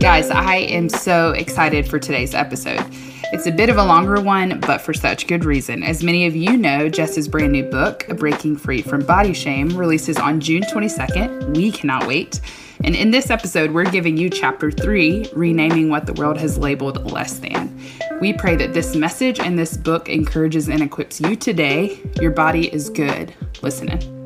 Guys, 0.00 0.30
I 0.30 0.56
am 0.68 0.88
so 0.88 1.32
excited 1.32 1.88
for 1.88 1.98
today's 1.98 2.34
episode. 2.34 2.84
It's 3.32 3.46
a 3.46 3.52
bit 3.52 3.68
of 3.68 3.76
a 3.76 3.84
longer 3.84 4.20
one, 4.20 4.58
but 4.60 4.80
for 4.80 4.94
such 4.94 5.26
good 5.26 5.44
reason. 5.44 5.82
As 5.82 6.02
many 6.02 6.26
of 6.26 6.34
you 6.34 6.56
know, 6.56 6.88
Jess's 6.88 7.28
brand 7.28 7.52
new 7.52 7.64
book, 7.64 8.06
Breaking 8.16 8.56
Free 8.56 8.80
from 8.80 9.04
Body 9.04 9.34
Shame, 9.34 9.76
releases 9.76 10.16
on 10.16 10.40
June 10.40 10.62
22nd. 10.62 11.56
We 11.56 11.70
cannot 11.70 12.06
wait. 12.06 12.40
And 12.84 12.94
in 12.94 13.10
this 13.10 13.30
episode, 13.30 13.72
we're 13.72 13.90
giving 13.90 14.16
you 14.16 14.30
chapter 14.30 14.70
three, 14.70 15.28
renaming 15.34 15.90
what 15.90 16.06
the 16.06 16.12
world 16.12 16.38
has 16.38 16.58
labeled 16.58 17.10
less 17.10 17.38
than. 17.38 17.76
We 18.20 18.32
pray 18.32 18.56
that 18.56 18.72
this 18.72 18.94
message 18.94 19.40
and 19.40 19.58
this 19.58 19.76
book 19.76 20.08
encourages 20.08 20.68
and 20.68 20.82
equips 20.82 21.20
you 21.20 21.36
today. 21.36 22.00
Your 22.20 22.30
body 22.30 22.72
is 22.72 22.88
good. 22.90 23.34
Listen 23.62 23.88
in. 23.88 24.18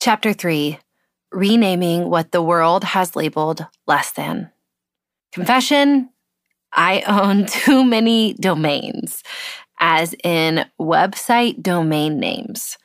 Chapter 0.00 0.32
3 0.32 0.78
Renaming 1.32 2.08
What 2.08 2.32
the 2.32 2.42
World 2.42 2.84
Has 2.84 3.14
Labeled 3.14 3.66
Less 3.86 4.12
Than. 4.12 4.50
Confession 5.32 6.10
I 6.72 7.02
own 7.02 7.46
too 7.46 7.84
many 7.84 8.34
domains, 8.34 9.22
as 9.78 10.14
in 10.24 10.64
website 10.80 11.62
domain 11.62 12.18
names. 12.18 12.78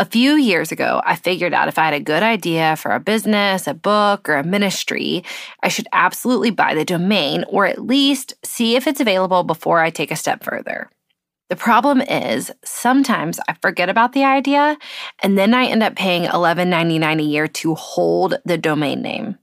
A 0.00 0.04
few 0.04 0.36
years 0.36 0.70
ago, 0.70 1.02
I 1.04 1.16
figured 1.16 1.52
out 1.52 1.66
if 1.66 1.76
I 1.76 1.86
had 1.86 1.94
a 1.94 1.98
good 1.98 2.22
idea 2.22 2.76
for 2.76 2.92
a 2.92 3.00
business, 3.00 3.66
a 3.66 3.74
book, 3.74 4.28
or 4.28 4.36
a 4.36 4.44
ministry, 4.44 5.24
I 5.60 5.66
should 5.68 5.88
absolutely 5.92 6.52
buy 6.52 6.76
the 6.76 6.84
domain 6.84 7.44
or 7.48 7.66
at 7.66 7.84
least 7.84 8.34
see 8.44 8.76
if 8.76 8.86
it's 8.86 9.00
available 9.00 9.42
before 9.42 9.80
I 9.80 9.90
take 9.90 10.12
a 10.12 10.16
step 10.16 10.44
further. 10.44 10.88
The 11.48 11.56
problem 11.56 12.00
is 12.00 12.52
sometimes 12.64 13.40
I 13.48 13.56
forget 13.60 13.88
about 13.88 14.12
the 14.12 14.22
idea 14.22 14.78
and 15.20 15.36
then 15.36 15.52
I 15.52 15.64
end 15.64 15.82
up 15.82 15.96
paying 15.96 16.30
$11.99 16.30 17.18
a 17.18 17.24
year 17.24 17.48
to 17.48 17.74
hold 17.74 18.38
the 18.44 18.56
domain 18.56 19.02
name. 19.02 19.36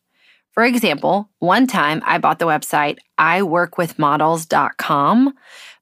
For 0.53 0.63
example, 0.63 1.29
one 1.39 1.67
time 1.67 2.01
I 2.05 2.17
bought 2.17 2.39
the 2.39 2.45
website 2.45 2.99
iworkwithmodels.com 3.19 5.33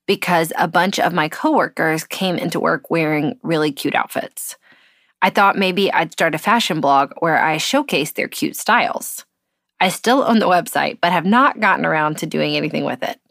because 0.08 0.52
a 0.58 0.68
bunch 0.68 1.00
of 1.00 1.14
my 1.14 1.30
coworkers 1.30 2.06
came 2.06 2.38
into 2.38 2.60
work 2.60 2.90
wearing 2.90 3.38
really 3.44 3.72
cute 3.72 3.94
outfits. 3.94 4.58
I 5.24 5.30
thought 5.30 5.58
maybe 5.58 5.92
I'd 5.92 6.12
start 6.12 6.36
a 6.36 6.38
fashion 6.38 6.82
blog 6.82 7.14
where 7.20 7.42
I 7.42 7.56
showcase 7.56 8.12
their 8.12 8.28
cute 8.28 8.58
styles. 8.58 9.26
I 9.80 9.88
still 9.88 10.22
own 10.22 10.40
the 10.40 10.50
website, 10.50 11.00
but 11.02 11.14
have 11.14 11.26
not 11.26 11.62
gotten 11.62 11.86
around 11.86 12.18
to 12.18 12.26
doing 12.26 12.58
anything 12.58 12.84
with 12.84 13.02
it. 13.02 13.22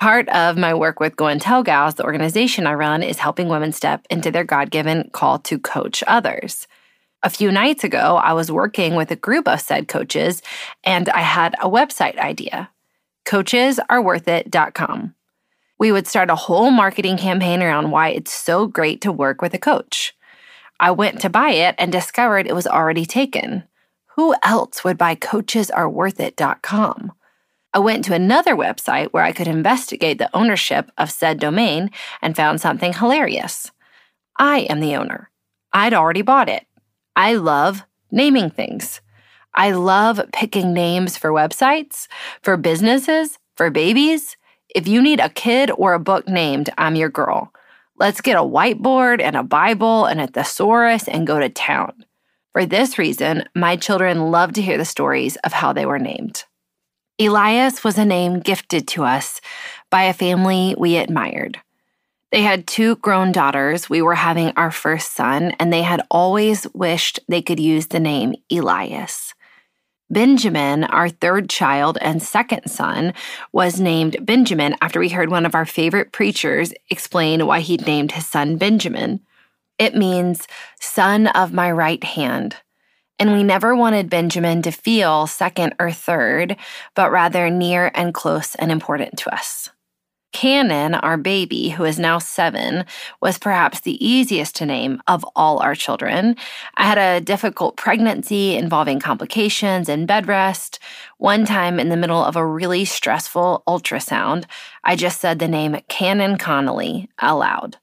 Part 0.00 0.28
of 0.30 0.58
my 0.58 0.74
work 0.74 0.98
with 0.98 1.14
Go 1.14 1.28
and 1.28 1.40
Tell 1.40 1.62
Gals, 1.62 1.94
the 1.94 2.04
organization 2.04 2.66
I 2.66 2.74
run, 2.74 3.04
is 3.04 3.18
helping 3.20 3.48
women 3.48 3.70
step 3.70 4.04
into 4.10 4.32
their 4.32 4.42
God 4.42 4.72
given 4.72 5.08
call 5.12 5.38
to 5.40 5.60
coach 5.60 6.02
others. 6.08 6.66
A 7.22 7.30
few 7.30 7.52
nights 7.52 7.84
ago, 7.84 8.16
I 8.16 8.32
was 8.32 8.50
working 8.50 8.96
with 8.96 9.12
a 9.12 9.16
group 9.16 9.46
of 9.46 9.60
said 9.60 9.86
coaches 9.86 10.42
and 10.82 11.08
I 11.10 11.20
had 11.20 11.54
a 11.60 11.70
website 11.70 12.18
idea 12.18 12.70
coachesareworthit.com. 13.26 15.14
We 15.78 15.92
would 15.92 16.08
start 16.08 16.30
a 16.30 16.34
whole 16.34 16.72
marketing 16.72 17.18
campaign 17.18 17.62
around 17.62 17.92
why 17.92 18.08
it's 18.08 18.32
so 18.32 18.66
great 18.66 19.00
to 19.02 19.12
work 19.12 19.40
with 19.40 19.54
a 19.54 19.58
coach. 19.58 20.14
I 20.80 20.90
went 20.92 21.20
to 21.20 21.28
buy 21.28 21.50
it 21.50 21.74
and 21.76 21.92
discovered 21.92 22.46
it 22.46 22.54
was 22.54 22.66
already 22.66 23.04
taken. 23.04 23.64
Who 24.16 24.34
else 24.42 24.82
would 24.82 24.96
buy 24.96 25.14
coachesareworthit.com? 25.14 27.12
I 27.72 27.78
went 27.78 28.04
to 28.06 28.14
another 28.14 28.56
website 28.56 29.08
where 29.08 29.22
I 29.22 29.32
could 29.32 29.46
investigate 29.46 30.16
the 30.16 30.34
ownership 30.34 30.90
of 30.96 31.10
said 31.10 31.38
domain 31.38 31.90
and 32.22 32.34
found 32.34 32.62
something 32.62 32.94
hilarious. 32.94 33.70
I 34.38 34.60
am 34.70 34.80
the 34.80 34.96
owner. 34.96 35.30
I'd 35.72 35.92
already 35.92 36.22
bought 36.22 36.48
it. 36.48 36.66
I 37.14 37.34
love 37.34 37.84
naming 38.10 38.48
things. 38.48 39.02
I 39.54 39.72
love 39.72 40.20
picking 40.32 40.72
names 40.72 41.18
for 41.18 41.30
websites, 41.30 42.08
for 42.42 42.56
businesses, 42.56 43.38
for 43.54 43.68
babies. 43.68 44.38
If 44.74 44.88
you 44.88 45.02
need 45.02 45.20
a 45.20 45.28
kid 45.28 45.70
or 45.76 45.92
a 45.92 46.00
book 46.00 46.26
named, 46.26 46.70
I'm 46.78 46.96
your 46.96 47.10
girl. 47.10 47.52
Let's 48.00 48.22
get 48.22 48.38
a 48.38 48.40
whiteboard 48.40 49.20
and 49.20 49.36
a 49.36 49.42
Bible 49.42 50.06
and 50.06 50.22
a 50.22 50.26
thesaurus 50.26 51.06
and 51.06 51.26
go 51.26 51.38
to 51.38 51.50
town. 51.50 52.06
For 52.54 52.64
this 52.64 52.96
reason, 52.96 53.44
my 53.54 53.76
children 53.76 54.30
love 54.30 54.54
to 54.54 54.62
hear 54.62 54.78
the 54.78 54.86
stories 54.86 55.36
of 55.44 55.52
how 55.52 55.74
they 55.74 55.84
were 55.84 55.98
named. 55.98 56.44
Elias 57.18 57.84
was 57.84 57.98
a 57.98 58.06
name 58.06 58.40
gifted 58.40 58.88
to 58.88 59.04
us 59.04 59.42
by 59.90 60.04
a 60.04 60.14
family 60.14 60.74
we 60.78 60.96
admired. 60.96 61.60
They 62.32 62.40
had 62.40 62.66
two 62.66 62.96
grown 62.96 63.32
daughters. 63.32 63.90
We 63.90 64.00
were 64.00 64.14
having 64.14 64.52
our 64.56 64.70
first 64.70 65.14
son, 65.14 65.52
and 65.60 65.70
they 65.70 65.82
had 65.82 66.00
always 66.10 66.66
wished 66.72 67.20
they 67.28 67.42
could 67.42 67.60
use 67.60 67.88
the 67.88 68.00
name 68.00 68.34
Elias. 68.50 69.34
Benjamin, 70.10 70.82
our 70.84 71.08
third 71.08 71.48
child 71.48 71.96
and 72.00 72.20
second 72.20 72.68
son, 72.68 73.14
was 73.52 73.80
named 73.80 74.26
Benjamin 74.26 74.74
after 74.80 74.98
we 74.98 75.08
heard 75.08 75.30
one 75.30 75.46
of 75.46 75.54
our 75.54 75.64
favorite 75.64 76.10
preachers 76.10 76.72
explain 76.90 77.46
why 77.46 77.60
he'd 77.60 77.86
named 77.86 78.12
his 78.12 78.26
son 78.26 78.56
Benjamin. 78.56 79.20
It 79.78 79.94
means 79.94 80.48
son 80.80 81.28
of 81.28 81.52
my 81.52 81.70
right 81.70 82.02
hand. 82.02 82.56
And 83.20 83.32
we 83.32 83.44
never 83.44 83.76
wanted 83.76 84.10
Benjamin 84.10 84.62
to 84.62 84.72
feel 84.72 85.26
second 85.26 85.74
or 85.78 85.92
third, 85.92 86.56
but 86.96 87.12
rather 87.12 87.48
near 87.48 87.92
and 87.94 88.12
close 88.12 88.54
and 88.56 88.72
important 88.72 89.16
to 89.18 89.32
us. 89.32 89.70
Cannon, 90.32 90.94
our 90.94 91.16
baby, 91.16 91.70
who 91.70 91.84
is 91.84 91.98
now 91.98 92.18
seven, 92.18 92.84
was 93.20 93.38
perhaps 93.38 93.80
the 93.80 94.04
easiest 94.04 94.54
to 94.56 94.66
name 94.66 95.02
of 95.06 95.24
all 95.34 95.58
our 95.58 95.74
children. 95.74 96.36
I 96.76 96.84
had 96.84 96.98
a 96.98 97.24
difficult 97.24 97.76
pregnancy 97.76 98.54
involving 98.54 99.00
complications 99.00 99.88
and 99.88 100.06
bed 100.06 100.28
rest. 100.28 100.78
One 101.18 101.44
time 101.44 101.80
in 101.80 101.88
the 101.88 101.96
middle 101.96 102.24
of 102.24 102.36
a 102.36 102.46
really 102.46 102.84
stressful 102.84 103.64
ultrasound, 103.66 104.44
I 104.84 104.96
just 104.96 105.20
said 105.20 105.38
the 105.38 105.48
name 105.48 105.80
Cannon 105.88 106.38
Connolly 106.38 107.08
aloud. 107.18 107.78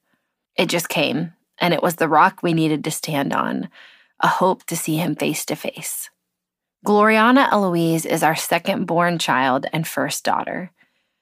It 0.56 0.70
just 0.70 0.90
came, 0.90 1.34
and 1.60 1.74
it 1.74 1.84
was 1.84 1.96
the 1.96 2.10
rock 2.10 2.42
we 2.42 2.54
needed 2.54 2.84
to 2.84 2.92
stand 2.92 3.34
on 3.34 3.70
a 4.20 4.28
hope 4.28 4.64
to 4.66 4.76
see 4.76 4.98
him 4.98 5.16
face 5.16 5.46
to 5.46 5.56
face. 5.56 6.10
Gloriana 6.86 7.52
Eloise 7.52 8.06
is 8.06 8.24
our 8.24 8.36
second 8.36 8.86
born 8.86 9.20
child 9.20 9.66
and 9.74 9.88
first 9.88 10.24
daughter. 10.24 10.72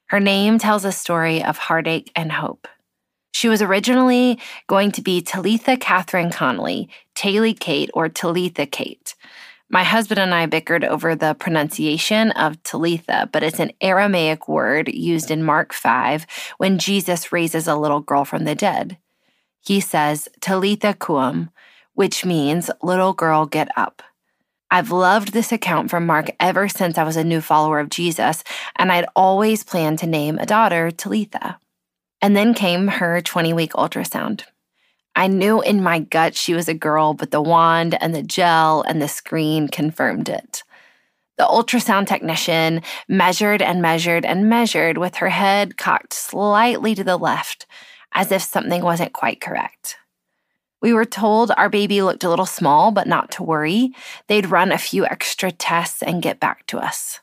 Her 0.08 0.20
name 0.20 0.60
tells 0.60 0.86
a 0.86 0.92
story 0.92 1.44
of 1.44 1.58
heartache 1.58 2.12
and 2.16 2.32
hope. 2.32 2.68
She 3.32 3.50
was 3.50 3.62
originally 3.62 4.40
going 4.68 4.92
to 4.94 5.02
be 5.02 5.22
Talitha 5.22 5.78
Catherine 5.78 6.32
Connolly, 6.32 6.90
Taylor 7.16 7.54
Kate, 7.54 7.90
or 7.94 8.08
Talitha 8.08 8.66
Kate. 8.66 9.16
My 9.70 9.84
husband 9.84 10.20
and 10.20 10.34
I 10.34 10.46
bickered 10.46 10.86
over 10.86 11.16
the 11.16 11.34
pronunciation 11.34 12.32
of 12.32 12.62
Talitha, 12.64 13.30
but 13.32 13.42
it's 13.44 13.60
an 13.60 13.72
Aramaic 13.82 14.48
word 14.48 14.88
used 14.88 15.32
in 15.32 15.44
Mark 15.44 15.74
5 15.74 16.28
when 16.58 16.78
Jesus 16.78 17.32
raises 17.32 17.68
a 17.68 17.76
little 17.76 18.00
girl 18.00 18.26
from 18.26 18.46
the 18.46 18.56
dead. 18.56 18.98
He 19.60 19.80
says, 19.80 20.30
Talitha 20.40 20.94
Koum, 20.94 21.50
which 21.94 22.24
means 22.24 22.70
little 22.84 23.14
girl, 23.14 23.48
get 23.48 23.68
up. 23.76 24.04
I've 24.72 24.92
loved 24.92 25.32
this 25.32 25.52
account 25.52 25.90
from 25.90 26.06
Mark 26.06 26.32
ever 26.40 26.68
since 26.68 26.98
I 26.98 27.04
was 27.04 27.16
a 27.16 27.24
new 27.24 27.42
follower 27.42 27.80
of 27.80 27.90
Jesus, 27.90 28.44
and 28.76 28.92
I'd 28.92 29.06
always 29.16 29.64
planned 29.64 30.00
to 30.00 30.08
name 30.08 30.38
a 30.38 30.46
daughter 30.46 30.92
Talitha. 30.92 31.60
And 32.22 32.36
then 32.36 32.54
came 32.54 32.88
her 32.88 33.22
20 33.22 33.54
week 33.54 33.74
ultrasound. 33.74 34.44
I 35.16 35.28
knew 35.28 35.62
in 35.62 35.82
my 35.82 36.00
gut 36.00 36.36
she 36.36 36.54
was 36.54 36.68
a 36.68 36.74
girl, 36.74 37.14
but 37.14 37.32
the 37.32 37.42
wand 37.42 37.98
and 38.02 38.14
the 38.14 38.24
gel 38.24 38.82
and 38.82 39.02
the 39.02 39.08
screen 39.08 39.68
confirmed 39.68 40.28
it. 40.28 40.64
The 41.38 41.46
ultrasound 41.46 42.08
technician 42.08 42.82
measured 43.08 43.62
and 43.62 43.82
measured 43.82 44.26
and 44.26 44.50
measured 44.50 44.98
with 44.98 45.16
her 45.16 45.30
head 45.30 45.78
cocked 45.78 46.14
slightly 46.14 46.96
to 46.96 47.04
the 47.04 47.18
left, 47.18 47.66
as 48.14 48.32
if 48.32 48.42
something 48.42 48.84
wasn't 48.84 49.14
quite 49.14 49.42
correct. 49.42 49.98
We 50.86 50.94
were 50.94 51.04
told 51.04 51.50
our 51.58 51.68
baby 51.68 52.04
looked 52.04 52.24
a 52.24 52.30
little 52.30 52.46
small, 52.46 52.92
but 52.92 53.08
not 53.08 53.32
to 53.32 53.44
worry. 53.44 53.90
They'd 54.28 54.52
run 54.52 54.72
a 54.72 54.78
few 54.78 55.04
extra 55.04 55.52
tests 55.52 56.04
and 56.04 56.22
get 56.22 56.40
back 56.40 56.64
to 56.68 56.78
us. 56.78 57.22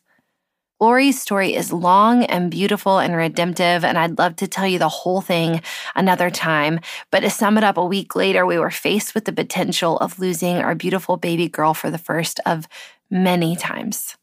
Glory's 0.81 1.23
story 1.23 1.55
is 1.55 1.73
long 1.73 2.25
and 2.25 2.51
beautiful 2.51 2.99
and 2.99 3.15
redemptive, 3.15 3.85
and 3.85 3.97
I'd 3.97 4.19
love 4.19 4.35
to 4.39 4.49
tell 4.49 4.67
you 4.67 4.81
the 4.81 4.89
whole 4.89 5.21
thing 5.21 5.63
another 5.95 6.29
time. 6.29 6.81
But 7.13 7.21
to 7.21 7.31
sum 7.31 7.57
it 7.57 7.63
up, 7.63 7.77
a 7.77 7.85
week 7.85 8.17
later, 8.17 8.45
we 8.45 8.59
were 8.59 8.69
faced 8.69 9.15
with 9.15 9.27
the 9.27 9.33
potential 9.33 9.97
of 9.99 10.19
losing 10.19 10.57
our 10.57 10.75
beautiful 10.75 11.17
baby 11.17 11.49
girl 11.49 11.73
for 11.73 11.89
the 11.89 11.99
first 11.99 12.41
of 12.45 12.67
many 13.13 13.55
times. 13.55 14.17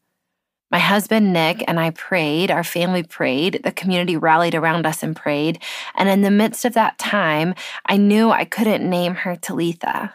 My 0.71 0.79
husband, 0.79 1.33
Nick, 1.33 1.63
and 1.67 1.79
I 1.79 1.89
prayed. 1.91 2.51
Our 2.51 2.63
family 2.63 3.01
prayed. 3.01 3.61
The 3.63 3.71
community 3.71 4.15
rallied 4.15 4.53
around 4.53 4.85
us 4.85 5.01
and 5.01 5.15
prayed. 5.15 5.61
And 5.95 6.07
in 6.09 6.21
the 6.21 6.29
midst 6.29 6.63
of 6.63 6.73
that 6.73 6.99
time, 6.99 7.55
I 7.87 7.97
knew 7.97 8.29
I 8.29 8.45
couldn't 8.45 8.87
name 8.87 9.15
her 9.15 9.35
Talitha. 9.35 10.13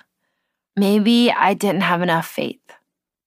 Maybe 0.77 1.31
I 1.31 1.55
didn't 1.55 1.83
have 1.83 2.03
enough 2.03 2.27
faith. 2.27 2.61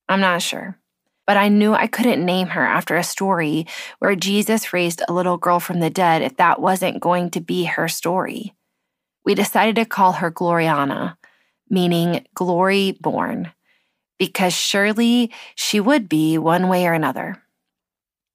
I'm 0.07 0.21
not 0.21 0.41
sure. 0.41 0.77
But 1.25 1.35
I 1.35 1.49
knew 1.49 1.73
I 1.73 1.87
couldn't 1.87 2.25
name 2.25 2.47
her 2.47 2.65
after 2.65 2.95
a 2.95 3.03
story 3.03 3.67
where 3.99 4.15
Jesus 4.15 4.71
raised 4.71 5.01
a 5.07 5.13
little 5.13 5.35
girl 5.35 5.59
from 5.59 5.81
the 5.81 5.89
dead 5.89 6.21
if 6.21 6.37
that 6.37 6.61
wasn't 6.61 7.01
going 7.01 7.29
to 7.31 7.41
be 7.41 7.65
her 7.65 7.89
story. 7.89 8.53
We 9.25 9.35
decided 9.35 9.75
to 9.75 9.85
call 9.85 10.13
her 10.13 10.31
Gloriana, 10.31 11.17
meaning 11.69 12.25
glory 12.33 12.93
born 13.01 13.51
because 14.17 14.53
surely 14.53 15.31
she 15.55 15.79
would 15.79 16.09
be 16.09 16.37
one 16.37 16.67
way 16.67 16.87
or 16.87 16.93
another. 16.93 17.41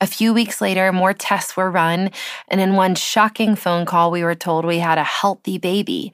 A 0.00 0.06
few 0.06 0.34
weeks 0.34 0.60
later, 0.60 0.92
more 0.92 1.14
tests 1.14 1.56
were 1.56 1.70
run, 1.70 2.10
and 2.48 2.60
in 2.60 2.74
one 2.74 2.96
shocking 2.96 3.54
phone 3.54 3.86
call, 3.86 4.10
we 4.10 4.24
were 4.24 4.34
told 4.34 4.64
we 4.64 4.78
had 4.78 4.98
a 4.98 5.04
healthy 5.04 5.58
baby. 5.58 6.12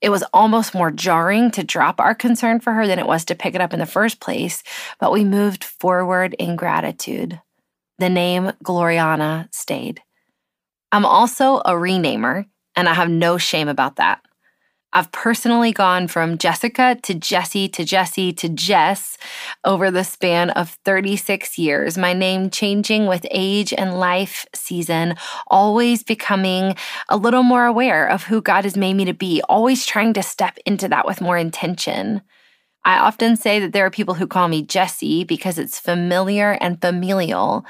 It 0.00 0.08
was 0.10 0.24
almost 0.32 0.74
more 0.74 0.90
jarring 0.90 1.52
to 1.52 1.62
drop 1.62 2.00
our 2.00 2.16
concern 2.16 2.58
for 2.58 2.72
her 2.72 2.88
than 2.88 2.98
it 2.98 3.06
was 3.06 3.24
to 3.26 3.36
pick 3.36 3.54
it 3.54 3.60
up 3.60 3.72
in 3.72 3.78
the 3.78 3.86
first 3.86 4.18
place, 4.18 4.64
but 4.98 5.12
we 5.12 5.22
moved 5.22 5.62
forward 5.62 6.34
in 6.34 6.56
gratitude. 6.56 7.40
The 7.98 8.08
name 8.08 8.52
Gloriana 8.64 9.52
stayed. 9.54 10.02
I'm 10.90 11.06
also 11.06 11.58
a 11.58 11.72
renamer, 11.72 12.46
and 12.74 12.88
I 12.88 12.94
have 12.94 13.10
no 13.10 13.38
shame 13.38 13.68
about 13.68 13.96
that. 13.96 14.20
I've 14.92 15.12
personally 15.12 15.72
gone 15.72 16.08
from 16.08 16.38
Jessica 16.38 16.96
to 17.02 17.14
Jessie 17.14 17.68
to 17.68 17.84
Jessie 17.84 18.32
to 18.32 18.48
Jess 18.48 19.18
over 19.62 19.90
the 19.90 20.02
span 20.02 20.48
of 20.50 20.78
36 20.86 21.58
years, 21.58 21.98
my 21.98 22.14
name 22.14 22.48
changing 22.48 23.06
with 23.06 23.26
age 23.30 23.74
and 23.74 23.98
life 23.98 24.46
season, 24.54 25.16
always 25.46 26.02
becoming 26.02 26.74
a 27.10 27.18
little 27.18 27.42
more 27.42 27.66
aware 27.66 28.08
of 28.08 28.24
who 28.24 28.40
God 28.40 28.64
has 28.64 28.78
made 28.78 28.94
me 28.94 29.04
to 29.04 29.12
be, 29.12 29.42
always 29.42 29.84
trying 29.84 30.14
to 30.14 30.22
step 30.22 30.56
into 30.64 30.88
that 30.88 31.06
with 31.06 31.20
more 31.20 31.36
intention. 31.36 32.22
I 32.82 32.98
often 32.98 33.36
say 33.36 33.60
that 33.60 33.74
there 33.74 33.84
are 33.84 33.90
people 33.90 34.14
who 34.14 34.26
call 34.26 34.48
me 34.48 34.62
Jessie 34.62 35.22
because 35.22 35.58
it's 35.58 35.78
familiar 35.78 36.52
and 36.52 36.80
familial. 36.80 37.66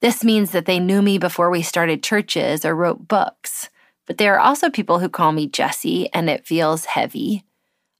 This 0.00 0.24
means 0.24 0.52
that 0.52 0.64
they 0.64 0.78
knew 0.78 1.02
me 1.02 1.18
before 1.18 1.50
we 1.50 1.60
started 1.60 2.02
churches 2.02 2.64
or 2.64 2.74
wrote 2.74 3.06
books. 3.06 3.68
But 4.06 4.18
there 4.18 4.34
are 4.34 4.40
also 4.40 4.70
people 4.70 4.98
who 4.98 5.08
call 5.08 5.32
me 5.32 5.46
Jessie 5.46 6.12
and 6.12 6.28
it 6.28 6.46
feels 6.46 6.84
heavy, 6.84 7.44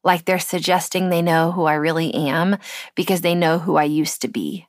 like 0.03 0.25
they're 0.25 0.39
suggesting 0.39 1.09
they 1.09 1.23
know 1.23 1.53
who 1.53 1.65
I 1.65 1.75
really 1.75 2.13
am 2.15 2.59
because 2.95 3.23
they 3.23 3.35
know 3.35 3.59
who 3.59 3.77
I 3.77 3.85
used 3.85 4.21
to 4.23 4.29
be. 4.29 4.67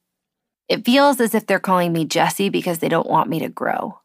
It 0.68 0.86
feels 0.86 1.20
as 1.20 1.36
if 1.36 1.46
they're 1.46 1.60
calling 1.60 1.94
me 1.94 2.06
Jessie 2.06 2.50
because 2.50 2.80
they 2.80 2.90
don't 2.90 3.10
want 3.10 3.30
me 3.30 3.40
to 3.40 3.50
grow. 3.50 4.00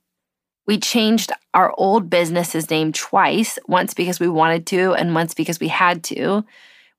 We 0.67 0.79
changed 0.79 1.32
our 1.55 1.75
old 1.79 2.11
business's 2.11 2.71
name 2.71 2.93
twice, 2.93 3.59
once 3.67 3.94
because 3.94 4.21
we 4.21 4.29
wanted 4.29 4.67
to 4.69 4.93
and 4.94 5.15
once 5.15 5.35
because 5.35 5.59
we 5.59 5.69
had 5.69 6.05
to. 6.05 6.44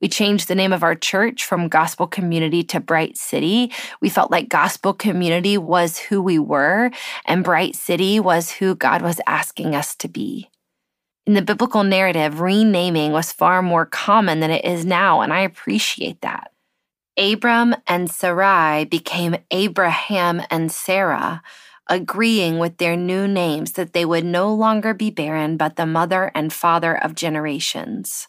We 0.02 0.10
changed 0.10 0.48
the 0.48 0.56
name 0.56 0.74
of 0.74 0.82
our 0.82 0.96
church 0.96 1.46
from 1.46 1.70
Gospel 1.70 2.08
Community 2.08 2.64
to 2.64 2.80
Bright 2.80 3.18
City. 3.18 3.72
We 4.02 4.10
felt 4.10 4.32
like 4.32 4.50
Gospel 4.50 4.94
Community 4.94 5.60
was 5.60 6.00
who 6.00 6.22
we 6.24 6.40
were, 6.40 6.90
and 7.26 7.44
Bright 7.44 7.76
City 7.76 8.20
was 8.20 8.50
who 8.52 8.76
God 8.76 9.04
was 9.04 9.22
asking 9.28 9.76
us 9.76 9.96
to 9.98 10.08
be. 10.08 10.50
In 11.28 11.36
the 11.36 11.44
biblical 11.44 11.84
narrative, 11.84 12.42
renaming 12.42 13.12
was 13.12 13.32
far 13.32 13.62
more 13.62 13.86
common 13.86 14.40
than 14.40 14.50
it 14.50 14.66
is 14.66 14.86
now, 14.86 15.22
and 15.22 15.32
I 15.32 15.42
appreciate 15.42 16.22
that. 16.22 16.52
Abram 17.16 17.76
and 17.86 18.10
Sarai 18.10 18.86
became 18.86 19.36
Abraham 19.52 20.42
and 20.50 20.72
Sarah, 20.72 21.44
agreeing 21.88 22.58
with 22.58 22.78
their 22.78 22.96
new 22.96 23.28
names 23.28 23.74
that 23.74 23.94
they 23.94 24.06
would 24.06 24.26
no 24.26 24.52
longer 24.52 24.96
be 24.96 25.12
barren, 25.12 25.58
but 25.58 25.76
the 25.76 25.86
mother 25.86 26.32
and 26.34 26.52
father 26.52 26.98
of 26.98 27.14
generations. 27.14 28.28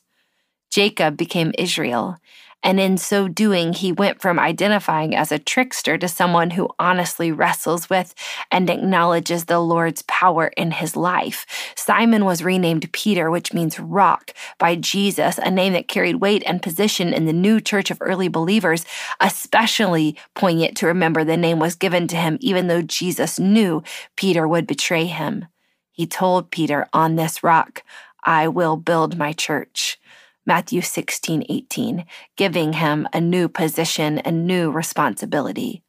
Jacob 0.73 1.19
became 1.19 1.53
Israel. 1.59 2.17
And 2.63 2.81
in 2.81 2.97
so 2.97 3.29
doing, 3.29 3.75
he 3.75 3.93
went 3.93 4.23
from 4.23 4.39
identifying 4.39 5.15
as 5.15 5.31
a 5.31 5.39
trickster 5.39 5.99
to 5.99 6.09
someone 6.09 6.51
who 6.51 6.71
honestly 6.79 7.31
wrestles 7.31 7.91
with 7.91 8.15
and 8.51 8.71
acknowledges 8.71 9.45
the 9.45 9.59
Lord's 9.59 10.01
power 10.03 10.47
in 10.57 10.71
his 10.71 10.97
life. 10.97 11.45
Simon 11.77 12.25
was 12.25 12.43
renamed 12.43 12.91
Peter, 12.93 13.31
which 13.31 13.53
means 13.53 13.79
rock, 13.79 14.33
by 14.59 14.75
Jesus, 14.75 15.39
a 15.39 15.51
name 15.51 15.75
that 15.75 15.89
carried 15.89 16.17
weight 16.17 16.43
and 16.47 16.63
position 16.63 17.13
in 17.13 17.27
the 17.27 17.35
new 17.35 17.61
church 17.61 17.91
of 17.91 17.99
early 18.01 18.29
believers, 18.29 18.87
especially 19.21 20.17
poignant 20.35 20.75
to 20.79 20.87
remember 20.87 21.23
the 21.23 21.37
name 21.37 21.59
was 21.59 21.75
given 21.75 22.09
to 22.09 22.17
him 22.17 22.39
even 22.41 22.69
though 22.69 22.83
Jesus 22.83 23.39
knew 23.39 23.83
Peter 24.17 24.49
would 24.49 24.67
betray 24.67 25.05
him. 25.05 25.47
He 25.91 26.07
told 26.07 26.51
Peter, 26.51 26.87
On 26.95 27.17
this 27.17 27.43
rock, 27.43 27.83
I 28.25 28.49
will 28.49 28.77
build 28.77 29.19
my 29.19 29.33
church. 29.35 29.99
Matthew 30.45 30.81
16, 30.81 31.45
18, 31.49 32.05
giving 32.37 32.73
him 32.75 33.09
a 33.13 33.21
new 33.21 33.49
position 33.49 34.19
and 34.19 34.47
new 34.47 34.71
responsibility. 34.71 35.83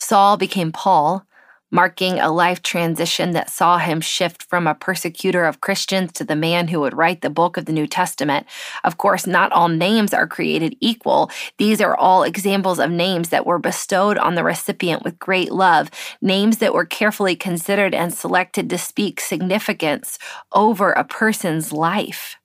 Saul 0.00 0.36
became 0.36 0.72
Paul, 0.72 1.24
marking 1.70 2.20
a 2.20 2.30
life 2.30 2.62
transition 2.62 3.32
that 3.32 3.50
saw 3.50 3.78
him 3.78 4.00
shift 4.00 4.44
from 4.44 4.66
a 4.66 4.74
persecutor 4.74 5.44
of 5.44 5.60
Christians 5.60 6.12
to 6.12 6.24
the 6.24 6.36
man 6.36 6.68
who 6.68 6.80
would 6.80 6.96
write 6.96 7.20
the 7.20 7.30
bulk 7.30 7.56
of 7.56 7.66
the 7.66 7.72
New 7.72 7.86
Testament. 7.86 8.46
Of 8.84 8.96
course, 8.96 9.26
not 9.26 9.50
all 9.50 9.68
names 9.68 10.14
are 10.14 10.28
created 10.28 10.76
equal. 10.80 11.30
These 11.58 11.80
are 11.80 11.96
all 11.96 12.22
examples 12.22 12.78
of 12.78 12.90
names 12.90 13.30
that 13.30 13.46
were 13.46 13.58
bestowed 13.58 14.18
on 14.18 14.36
the 14.36 14.44
recipient 14.44 15.02
with 15.02 15.18
great 15.18 15.50
love, 15.50 15.90
names 16.20 16.58
that 16.58 16.74
were 16.74 16.84
carefully 16.84 17.34
considered 17.34 17.94
and 17.94 18.14
selected 18.14 18.70
to 18.70 18.78
speak 18.78 19.20
significance 19.20 20.18
over 20.52 20.92
a 20.92 21.04
person's 21.04 21.72
life. 21.72 22.36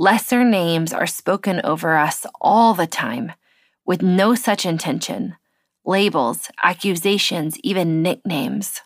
Lesser 0.00 0.44
names 0.44 0.94
are 0.94 1.06
spoken 1.06 1.60
over 1.62 1.94
us 1.94 2.24
all 2.40 2.72
the 2.72 2.86
time 2.86 3.32
with 3.84 4.00
no 4.00 4.34
such 4.34 4.64
intention 4.64 5.36
labels, 5.84 6.50
accusations, 6.62 7.58
even 7.62 8.00
nicknames. 8.00 8.80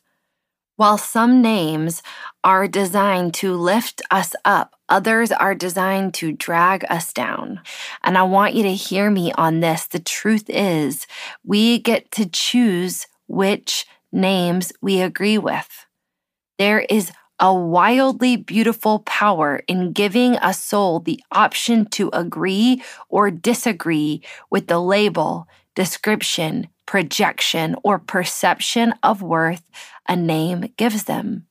While 0.74 0.98
some 0.98 1.40
names 1.40 2.02
are 2.42 2.66
designed 2.66 3.32
to 3.34 3.54
lift 3.54 4.02
us 4.10 4.34
up, 4.44 4.74
others 4.88 5.30
are 5.30 5.54
designed 5.54 6.14
to 6.14 6.32
drag 6.32 6.84
us 6.90 7.12
down. 7.12 7.60
And 8.02 8.18
I 8.18 8.24
want 8.24 8.54
you 8.54 8.64
to 8.64 8.74
hear 8.74 9.08
me 9.08 9.30
on 9.34 9.60
this. 9.60 9.86
The 9.86 10.00
truth 10.00 10.46
is, 10.48 11.06
we 11.44 11.78
get 11.78 12.10
to 12.12 12.26
choose 12.28 13.06
which 13.28 13.86
names 14.10 14.72
we 14.80 15.00
agree 15.00 15.38
with. 15.38 15.86
There 16.58 16.80
is 16.80 17.12
a 17.44 17.52
wildly 17.52 18.36
beautiful 18.36 19.00
power 19.00 19.60
in 19.68 19.92
giving 19.92 20.36
a 20.36 20.54
soul 20.54 21.00
the 21.00 21.20
option 21.30 21.84
to 21.84 22.08
agree 22.14 22.82
or 23.10 23.30
disagree 23.30 24.22
with 24.48 24.66
the 24.66 24.78
label, 24.78 25.46
description, 25.74 26.66
projection, 26.86 27.76
or 27.84 27.98
perception 27.98 28.94
of 29.02 29.20
worth 29.20 29.62
a 30.08 30.16
name 30.16 30.72
gives 30.78 31.04
them. 31.04 31.46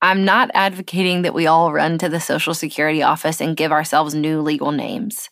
I'm 0.00 0.24
not 0.24 0.48
advocating 0.54 1.22
that 1.22 1.34
we 1.34 1.48
all 1.48 1.72
run 1.72 1.98
to 1.98 2.08
the 2.08 2.20
Social 2.20 2.54
Security 2.54 3.02
office 3.02 3.40
and 3.40 3.56
give 3.56 3.72
ourselves 3.72 4.14
new 4.14 4.40
legal 4.40 4.70
names, 4.70 5.28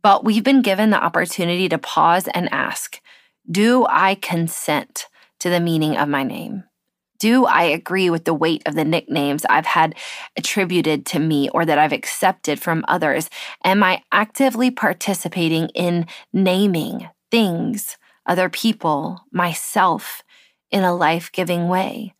but 0.00 0.24
we've 0.24 0.42
been 0.42 0.62
given 0.62 0.88
the 0.88 1.04
opportunity 1.04 1.68
to 1.68 1.76
pause 1.76 2.28
and 2.28 2.50
ask 2.50 2.98
Do 3.50 3.84
I 3.90 4.14
consent 4.14 5.04
to 5.40 5.50
the 5.50 5.60
meaning 5.60 5.98
of 5.98 6.08
my 6.08 6.22
name? 6.22 6.64
Do 7.18 7.46
I 7.46 7.64
agree 7.64 8.10
with 8.10 8.24
the 8.24 8.34
weight 8.34 8.62
of 8.66 8.74
the 8.74 8.84
nicknames 8.84 9.44
I've 9.48 9.66
had 9.66 9.94
attributed 10.36 11.04
to 11.06 11.18
me 11.18 11.48
or 11.50 11.64
that 11.64 11.78
I've 11.78 11.92
accepted 11.92 12.60
from 12.60 12.84
others? 12.88 13.28
Am 13.64 13.82
I 13.82 14.02
actively 14.12 14.70
participating 14.70 15.68
in 15.70 16.06
naming 16.32 17.08
things, 17.30 17.96
other 18.26 18.48
people, 18.48 19.20
myself 19.32 20.22
in 20.70 20.84
a 20.84 20.94
life 20.94 21.32
giving 21.32 21.68
way? 21.68 22.14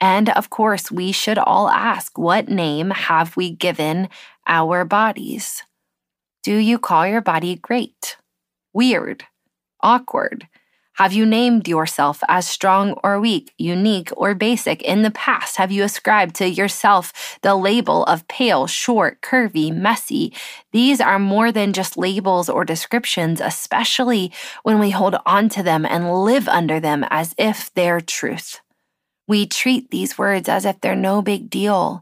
And 0.00 0.28
of 0.30 0.50
course, 0.50 0.90
we 0.90 1.12
should 1.12 1.38
all 1.38 1.70
ask 1.70 2.18
what 2.18 2.48
name 2.48 2.90
have 2.90 3.36
we 3.36 3.50
given 3.50 4.08
our 4.46 4.84
bodies? 4.84 5.62
Do 6.42 6.54
you 6.56 6.78
call 6.78 7.06
your 7.06 7.22
body 7.22 7.56
great, 7.56 8.16
weird, 8.72 9.24
awkward? 9.80 10.48
Have 10.96 11.12
you 11.12 11.26
named 11.26 11.68
yourself 11.68 12.22
as 12.26 12.48
strong 12.48 12.92
or 13.04 13.20
weak, 13.20 13.52
unique 13.58 14.10
or 14.16 14.34
basic 14.34 14.80
in 14.80 15.02
the 15.02 15.10
past? 15.10 15.58
Have 15.58 15.70
you 15.70 15.84
ascribed 15.84 16.34
to 16.36 16.48
yourself 16.48 17.38
the 17.42 17.54
label 17.54 18.04
of 18.04 18.26
pale, 18.28 18.66
short, 18.66 19.20
curvy, 19.20 19.70
messy? 19.70 20.32
These 20.72 20.98
are 21.02 21.18
more 21.18 21.52
than 21.52 21.74
just 21.74 21.98
labels 21.98 22.48
or 22.48 22.64
descriptions, 22.64 23.42
especially 23.42 24.32
when 24.62 24.78
we 24.78 24.88
hold 24.88 25.16
on 25.26 25.50
to 25.50 25.62
them 25.62 25.84
and 25.84 26.24
live 26.24 26.48
under 26.48 26.80
them 26.80 27.04
as 27.10 27.34
if 27.36 27.70
they're 27.74 28.00
truth. 28.00 28.62
We 29.28 29.44
treat 29.46 29.90
these 29.90 30.16
words 30.16 30.48
as 30.48 30.64
if 30.64 30.80
they're 30.80 30.96
no 30.96 31.20
big 31.20 31.50
deal, 31.50 32.00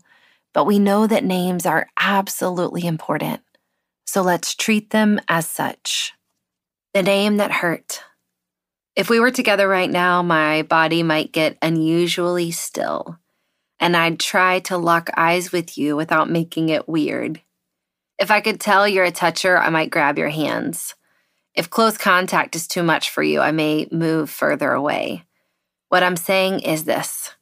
but 0.52 0.66
we 0.66 0.78
know 0.78 1.08
that 1.08 1.24
names 1.24 1.66
are 1.66 1.88
absolutely 1.98 2.86
important. 2.86 3.40
So 4.06 4.22
let's 4.22 4.54
treat 4.54 4.90
them 4.90 5.20
as 5.26 5.48
such. 5.48 6.12
The 6.92 7.02
name 7.02 7.38
that 7.38 7.50
hurt 7.50 8.04
if 8.96 9.10
we 9.10 9.18
were 9.18 9.30
together 9.30 9.68
right 9.68 9.90
now, 9.90 10.22
my 10.22 10.62
body 10.62 11.02
might 11.02 11.32
get 11.32 11.58
unusually 11.60 12.50
still, 12.50 13.18
and 13.80 13.96
I'd 13.96 14.20
try 14.20 14.60
to 14.60 14.76
lock 14.76 15.10
eyes 15.16 15.52
with 15.52 15.76
you 15.76 15.96
without 15.96 16.30
making 16.30 16.68
it 16.68 16.88
weird. 16.88 17.40
If 18.18 18.30
I 18.30 18.40
could 18.40 18.60
tell 18.60 18.86
you're 18.86 19.04
a 19.04 19.10
toucher, 19.10 19.58
I 19.58 19.70
might 19.70 19.90
grab 19.90 20.18
your 20.18 20.28
hands. 20.28 20.94
If 21.54 21.70
close 21.70 21.98
contact 21.98 22.54
is 22.54 22.68
too 22.68 22.82
much 22.82 23.10
for 23.10 23.22
you, 23.22 23.40
I 23.40 23.50
may 23.50 23.88
move 23.90 24.30
further 24.30 24.72
away. 24.72 25.24
What 25.88 26.02
I'm 26.02 26.16
saying 26.16 26.60
is 26.60 26.84
this 26.84 27.34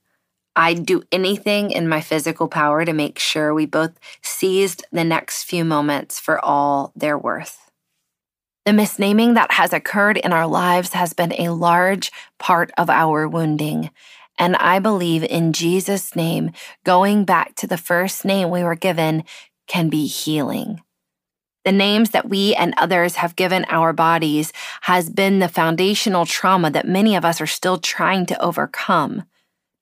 I'd 0.54 0.84
do 0.84 1.02
anything 1.10 1.70
in 1.70 1.88
my 1.88 2.00
physical 2.00 2.48
power 2.48 2.84
to 2.84 2.92
make 2.92 3.18
sure 3.18 3.54
we 3.54 3.66
both 3.66 3.92
seized 4.22 4.84
the 4.92 5.04
next 5.04 5.44
few 5.44 5.64
moments 5.64 6.20
for 6.20 6.42
all 6.44 6.92
they're 6.94 7.18
worth. 7.18 7.61
The 8.64 8.70
misnaming 8.72 9.34
that 9.34 9.52
has 9.52 9.72
occurred 9.72 10.18
in 10.18 10.32
our 10.32 10.46
lives 10.46 10.92
has 10.92 11.14
been 11.14 11.32
a 11.32 11.52
large 11.52 12.12
part 12.38 12.70
of 12.78 12.88
our 12.88 13.26
wounding. 13.26 13.90
And 14.38 14.54
I 14.56 14.78
believe 14.78 15.24
in 15.24 15.52
Jesus' 15.52 16.14
name, 16.14 16.52
going 16.84 17.24
back 17.24 17.56
to 17.56 17.66
the 17.66 17.76
first 17.76 18.24
name 18.24 18.50
we 18.50 18.62
were 18.62 18.76
given 18.76 19.24
can 19.66 19.88
be 19.88 20.06
healing. 20.06 20.80
The 21.64 21.72
names 21.72 22.10
that 22.10 22.28
we 22.28 22.54
and 22.54 22.74
others 22.76 23.16
have 23.16 23.36
given 23.36 23.64
our 23.68 23.92
bodies 23.92 24.52
has 24.82 25.10
been 25.10 25.40
the 25.40 25.48
foundational 25.48 26.24
trauma 26.24 26.70
that 26.70 26.86
many 26.86 27.16
of 27.16 27.24
us 27.24 27.40
are 27.40 27.46
still 27.46 27.78
trying 27.78 28.26
to 28.26 28.40
overcome. 28.40 29.24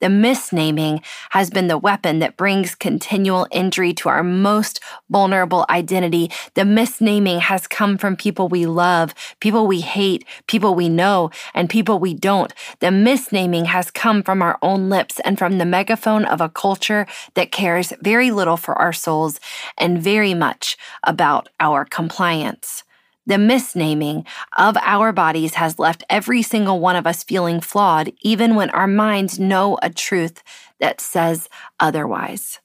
The 0.00 0.06
misnaming 0.06 1.04
has 1.30 1.50
been 1.50 1.68
the 1.68 1.78
weapon 1.78 2.20
that 2.20 2.36
brings 2.36 2.74
continual 2.74 3.46
injury 3.50 3.92
to 3.94 4.08
our 4.08 4.22
most 4.22 4.80
vulnerable 5.10 5.66
identity. 5.68 6.30
The 6.54 6.62
misnaming 6.62 7.40
has 7.40 7.66
come 7.66 7.98
from 7.98 8.16
people 8.16 8.48
we 8.48 8.64
love, 8.64 9.14
people 9.40 9.66
we 9.66 9.80
hate, 9.80 10.24
people 10.46 10.74
we 10.74 10.88
know, 10.88 11.30
and 11.54 11.68
people 11.68 11.98
we 11.98 12.14
don't. 12.14 12.52
The 12.80 12.86
misnaming 12.86 13.66
has 13.66 13.90
come 13.90 14.22
from 14.22 14.40
our 14.40 14.58
own 14.62 14.88
lips 14.88 15.20
and 15.20 15.38
from 15.38 15.58
the 15.58 15.66
megaphone 15.66 16.24
of 16.24 16.40
a 16.40 16.48
culture 16.48 17.06
that 17.34 17.52
cares 17.52 17.92
very 18.00 18.30
little 18.30 18.56
for 18.56 18.74
our 18.76 18.94
souls 18.94 19.38
and 19.76 20.02
very 20.02 20.32
much 20.32 20.78
about 21.04 21.48
our 21.60 21.84
compliance. 21.84 22.84
The 23.26 23.36
misnaming 23.36 24.26
of 24.56 24.76
our 24.78 25.12
bodies 25.12 25.54
has 25.54 25.78
left 25.78 26.04
every 26.08 26.42
single 26.42 26.80
one 26.80 26.96
of 26.96 27.06
us 27.06 27.22
feeling 27.22 27.60
flawed, 27.60 28.12
even 28.22 28.54
when 28.54 28.70
our 28.70 28.86
minds 28.86 29.38
know 29.38 29.78
a 29.82 29.90
truth 29.90 30.42
that 30.80 31.00
says 31.00 31.48
otherwise. 31.78 32.60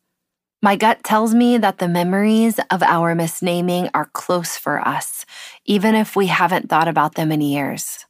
My 0.61 0.75
gut 0.75 1.03
tells 1.03 1.35
me 1.35 1.57
that 1.59 1.77
the 1.77 1.87
memories 1.87 2.59
of 2.71 2.81
our 2.81 3.13
misnaming 3.13 3.91
are 3.93 4.09
close 4.13 4.57
for 4.57 4.79
us, 4.79 5.25
even 5.65 5.93
if 5.93 6.15
we 6.15 6.27
haven't 6.27 6.69
thought 6.69 6.87
about 6.87 7.15
them 7.15 7.31
in 7.31 7.41
years. 7.41 8.05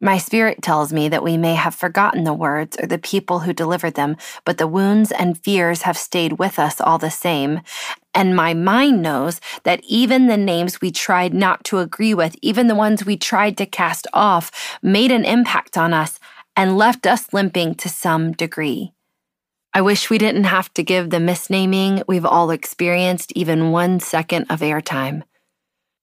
My 0.00 0.18
spirit 0.18 0.62
tells 0.62 0.92
me 0.92 1.08
that 1.10 1.22
we 1.22 1.36
may 1.36 1.54
have 1.54 1.76
forgotten 1.76 2.24
the 2.24 2.32
words 2.32 2.76
or 2.82 2.86
the 2.86 2.98
people 2.98 3.40
who 3.40 3.52
delivered 3.52 3.94
them, 3.94 4.16
but 4.44 4.58
the 4.58 4.66
wounds 4.66 5.12
and 5.12 5.38
fears 5.38 5.82
have 5.82 5.96
stayed 5.96 6.40
with 6.40 6.58
us 6.58 6.80
all 6.80 6.98
the 6.98 7.10
same. 7.10 7.60
And 8.14 8.36
my 8.36 8.52
mind 8.54 9.02
knows 9.02 9.40
that 9.64 9.82
even 9.84 10.26
the 10.26 10.36
names 10.36 10.80
we 10.80 10.90
tried 10.90 11.32
not 11.32 11.64
to 11.64 11.78
agree 11.78 12.14
with, 12.14 12.36
even 12.42 12.66
the 12.66 12.74
ones 12.74 13.04
we 13.04 13.16
tried 13.16 13.56
to 13.58 13.66
cast 13.66 14.06
off, 14.12 14.50
made 14.82 15.10
an 15.10 15.24
impact 15.24 15.78
on 15.78 15.94
us 15.94 16.20
and 16.54 16.76
left 16.76 17.06
us 17.06 17.32
limping 17.32 17.74
to 17.76 17.88
some 17.88 18.32
degree. 18.32 18.92
I 19.74 19.80
wish 19.80 20.10
we 20.10 20.18
didn't 20.18 20.44
have 20.44 20.72
to 20.74 20.82
give 20.82 21.08
the 21.08 21.16
misnaming 21.16 22.04
we've 22.06 22.26
all 22.26 22.50
experienced 22.50 23.32
even 23.34 23.70
one 23.70 24.00
second 24.00 24.46
of 24.50 24.60
airtime. 24.60 25.22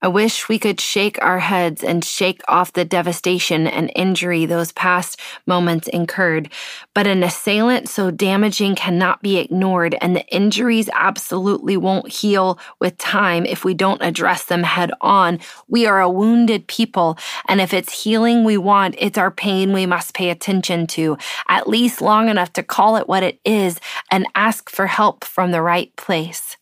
I 0.02 0.08
wish 0.08 0.48
we 0.48 0.58
could 0.60 0.80
shake 0.80 1.22
our 1.22 1.40
heads 1.40 1.84
and 1.84 2.06
shake 2.06 2.42
off 2.48 2.72
the 2.72 2.86
devastation 2.86 3.68
and 3.68 3.92
injury 3.96 4.46
those 4.46 4.72
past 4.72 5.20
moments 5.46 5.90
incurred. 5.90 6.50
But 6.96 7.06
an 7.06 7.22
assailant 7.22 7.90
so 7.90 8.10
damaging 8.10 8.76
cannot 8.76 9.22
be 9.22 9.38
ignored, 9.38 9.98
and 10.00 10.16
the 10.16 10.26
injuries 10.28 10.90
absolutely 10.94 11.76
won't 11.76 12.14
heal 12.14 12.60
with 12.80 12.98
time 12.98 13.46
if 13.46 13.66
we 13.66 13.74
don't 13.74 14.02
address 14.02 14.46
them 14.46 14.64
head 14.64 14.92
on. 15.02 15.40
We 15.68 15.86
are 15.86 16.00
a 16.00 16.10
wounded 16.10 16.68
people, 16.68 17.18
and 17.50 17.60
if 17.60 17.74
it's 17.74 18.04
healing 18.04 18.46
we 18.46 18.56
want, 18.58 18.96
it's 19.00 19.18
our 19.18 19.32
pain 19.32 19.74
we 19.74 19.86
must 19.86 20.14
pay 20.14 20.30
attention 20.30 20.88
to, 20.88 21.18
at 21.50 21.68
least 21.68 22.02
long 22.02 22.30
enough 22.30 22.54
to 22.54 22.64
call 22.64 22.96
it 22.96 23.10
what 23.10 23.24
it 23.24 23.42
is 23.44 23.82
and 24.10 24.28
ask 24.34 24.70
for 24.70 24.88
help 24.88 25.26
from 25.26 25.52
the 25.52 25.62
right 25.62 25.94
place. 25.98 26.56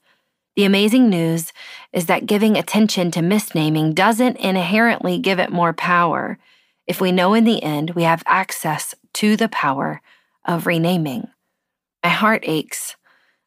The 0.58 0.66
amazing 0.66 1.08
news 1.08 1.54
is 1.98 2.06
that 2.06 2.28
giving 2.28 2.56
attention 2.56 3.10
to 3.10 3.22
misnaming 3.22 3.96
doesn't 3.96 4.38
inherently 4.38 5.18
give 5.18 5.40
it 5.40 5.52
more 5.52 5.74
power 5.74 6.38
if 6.86 7.02
we 7.02 7.12
know 7.12 7.34
in 7.34 7.44
the 7.44 7.64
end 7.64 7.90
we 7.90 8.04
have 8.04 8.22
access 8.28 8.94
to 9.14 9.36
the 9.36 9.50
power 9.50 10.00
of 10.46 10.68
renaming. 10.68 11.28
My 12.04 12.12
heart 12.12 12.44
aches 12.46 12.96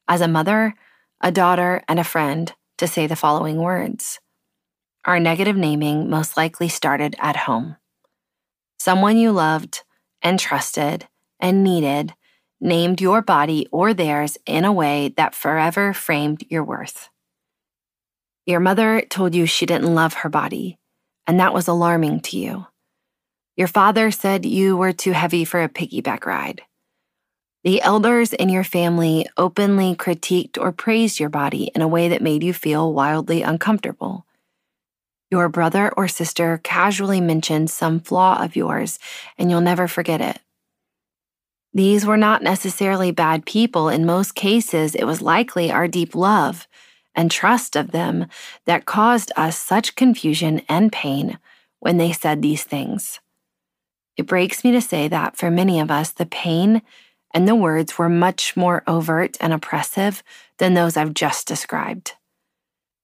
as 0.09 0.21
a 0.21 0.27
mother, 0.27 0.75
a 1.21 1.31
daughter, 1.31 1.85
and 1.87 2.01
a 2.01 2.05
friend 2.05 2.53
to 2.79 2.89
say 2.89 3.07
the 3.07 3.15
following 3.15 3.59
words. 3.59 4.19
Our 5.05 5.21
negative 5.21 5.57
naming 5.57 6.11
most 6.11 6.37
likely 6.37 6.69
started 6.69 7.15
at 7.21 7.37
home. 7.37 7.77
Someone 8.81 9.17
you 9.17 9.31
loved 9.31 9.85
and 10.23 10.41
trusted 10.41 11.07
and 11.39 11.63
needed 11.63 12.15
named 12.61 13.01
your 13.01 13.23
body 13.23 13.69
or 13.71 13.95
theirs 13.95 14.37
in 14.45 14.65
a 14.65 14.73
way 14.73 15.15
that 15.17 15.37
forever 15.37 15.95
framed 15.95 16.45
your 16.49 16.65
worth. 16.65 17.11
Your 18.47 18.61
mother 18.61 19.03
told 19.03 19.35
you 19.35 19.47
she 19.47 19.67
didn't 19.67 19.95
love 19.95 20.15
her 20.15 20.29
body, 20.29 20.79
and 21.27 21.39
that 21.39 21.55
was 21.55 21.69
alarming 21.69 22.21
to 22.21 22.39
you. 22.39 22.67
Your 23.57 23.69
father 23.69 24.11
said 24.11 24.47
you 24.47 24.77
were 24.77 24.93
too 24.93 25.13
heavy 25.13 25.45
for 25.45 25.63
a 25.63 25.69
piggyback 25.69 26.25
ride. 26.25 26.63
The 27.63 27.83
elders 27.83 28.33
in 28.33 28.49
your 28.49 28.65
family 28.65 29.27
openly 29.37 29.95
critiqued 29.95 30.57
or 30.59 30.73
praised 30.73 31.21
your 31.21 31.29
body 31.29 31.71
in 31.75 31.83
a 31.83 31.89
way 31.89 32.09
that 32.09 32.23
made 32.23 32.43
you 32.43 32.55
feel 32.55 32.93
wildly 32.93 33.43
uncomfortable. 33.43 34.25
Your 35.31 35.51
brother 35.51 35.93
or 35.97 36.09
sister 36.09 36.59
casually 36.65 37.21
mentioned 37.21 37.71
some 37.71 38.01
flaw 38.01 38.43
of 38.43 38.57
yours, 38.57 38.99
and 39.37 39.51
you'll 39.51 39.61
never 39.61 39.87
forget 39.87 40.23
it. 40.23 40.41
These 41.75 42.07
were 42.07 42.17
not 42.17 42.43
necessarily 42.43 43.13
bad 43.13 43.45
people. 43.45 43.91
In 43.91 44.07
most 44.07 44.35
cases, 44.35 44.95
it 44.95 45.05
was 45.05 45.21
likely 45.23 45.71
our 45.71 45.87
deep 45.87 46.15
love 46.15 46.67
and 47.15 47.31
trust 47.31 47.77
of 47.77 47.91
them 47.91 48.27
that 48.67 48.87
caused 48.87 49.33
us 49.37 49.59
such 49.59 49.97
confusion 49.97 50.63
and 50.69 50.93
pain 50.93 51.39
when 51.81 51.97
they 51.97 52.13
said 52.13 52.43
these 52.43 52.65
things. 52.65 53.21
It 54.17 54.27
breaks 54.27 54.65
me 54.65 54.73
to 54.73 54.81
say 54.81 55.09
that 55.09 55.37
for 55.37 55.51
many 55.51 55.81
of 55.81 55.91
us, 55.91 56.11
the 56.11 56.27
pain 56.27 56.83
and 57.33 57.47
the 57.47 57.55
words 57.55 57.97
were 57.97 58.09
much 58.09 58.57
more 58.57 58.83
overt 58.87 59.37
and 59.41 59.53
oppressive 59.53 60.23
than 60.59 60.75
those 60.75 60.97
I've 60.97 61.15
just 61.15 61.47
described. 61.47 62.13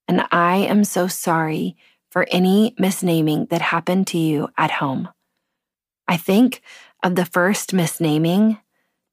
And 0.08 0.26
I 0.30 0.56
am 0.56 0.84
so 0.84 1.06
sorry 1.06 1.76
for 2.10 2.26
any 2.30 2.74
misnaming 2.78 3.48
that 3.48 3.60
happened 3.60 4.06
to 4.08 4.18
you 4.18 4.48
at 4.56 4.72
home. 4.72 5.08
I 6.08 6.16
think 6.16 6.62
of 7.02 7.14
the 7.14 7.24
first 7.26 7.72
misnaming, 7.72 8.60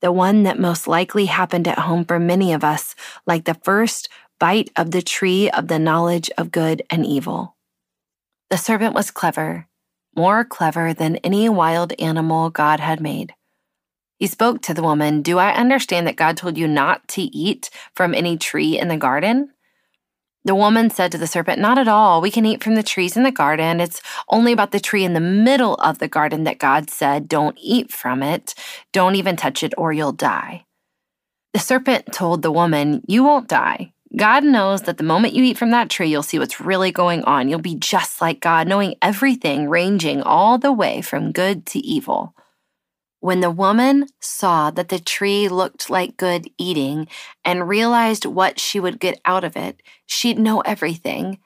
the 0.01 0.11
one 0.11 0.43
that 0.43 0.59
most 0.59 0.87
likely 0.87 1.25
happened 1.25 1.67
at 1.67 1.79
home 1.79 2.05
for 2.05 2.19
many 2.19 2.53
of 2.53 2.63
us, 2.63 2.95
like 3.25 3.45
the 3.45 3.55
first 3.55 4.09
bite 4.43 4.69
of 4.75 4.91
the 4.91 5.01
tree 5.01 5.49
of 5.51 5.69
the 5.69 5.79
knowledge 5.79 6.29
of 6.37 6.51
good 6.51 6.81
and 6.89 7.05
evil. 7.05 7.55
The 8.49 8.57
serpent 8.57 8.93
was 8.93 9.09
clever, 9.09 9.69
more 10.17 10.43
clever 10.43 10.93
than 10.93 11.15
any 11.23 11.47
wild 11.47 11.93
animal 11.97 12.49
God 12.49 12.81
had 12.81 12.99
made. 12.99 13.33
He 14.19 14.27
spoke 14.27 14.61
to 14.63 14.73
the 14.73 14.83
woman, 14.83 15.21
Do 15.21 15.37
I 15.37 15.53
understand 15.53 16.07
that 16.07 16.17
God 16.17 16.35
told 16.35 16.57
you 16.57 16.67
not 16.67 17.07
to 17.15 17.21
eat 17.21 17.69
from 17.95 18.13
any 18.13 18.37
tree 18.37 18.77
in 18.77 18.89
the 18.89 18.97
garden? 18.97 19.51
The 20.43 20.55
woman 20.55 20.89
said 20.89 21.13
to 21.13 21.17
the 21.17 21.25
serpent, 21.25 21.61
Not 21.61 21.77
at 21.77 21.87
all. 21.87 22.19
We 22.19 22.29
can 22.29 22.45
eat 22.45 22.61
from 22.61 22.75
the 22.75 22.83
trees 22.83 23.15
in 23.15 23.23
the 23.23 23.31
garden. 23.31 23.79
It's 23.79 24.01
only 24.27 24.51
about 24.51 24.71
the 24.71 24.81
tree 24.81 25.05
in 25.05 25.13
the 25.13 25.21
middle 25.21 25.75
of 25.75 25.99
the 25.99 26.09
garden 26.09 26.43
that 26.43 26.59
God 26.59 26.89
said, 26.89 27.29
Don't 27.29 27.57
eat 27.61 27.93
from 27.93 28.21
it. 28.21 28.55
Don't 28.91 29.15
even 29.15 29.37
touch 29.37 29.63
it, 29.63 29.73
or 29.77 29.93
you'll 29.93 30.11
die. 30.11 30.65
The 31.53 31.59
serpent 31.59 32.11
told 32.11 32.41
the 32.41 32.51
woman, 32.51 33.03
You 33.07 33.23
won't 33.23 33.47
die. 33.47 33.92
God 34.15 34.43
knows 34.43 34.83
that 34.83 34.97
the 34.97 35.03
moment 35.03 35.33
you 35.33 35.43
eat 35.43 35.57
from 35.57 35.71
that 35.71 35.89
tree, 35.89 36.09
you'll 36.09 36.21
see 36.21 36.37
what's 36.37 36.61
really 36.61 36.91
going 36.91 37.23
on. 37.23 37.49
You'll 37.49 37.59
be 37.59 37.75
just 37.75 38.21
like 38.21 38.39
God, 38.39 38.67
knowing 38.67 38.95
everything, 39.01 39.67
ranging 39.67 40.21
all 40.21 40.59
the 40.59 40.71
way 40.71 41.01
from 41.01 41.31
good 41.31 41.65
to 41.67 41.79
evil. 41.79 42.35
When 43.21 43.39
the 43.39 43.49
woman 43.49 44.07
saw 44.19 44.69
that 44.71 44.89
the 44.89 44.99
tree 44.99 45.47
looked 45.47 45.89
like 45.89 46.17
good 46.17 46.47
eating 46.57 47.07
and 47.43 47.67
realized 47.67 48.25
what 48.25 48.59
she 48.59 48.79
would 48.79 48.99
get 48.99 49.19
out 49.25 49.43
of 49.43 49.57
it, 49.57 49.81
she'd 50.05 50.37
know 50.37 50.59
everything. 50.61 51.39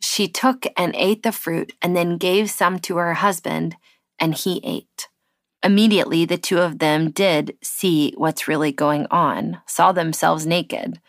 She 0.00 0.26
took 0.26 0.66
and 0.76 0.94
ate 0.96 1.22
the 1.22 1.30
fruit 1.30 1.74
and 1.80 1.94
then 1.94 2.16
gave 2.16 2.50
some 2.50 2.78
to 2.80 2.96
her 2.96 3.14
husband, 3.14 3.76
and 4.18 4.34
he 4.34 4.60
ate. 4.64 5.08
Immediately, 5.62 6.24
the 6.24 6.38
two 6.38 6.58
of 6.58 6.78
them 6.78 7.10
did 7.10 7.56
see 7.62 8.14
what's 8.16 8.48
really 8.48 8.72
going 8.72 9.06
on, 9.10 9.60
saw 9.66 9.92
themselves 9.92 10.46
naked. 10.46 11.00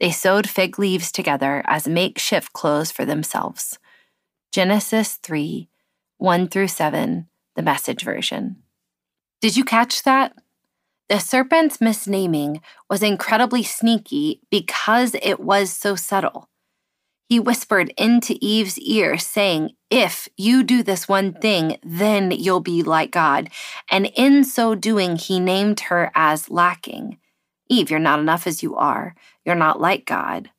They 0.00 0.10
sewed 0.10 0.48
fig 0.48 0.78
leaves 0.78 1.10
together 1.10 1.62
as 1.66 1.88
makeshift 1.88 2.52
clothes 2.52 2.92
for 2.92 3.04
themselves. 3.04 3.78
Genesis 4.52 5.16
3 5.16 5.68
1 6.18 6.48
through 6.48 6.68
7, 6.68 7.28
the 7.54 7.62
message 7.62 8.02
version. 8.02 8.56
Did 9.40 9.56
you 9.56 9.64
catch 9.64 10.02
that? 10.02 10.34
The 11.08 11.20
serpent's 11.20 11.78
misnaming 11.78 12.60
was 12.90 13.02
incredibly 13.02 13.62
sneaky 13.62 14.42
because 14.50 15.14
it 15.22 15.40
was 15.40 15.70
so 15.72 15.94
subtle. 15.94 16.48
He 17.28 17.38
whispered 17.38 17.92
into 17.96 18.36
Eve's 18.40 18.78
ear, 18.78 19.18
saying, 19.18 19.72
If 19.90 20.28
you 20.36 20.62
do 20.62 20.82
this 20.82 21.08
one 21.08 21.34
thing, 21.34 21.78
then 21.82 22.30
you'll 22.30 22.60
be 22.60 22.82
like 22.82 23.10
God. 23.10 23.50
And 23.90 24.10
in 24.16 24.44
so 24.44 24.74
doing, 24.74 25.16
he 25.16 25.38
named 25.38 25.80
her 25.80 26.10
as 26.14 26.50
lacking. 26.50 27.18
Eve, 27.68 27.90
you're 27.90 27.98
not 27.98 28.20
enough 28.20 28.46
as 28.46 28.62
you 28.62 28.76
are. 28.76 29.14
You're 29.44 29.54
not 29.54 29.80
like 29.80 30.06
God. 30.06 30.50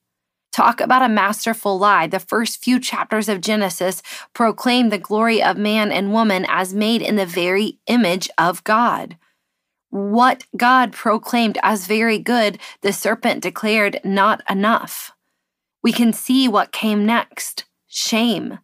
Talk 0.51 0.81
about 0.81 1.03
a 1.03 1.09
masterful 1.09 1.77
lie. 1.77 2.07
The 2.07 2.19
first 2.19 2.63
few 2.63 2.79
chapters 2.79 3.29
of 3.29 3.41
Genesis 3.41 4.01
proclaim 4.33 4.89
the 4.89 4.97
glory 4.97 5.41
of 5.41 5.57
man 5.57 5.91
and 5.91 6.11
woman 6.11 6.45
as 6.49 6.73
made 6.73 7.01
in 7.01 7.15
the 7.15 7.25
very 7.25 7.79
image 7.87 8.29
of 8.37 8.63
God. 8.63 9.17
What 9.89 10.45
God 10.55 10.91
proclaimed 10.91 11.57
as 11.63 11.87
very 11.87 12.19
good, 12.19 12.59
the 12.81 12.93
serpent 12.93 13.41
declared 13.41 13.99
not 14.03 14.41
enough. 14.49 15.11
We 15.81 15.91
can 15.91 16.13
see 16.13 16.47
what 16.47 16.71
came 16.71 17.05
next 17.05 17.65
shame. 17.87 18.59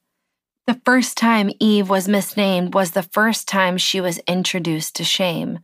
The 0.67 0.81
first 0.83 1.17
time 1.17 1.51
Eve 1.59 1.89
was 1.89 2.07
misnamed 2.07 2.73
was 2.73 2.91
the 2.91 3.03
first 3.03 3.47
time 3.47 3.77
she 3.77 4.01
was 4.01 4.17
introduced 4.27 4.95
to 4.95 5.03
shame. 5.03 5.59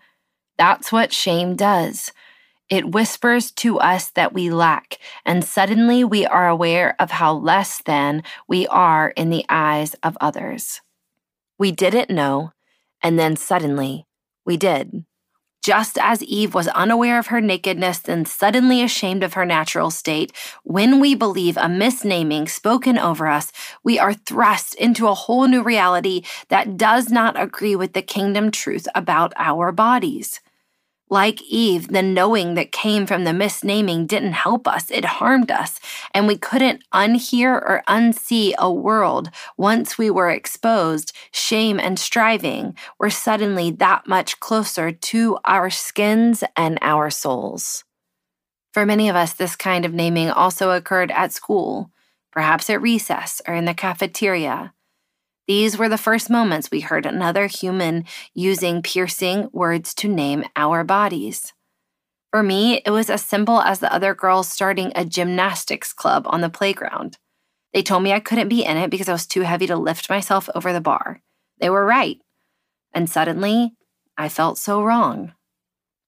That's 0.58 0.92
what 0.92 1.12
shame 1.12 1.56
does. 1.56 2.12
It 2.72 2.92
whispers 2.92 3.52
to 3.52 3.80
us 3.80 4.10
that 4.12 4.32
we 4.32 4.50
lack, 4.50 4.98
and 5.26 5.44
suddenly 5.44 6.06
we 6.06 6.26
are 6.26 6.48
aware 6.48 6.96
of 7.00 7.12
how 7.12 7.34
less 7.34 7.82
than 7.84 8.24
we 8.48 8.66
are 8.68 9.10
in 9.10 9.30
the 9.30 9.46
eyes 9.50 9.94
of 9.96 10.18
others. 10.22 10.80
We 11.60 11.74
didn't 11.74 12.10
know, 12.10 12.54
and 13.04 13.20
then 13.20 13.36
suddenly 13.36 14.08
we 14.46 14.56
did. 14.56 15.04
Just 15.62 15.98
as 15.98 16.24
Eve 16.24 16.54
was 16.54 16.70
unaware 16.70 17.20
of 17.20 17.28
her 17.28 17.42
nakedness 17.42 18.08
and 18.08 18.26
suddenly 18.26 18.82
ashamed 18.82 19.22
of 19.22 19.34
her 19.34 19.46
natural 19.46 19.92
state, 19.92 20.32
when 20.64 21.02
we 21.02 21.14
believe 21.14 21.58
a 21.58 21.68
misnaming 21.68 22.50
spoken 22.50 22.98
over 22.98 23.28
us, 23.28 23.52
we 23.84 24.00
are 24.00 24.14
thrust 24.14 24.76
into 24.76 25.10
a 25.10 25.14
whole 25.14 25.46
new 25.50 25.62
reality 25.62 26.24
that 26.48 26.78
does 26.78 27.10
not 27.10 27.38
agree 27.38 27.76
with 27.76 27.92
the 27.92 28.02
kingdom 28.02 28.50
truth 28.50 28.88
about 28.96 29.34
our 29.36 29.74
bodies. 29.74 30.40
Like 31.12 31.42
Eve, 31.42 31.90
the 31.90 32.02
knowing 32.02 32.54
that 32.56 32.72
came 32.72 33.06
from 33.06 33.26
the 33.26 33.32
misnaming 33.32 34.08
didn't 34.08 34.32
help 34.32 34.66
us, 34.66 34.90
it 34.90 35.04
harmed 35.04 35.52
us, 35.52 35.78
and 36.14 36.26
we 36.26 36.38
couldn't 36.38 36.86
unhear 36.94 37.56
or 37.56 37.84
unsee 37.86 38.54
a 38.58 38.72
world 38.72 39.30
once 39.58 39.98
we 39.98 40.10
were 40.10 40.30
exposed, 40.30 41.12
shame 41.34 41.82
and 41.82 42.00
striving 42.00 42.78
were 42.98 43.10
suddenly 43.10 43.72
that 43.72 44.08
much 44.08 44.40
closer 44.40 44.90
to 44.94 45.38
our 45.44 45.70
skins 45.70 46.46
and 46.56 46.80
our 46.82 47.10
souls. 47.10 47.84
For 48.74 48.86
many 48.86 49.10
of 49.10 49.18
us, 49.18 49.34
this 49.34 49.58
kind 49.58 49.84
of 49.84 49.94
naming 49.94 50.30
also 50.30 50.72
occurred 50.72 51.12
at 51.12 51.34
school, 51.34 51.92
perhaps 52.32 52.70
at 52.70 52.82
recess 52.82 53.42
or 53.46 53.54
in 53.54 53.66
the 53.66 53.74
cafeteria. 53.74 54.74
These 55.52 55.78
were 55.78 55.90
the 55.90 55.98
first 55.98 56.30
moments 56.30 56.72
we 56.72 56.80
heard 56.80 57.06
another 57.06 57.48
human 57.48 58.06
using 58.34 58.82
piercing 58.82 59.50
words 59.52 59.94
to 59.96 60.08
name 60.08 60.46
our 60.56 60.86
bodies. 60.86 61.52
For 62.30 62.42
me, 62.42 62.82
it 62.86 62.90
was 62.90 63.10
as 63.10 63.22
simple 63.22 63.60
as 63.60 63.80
the 63.80 63.94
other 63.94 64.16
girls 64.16 64.48
starting 64.48 64.94
a 64.96 65.04
gymnastics 65.04 65.92
club 65.92 66.24
on 66.28 66.40
the 66.40 66.50
playground. 66.50 67.18
They 67.74 67.84
told 67.84 68.02
me 68.02 68.14
I 68.14 68.22
couldn't 68.22 68.48
be 68.48 68.64
in 68.64 68.78
it 68.78 68.90
because 68.90 69.10
I 69.10 69.12
was 69.12 69.28
too 69.28 69.42
heavy 69.42 69.68
to 69.68 69.76
lift 69.76 70.10
myself 70.10 70.50
over 70.56 70.72
the 70.72 70.80
bar. 70.80 71.22
They 71.60 71.70
were 71.70 71.86
right. 71.86 72.20
And 72.94 73.10
suddenly, 73.10 73.74
I 74.18 74.30
felt 74.30 74.58
so 74.58 74.82
wrong. 74.82 75.34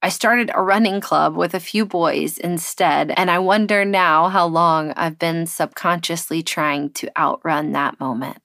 I 0.01 0.07
started 0.07 0.51
a 0.53 0.63
running 0.63 1.01
club 1.01 1.35
with 1.35 1.53
a 1.53 1.59
few 1.59 1.85
boys 1.85 2.37
instead, 2.37 3.11
and 3.17 3.29
I 3.29 3.39
wonder 3.39 3.83
now 3.83 4.29
how 4.29 4.45
long 4.45 4.93
I've 4.95 5.19
been 5.19 5.47
subconsciously 5.47 6.43
trying 6.43 6.91
to 6.91 7.11
outrun 7.19 7.73
that 7.73 7.99
moment. 7.99 8.37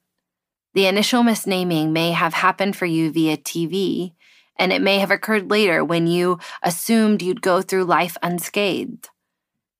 The 0.74 0.86
initial 0.86 1.22
misnaming 1.22 1.90
may 1.90 2.12
have 2.12 2.34
happened 2.34 2.76
for 2.76 2.86
you 2.86 3.10
via 3.10 3.36
TV, 3.36 4.12
and 4.56 4.72
it 4.72 4.82
may 4.82 4.98
have 4.98 5.10
occurred 5.10 5.50
later 5.50 5.84
when 5.84 6.06
you 6.06 6.38
assumed 6.62 7.22
you'd 7.22 7.42
go 7.42 7.62
through 7.62 7.84
life 7.84 8.16
unscathed. 8.22 9.08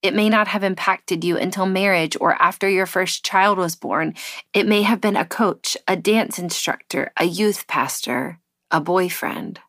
It 0.00 0.14
may 0.14 0.28
not 0.28 0.48
have 0.48 0.62
impacted 0.62 1.24
you 1.24 1.36
until 1.36 1.66
marriage 1.66 2.16
or 2.20 2.40
after 2.40 2.68
your 2.68 2.86
first 2.86 3.24
child 3.24 3.58
was 3.58 3.74
born. 3.74 4.14
It 4.54 4.66
may 4.66 4.82
have 4.82 5.00
been 5.00 5.16
a 5.16 5.24
coach, 5.24 5.76
a 5.88 5.96
dance 5.96 6.38
instructor, 6.38 7.10
a 7.16 7.24
youth 7.24 7.66
pastor, 7.66 8.38
a 8.70 8.80
boyfriend. 8.80 9.60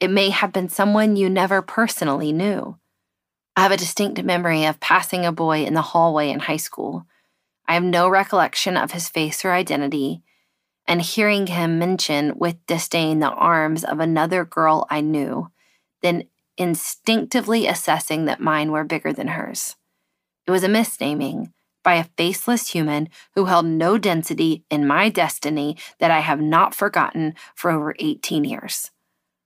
It 0.00 0.10
may 0.10 0.30
have 0.30 0.52
been 0.52 0.68
someone 0.68 1.16
you 1.16 1.30
never 1.30 1.62
personally 1.62 2.32
knew. 2.32 2.78
I 3.56 3.62
have 3.62 3.72
a 3.72 3.76
distinct 3.76 4.22
memory 4.24 4.64
of 4.64 4.80
passing 4.80 5.24
a 5.24 5.32
boy 5.32 5.64
in 5.64 5.74
the 5.74 5.82
hallway 5.82 6.30
in 6.30 6.40
high 6.40 6.56
school. 6.56 7.06
I 7.68 7.74
have 7.74 7.84
no 7.84 8.08
recollection 8.08 8.76
of 8.76 8.90
his 8.90 9.08
face 9.08 9.44
or 9.44 9.52
identity, 9.52 10.22
and 10.90 11.02
hearing 11.02 11.46
him 11.46 11.78
mention 11.78 12.36
with 12.36 12.66
disdain 12.66 13.20
the 13.20 13.30
arms 13.30 13.84
of 13.84 14.00
another 14.00 14.44
girl 14.44 14.88
I 14.90 15.00
knew, 15.00 15.48
then 16.02 16.24
instinctively 16.58 17.68
assessing 17.68 18.24
that 18.24 18.40
mine 18.40 18.72
were 18.72 18.82
bigger 18.82 19.12
than 19.12 19.28
hers. 19.28 19.76
It 20.48 20.50
was 20.50 20.64
a 20.64 20.68
misnaming 20.68 21.52
by 21.84 21.94
a 21.94 22.08
faceless 22.18 22.72
human 22.72 23.08
who 23.36 23.44
held 23.44 23.66
no 23.66 23.98
density 23.98 24.64
in 24.68 24.84
my 24.84 25.08
destiny 25.10 25.76
that 26.00 26.10
I 26.10 26.18
have 26.18 26.40
not 26.40 26.74
forgotten 26.74 27.36
for 27.54 27.70
over 27.70 27.94
18 28.00 28.42
years. 28.42 28.90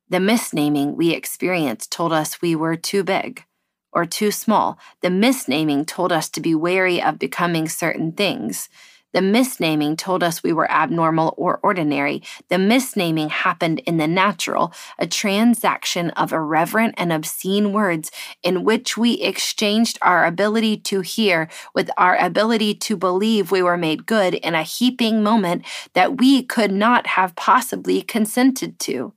The 0.08 0.20
misnaming 0.20 0.94
we 0.96 1.10
experienced 1.10 1.92
told 1.92 2.14
us 2.14 2.40
we 2.40 2.56
were 2.56 2.74
too 2.74 3.04
big 3.04 3.44
or 3.92 4.06
too 4.06 4.30
small. 4.30 4.78
The 5.02 5.08
misnaming 5.08 5.86
told 5.86 6.10
us 6.10 6.30
to 6.30 6.40
be 6.40 6.54
wary 6.54 7.02
of 7.02 7.18
becoming 7.18 7.68
certain 7.68 8.12
things. 8.12 8.70
The 9.14 9.20
misnaming 9.20 9.96
told 9.96 10.24
us 10.24 10.42
we 10.42 10.52
were 10.52 10.68
abnormal 10.68 11.34
or 11.36 11.60
ordinary. 11.62 12.24
The 12.48 12.56
misnaming 12.56 13.30
happened 13.30 13.78
in 13.86 13.96
the 13.96 14.08
natural, 14.08 14.74
a 14.98 15.06
transaction 15.06 16.10
of 16.10 16.32
irreverent 16.32 16.96
and 16.98 17.12
obscene 17.12 17.72
words 17.72 18.10
in 18.42 18.64
which 18.64 18.96
we 18.96 19.14
exchanged 19.20 20.00
our 20.02 20.26
ability 20.26 20.78
to 20.78 21.00
hear 21.00 21.48
with 21.76 21.90
our 21.96 22.16
ability 22.16 22.74
to 22.74 22.96
believe 22.96 23.52
we 23.52 23.62
were 23.62 23.76
made 23.76 24.04
good 24.04 24.34
in 24.34 24.56
a 24.56 24.64
heaping 24.64 25.22
moment 25.22 25.64
that 25.92 26.18
we 26.18 26.42
could 26.42 26.72
not 26.72 27.06
have 27.06 27.36
possibly 27.36 28.02
consented 28.02 28.80
to. 28.80 29.14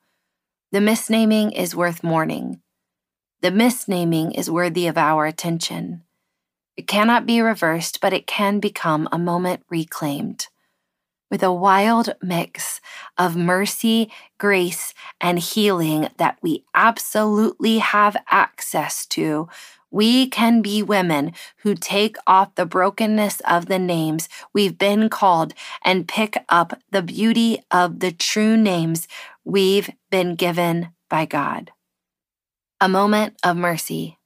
The 0.72 0.80
misnaming 0.80 1.58
is 1.58 1.76
worth 1.76 2.04
mourning. 2.04 2.62
The 3.42 3.50
misnaming 3.50 4.38
is 4.38 4.52
worthy 4.52 4.86
of 4.86 4.98
our 4.98 5.26
attention. 5.26 6.04
It 6.78 6.86
cannot 6.86 7.26
be 7.26 7.42
reversed, 7.42 8.00
but 8.02 8.13
it 8.13 8.28
can 8.28 8.60
become 8.60 9.10
a 9.12 9.18
moment 9.18 9.63
reclaimed. 9.70 10.48
With 11.30 11.44
a 11.44 11.52
wild 11.52 12.16
mix 12.22 12.80
of 13.18 13.36
mercy, 13.36 14.12
grace, 14.38 14.94
and 15.20 15.40
healing 15.40 16.08
that 16.18 16.38
we 16.42 16.63
absolutely 16.74 17.80
have 17.80 18.16
access 18.30 19.06
to, 19.08 19.50
we 19.90 20.28
can 20.28 20.62
be 20.62 20.84
women 20.84 21.34
who 21.63 21.74
take 21.74 22.18
off 22.28 22.56
the 22.56 22.66
brokenness 22.66 23.40
of 23.42 23.66
the 23.66 23.80
names 23.80 24.30
we've 24.54 24.78
been 24.78 25.10
called 25.10 25.54
and 25.84 26.08
pick 26.08 26.38
up 26.48 26.80
the 26.92 27.02
beauty 27.02 27.63
of 27.72 28.00
the 28.00 28.12
true 28.12 28.56
names 28.56 29.08
we've 29.44 29.90
been 30.12 30.36
given 30.36 30.90
by 31.10 31.26
God. 31.26 31.72
A 32.80 32.88
moment 32.88 33.36
of 33.44 33.58
mercy. 33.58 34.17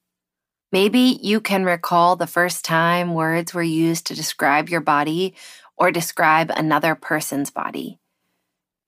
Maybe 0.72 1.20
you 1.22 1.42
can 1.42 1.66
recall 1.66 2.16
the 2.16 2.28
first 2.28 2.64
time 2.64 3.14
words 3.14 3.54
were 3.54 3.62
used 3.62 4.08
to 4.08 4.16
describe 4.16 4.70
your 4.70 4.82
body 4.82 5.36
or 5.78 5.92
describe 5.92 6.50
another 6.50 6.96
person's 6.96 7.50
body. 7.50 8.00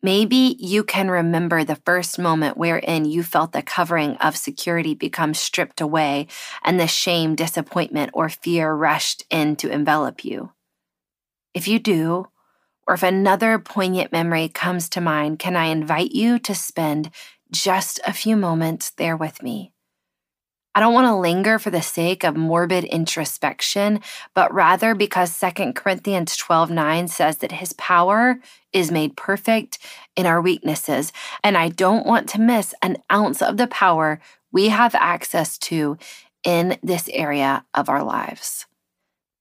Maybe 0.02 0.58
you 0.60 0.84
can 0.84 1.10
remember 1.10 1.64
the 1.64 1.78
first 1.86 2.20
moment 2.20 2.58
wherein 2.58 3.06
you 3.06 3.24
felt 3.24 3.52
the 3.52 3.62
covering 3.62 4.16
of 4.18 4.38
security 4.38 4.94
become 4.94 5.34
stripped 5.34 5.82
away 5.82 6.28
and 6.64 6.80
the 6.80 6.88
shame, 6.88 7.36
disappointment, 7.36 8.12
or 8.14 8.30
fear 8.30 8.74
rushed 8.74 9.24
in 9.30 9.56
to 9.58 9.70
envelop 9.70 10.24
you. 10.24 10.52
If 11.54 11.68
you 11.68 11.80
do, 11.80 12.28
or 12.88 12.96
if 12.96 13.04
another 13.04 13.60
poignant 13.60 14.12
memory 14.12 14.50
comes 14.50 14.90
to 14.90 15.02
mind, 15.02 15.40
can 15.40 15.56
I 15.56 15.66
invite 15.66 16.12
you 16.12 16.40
to 16.40 16.56
spend 16.56 17.10
just 17.52 18.00
a 18.06 18.14
few 18.14 18.36
moments 18.36 18.92
there 18.92 19.16
with 19.16 19.42
me? 19.42 19.73
I 20.76 20.80
don't 20.80 20.94
want 20.94 21.06
to 21.06 21.16
linger 21.16 21.60
for 21.60 21.70
the 21.70 21.82
sake 21.82 22.24
of 22.24 22.36
morbid 22.36 22.84
introspection, 22.84 24.02
but 24.34 24.52
rather 24.54 24.96
because 24.96 25.40
2 25.40 25.74
Corinthians 25.74 26.36
12 26.36 26.72
9 26.72 27.08
says 27.08 27.38
that 27.38 27.52
his 27.52 27.74
power 27.74 28.40
is 28.72 28.92
made 28.92 29.16
perfect 29.16 29.78
in 30.16 30.26
our 30.26 30.42
weaknesses. 30.42 31.14
And 31.44 31.58
I 31.58 31.70
don't 31.70 32.08
want 32.08 32.28
to 32.30 32.42
miss 32.42 32.74
an 32.82 32.98
ounce 33.12 33.42
of 33.42 33.58
the 33.58 33.68
power 33.68 34.20
we 34.52 34.70
have 34.70 34.96
access 34.96 35.58
to 35.60 35.98
in 36.44 36.78
this 36.82 37.10
area 37.14 37.66
of 37.74 37.88
our 37.88 38.04
lives. 38.04 38.66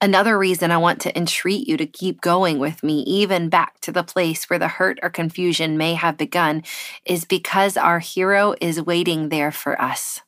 Another 0.02 0.36
reason 0.36 0.72
I 0.72 0.78
want 0.78 1.00
to 1.02 1.16
entreat 1.16 1.68
you 1.68 1.76
to 1.76 1.86
keep 1.86 2.20
going 2.20 2.58
with 2.58 2.82
me, 2.82 3.02
even 3.02 3.48
back 3.48 3.80
to 3.82 3.92
the 3.92 4.02
place 4.02 4.50
where 4.50 4.58
the 4.58 4.66
hurt 4.66 4.98
or 5.00 5.10
confusion 5.10 5.78
may 5.78 5.94
have 5.94 6.18
begun, 6.18 6.64
is 7.06 7.24
because 7.24 7.76
our 7.76 8.00
hero 8.00 8.54
is 8.60 8.82
waiting 8.82 9.28
there 9.28 9.52
for 9.52 9.80
us. 9.80 10.20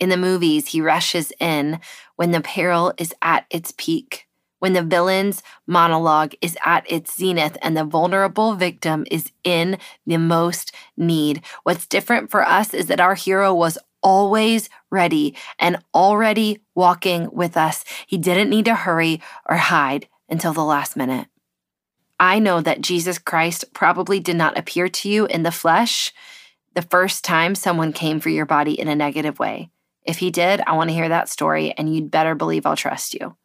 In 0.00 0.08
the 0.08 0.16
movies, 0.16 0.68
he 0.68 0.80
rushes 0.80 1.30
in 1.38 1.78
when 2.16 2.30
the 2.30 2.40
peril 2.40 2.94
is 2.96 3.14
at 3.20 3.44
its 3.50 3.72
peak, 3.76 4.26
when 4.58 4.72
the 4.72 4.82
villain's 4.82 5.42
monologue 5.66 6.32
is 6.40 6.56
at 6.64 6.90
its 6.90 7.14
zenith 7.16 7.58
and 7.60 7.76
the 7.76 7.84
vulnerable 7.84 8.54
victim 8.54 9.06
is 9.10 9.30
in 9.44 9.76
the 10.06 10.16
most 10.16 10.74
need. 10.96 11.42
What's 11.64 11.86
different 11.86 12.30
for 12.30 12.42
us 12.42 12.72
is 12.72 12.86
that 12.86 13.00
our 13.00 13.14
hero 13.14 13.54
was 13.54 13.78
always 14.02 14.70
ready 14.90 15.36
and 15.58 15.76
already 15.94 16.60
walking 16.74 17.28
with 17.30 17.56
us. 17.56 17.84
He 18.06 18.16
didn't 18.16 18.48
need 18.48 18.64
to 18.64 18.74
hurry 18.74 19.20
or 19.46 19.56
hide 19.56 20.08
until 20.30 20.54
the 20.54 20.64
last 20.64 20.96
minute. 20.96 21.28
I 22.18 22.38
know 22.38 22.62
that 22.62 22.80
Jesus 22.80 23.18
Christ 23.18 23.72
probably 23.74 24.20
did 24.20 24.36
not 24.36 24.56
appear 24.56 24.88
to 24.88 25.08
you 25.10 25.26
in 25.26 25.42
the 25.42 25.52
flesh 25.52 26.12
the 26.74 26.82
first 26.82 27.24
time 27.24 27.54
someone 27.54 27.92
came 27.92 28.20
for 28.20 28.28
your 28.28 28.46
body 28.46 28.78
in 28.78 28.88
a 28.88 28.94
negative 28.94 29.38
way. 29.38 29.70
If 30.04 30.18
he 30.18 30.30
did, 30.30 30.60
I 30.66 30.72
want 30.72 30.90
to 30.90 30.94
hear 30.94 31.08
that 31.08 31.28
story, 31.28 31.72
and 31.72 31.94
you'd 31.94 32.10
better 32.10 32.34
believe 32.34 32.66
I'll 32.66 32.76
trust 32.76 33.14
you. 33.14 33.36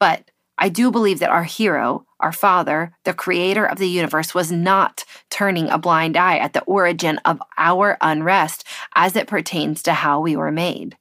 But 0.00 0.30
I 0.58 0.68
do 0.68 0.90
believe 0.90 1.18
that 1.18 1.30
our 1.30 1.44
hero, 1.44 2.06
our 2.18 2.32
father, 2.32 2.92
the 3.04 3.12
creator 3.12 3.64
of 3.66 3.78
the 3.78 3.88
universe, 3.88 4.34
was 4.34 4.50
not 4.50 5.04
turning 5.30 5.68
a 5.68 5.78
blind 5.78 6.16
eye 6.16 6.38
at 6.38 6.54
the 6.54 6.62
origin 6.62 7.18
of 7.24 7.42
our 7.58 7.98
unrest 8.00 8.64
as 8.94 9.16
it 9.16 9.26
pertains 9.26 9.82
to 9.82 9.92
how 9.92 10.20
we 10.20 10.34
were 10.34 10.50
made. 10.50 10.96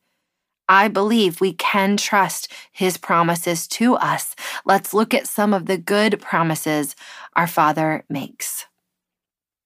I 0.68 0.88
believe 0.88 1.40
we 1.40 1.54
can 1.54 1.96
trust 1.96 2.52
his 2.72 2.98
promises 2.98 3.68
to 3.70 3.96
us. 3.96 4.36
Let's 4.66 4.94
look 4.94 5.14
at 5.14 5.28
some 5.28 5.54
of 5.54 5.68
the 5.68 5.78
good 5.78 6.20
promises 6.20 6.96
our 7.36 7.48
Father 7.48 8.04
makes. 8.10 8.66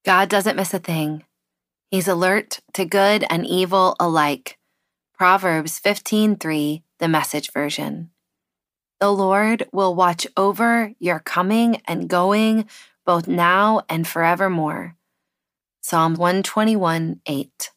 God 0.06 0.30
doesn't 0.30 0.58
miss 0.58 0.74
a 0.74 0.80
thing. 0.80 1.24
He's 1.90 2.08
alert 2.08 2.60
to 2.74 2.86
good 2.86 3.26
and 3.30 3.48
evil 3.48 3.96
alike. 4.00 4.59
Proverbs 5.20 5.82
15:3, 5.82 6.82
the 7.00 7.10
message 7.10 7.52
version. 7.52 8.12
The 9.02 9.12
Lord 9.12 9.68
will 9.74 9.94
watch 9.94 10.26
over 10.38 10.94
your 10.98 11.20
coming 11.20 11.82
and 11.84 12.08
going 12.08 12.70
both 13.06 13.28
now 13.28 13.82
and 13.90 14.08
forevermore. 14.08 14.96
Psalm 15.82 16.14
121 16.14 17.20
8. 17.26 17.72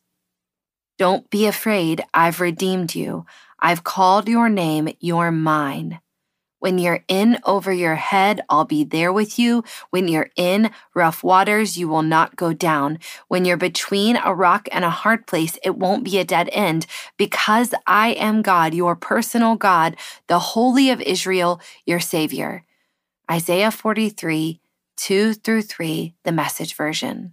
Don't 0.99 1.29
be 1.31 1.49
afraid, 1.49 2.05
I've 2.15 2.41
redeemed 2.41 2.95
you. 2.95 3.27
I've 3.59 3.83
called 3.83 4.29
your 4.29 4.49
name, 4.49 4.91
you're 5.01 5.33
mine. 5.33 5.99
When 6.62 6.79
you're 6.79 7.03
in 7.09 7.40
over 7.44 7.72
your 7.72 7.96
head, 7.96 8.40
I'll 8.48 8.64
be 8.64 8.85
there 8.85 9.12
with 9.12 9.37
you. 9.37 9.64
When 9.90 10.07
you're 10.07 10.31
in 10.37 10.70
rough 10.94 11.25
waters, 11.25 11.77
you 11.77 11.88
will 11.88 12.03
not 12.03 12.37
go 12.37 12.53
down. 12.53 13.01
When 13.27 13.44
you're 13.44 13.57
between 13.57 14.16
a 14.16 14.33
rock 14.33 14.68
and 14.70 14.85
a 14.85 14.90
hard 14.90 15.27
place, 15.27 15.59
it 15.64 15.77
won't 15.77 16.05
be 16.05 16.20
a 16.20 16.25
dead 16.25 16.48
end 16.53 16.87
because 17.16 17.75
I 17.85 18.11
am 18.11 18.42
God, 18.42 18.75
your 18.75 18.94
personal 18.94 19.57
God, 19.57 19.96
the 20.29 20.38
Holy 20.38 20.88
of 20.90 21.01
Israel, 21.01 21.61
your 21.85 21.98
Savior. 21.98 22.62
Isaiah 23.29 23.72
43, 23.72 24.61
2 24.98 25.35
through 25.35 25.62
3, 25.62 26.14
the 26.22 26.31
message 26.31 26.77
version. 26.77 27.33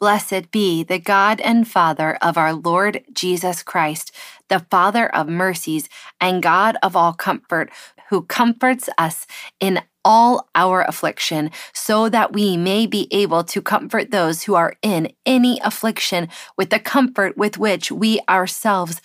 Blessed 0.00 0.50
be 0.50 0.82
the 0.82 0.98
God 0.98 1.40
and 1.40 1.66
Father 1.66 2.18
of 2.20 2.36
our 2.36 2.52
Lord 2.52 3.04
Jesus 3.12 3.62
Christ, 3.62 4.12
the 4.48 4.66
Father 4.70 5.08
of 5.14 5.28
mercies 5.28 5.88
and 6.20 6.42
God 6.42 6.76
of 6.82 6.94
all 6.94 7.12
comfort 7.12 7.70
who 8.14 8.22
comforts 8.22 8.88
us 8.96 9.26
in 9.58 9.80
all 10.04 10.48
our 10.54 10.82
affliction, 10.82 11.50
so 11.72 12.08
that 12.08 12.32
we 12.32 12.56
may 12.56 12.86
be 12.86 13.08
able 13.10 13.42
to 13.42 13.60
comfort 13.60 14.12
those 14.12 14.44
who 14.44 14.54
are 14.54 14.76
in 14.82 15.12
any 15.26 15.58
affliction 15.64 16.28
with 16.56 16.70
the 16.70 16.78
comfort 16.78 17.36
with 17.36 17.58
which 17.58 17.90
we 17.90 18.20
ourselves 18.28 19.00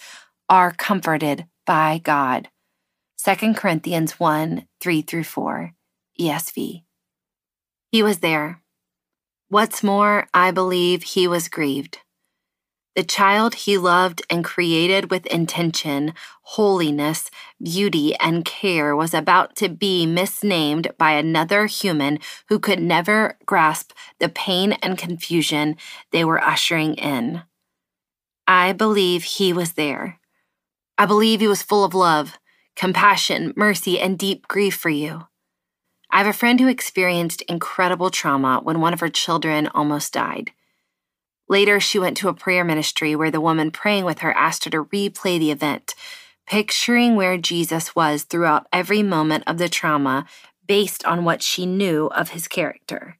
are 0.48 0.72
comforted 0.74 1.48
by 1.66 2.00
God. 2.04 2.50
2 3.26 3.56
Corinthians 3.56 4.20
1 4.20 4.68
3 4.80 5.02
through 5.02 5.24
4, 5.24 5.74
ESV. 6.22 6.84
He 7.92 8.04
was 8.04 8.20
there. 8.20 8.62
What's 9.48 9.82
more, 9.82 10.28
I 10.36 10.52
believe 10.52 11.02
he 11.02 11.28
was 11.28 11.50
grieved. 11.50 11.98
The 13.00 13.06
child 13.06 13.56
he 13.56 13.78
loved 13.78 14.24
and 14.30 14.44
created 14.44 15.10
with 15.10 15.26
intention, 15.28 16.14
holiness, 16.42 17.32
beauty, 17.64 18.14
and 18.18 18.44
care 18.44 18.94
was 18.94 19.14
about 19.14 19.56
to 19.56 19.70
be 19.70 20.06
misnamed 20.06 20.92
by 20.98 21.12
another 21.12 21.68
human 21.68 22.20
who 22.50 22.60
could 22.60 22.82
never 22.82 23.38
grasp 23.46 23.94
the 24.20 24.28
pain 24.28 24.74
and 24.84 24.98
confusion 24.98 25.78
they 26.12 26.26
were 26.26 26.44
ushering 26.44 26.96
in. 26.96 27.44
I 28.46 28.74
believe 28.74 29.24
he 29.24 29.54
was 29.54 29.76
there. 29.76 30.20
I 30.98 31.06
believe 31.06 31.40
he 31.40 31.48
was 31.48 31.64
full 31.64 31.86
of 31.86 31.94
love, 31.94 32.38
compassion, 32.76 33.54
mercy, 33.56 33.98
and 33.98 34.20
deep 34.20 34.46
grief 34.50 34.76
for 34.76 34.90
you. 34.90 35.26
I 36.12 36.18
have 36.18 36.28
a 36.28 36.34
friend 36.34 36.60
who 36.60 36.68
experienced 36.68 37.44
incredible 37.44 38.10
trauma 38.10 38.60
when 38.62 38.82
one 38.82 38.92
of 38.92 39.00
her 39.00 39.08
children 39.08 39.68
almost 39.68 40.12
died. 40.12 40.52
Later, 41.50 41.80
she 41.80 41.98
went 41.98 42.16
to 42.18 42.30
a 42.30 42.34
prayer 42.34 42.64
ministry 42.64 43.16
where 43.16 43.32
the 43.32 43.42
woman 43.42 43.72
praying 43.72 44.06
with 44.06 44.20
her 44.20 44.32
asked 44.34 44.66
her 44.66 44.70
to 44.70 44.86
replay 44.86 45.40
the 45.40 45.52
event, 45.52 45.96
picturing 46.46 47.16
where 47.16 47.38
Jesus 47.38 47.96
was 47.96 48.24
throughout 48.24 48.68
every 48.72 49.02
moment 49.02 49.44
of 49.48 49.58
the 49.58 49.68
trauma 49.68 50.26
based 50.68 51.04
on 51.06 51.26
what 51.26 51.42
she 51.42 51.66
knew 51.66 52.06
of 52.08 52.30
his 52.30 52.48
character. 52.48 53.18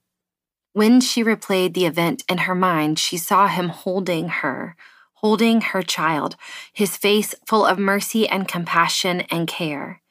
When 0.74 1.02
she 1.02 1.24
replayed 1.24 1.74
the 1.74 1.88
event 1.88 2.24
in 2.30 2.40
her 2.40 2.54
mind, 2.54 3.00
she 3.00 3.18
saw 3.18 3.48
him 3.48 3.70
holding 3.70 4.30
her, 4.30 4.76
holding 5.16 5.62
her 5.62 5.82
child, 5.82 6.36
his 6.72 6.96
face 6.96 7.34
full 7.48 7.66
of 7.66 7.80
mercy 7.80 8.28
and 8.28 8.48
compassion 8.48 9.22
and 9.32 9.48
care. 9.48 10.02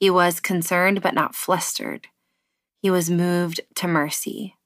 He 0.00 0.10
was 0.10 0.40
concerned 0.40 1.00
but 1.00 1.14
not 1.14 1.36
flustered. 1.36 2.08
He 2.80 2.90
was 2.90 3.08
moved 3.08 3.60
to 3.76 3.86
mercy. 3.86 4.56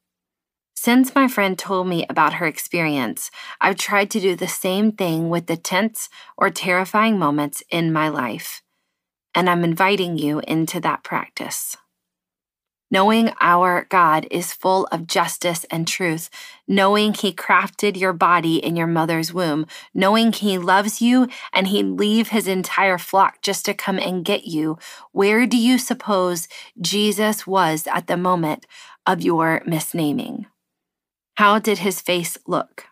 Since 0.79 1.15
my 1.15 1.27
friend 1.27 1.59
told 1.59 1.89
me 1.89 2.07
about 2.09 2.35
her 2.35 2.47
experience, 2.47 3.31
I've 3.61 3.77
tried 3.77 4.11
to 4.11 4.21
do 4.21 4.37
the 4.37 4.47
same 4.47 4.93
thing 4.93 5.31
with 5.31 5.47
the 5.47 5.57
tense 5.57 6.09
or 6.37 6.51
terrifying 6.51 7.19
moments 7.19 7.63
in 7.71 7.93
my 7.93 8.09
life, 8.09 8.63
and 9.35 9.51
I'm 9.51 9.65
inviting 9.65 10.19
you 10.19 10.41
into 10.47 10.79
that 10.81 11.03
practice. 11.03 11.77
Knowing 12.89 13.33
our 13.41 13.87
God 13.89 14.29
is 14.31 14.53
full 14.53 14.87
of 14.93 15.09
justice 15.09 15.65
and 15.73 15.89
truth, 15.89 16.31
knowing 16.69 17.15
He 17.15 17.33
crafted 17.33 17.99
your 17.99 18.13
body 18.13 18.65
in 18.65 18.77
your 18.77 18.87
mother's 18.87 19.35
womb, 19.35 19.67
knowing 19.93 20.31
He 20.31 20.57
loves 20.57 21.03
you 21.03 21.27
and 21.53 21.67
He'd 21.67 21.87
leave 21.87 22.29
His 22.29 22.47
entire 22.47 22.99
flock 22.99 23.43
just 23.43 23.65
to 23.65 23.75
come 23.75 23.99
and 23.99 24.25
get 24.25 24.47
you, 24.47 24.79
where 25.11 25.47
do 25.47 25.57
you 25.57 25.79
suppose 25.79 26.47
Jesus 26.81 27.45
was 27.45 27.89
at 27.89 28.07
the 28.07 28.17
moment 28.17 28.67
of 29.05 29.21
your 29.21 29.63
misnaming? 29.67 30.47
How 31.37 31.59
did 31.59 31.81
his 31.81 32.01
face 32.01 32.39
look? 32.47 32.87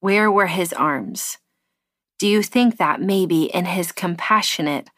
Where 0.00 0.30
were 0.30 0.48
his 0.48 0.74
arms? 0.74 1.38
Do 2.18 2.28
you 2.28 2.42
think 2.42 2.76
that 2.76 3.00
maybe 3.00 3.44
in 3.44 3.64
his 3.64 3.92
compassionate, 3.92 4.90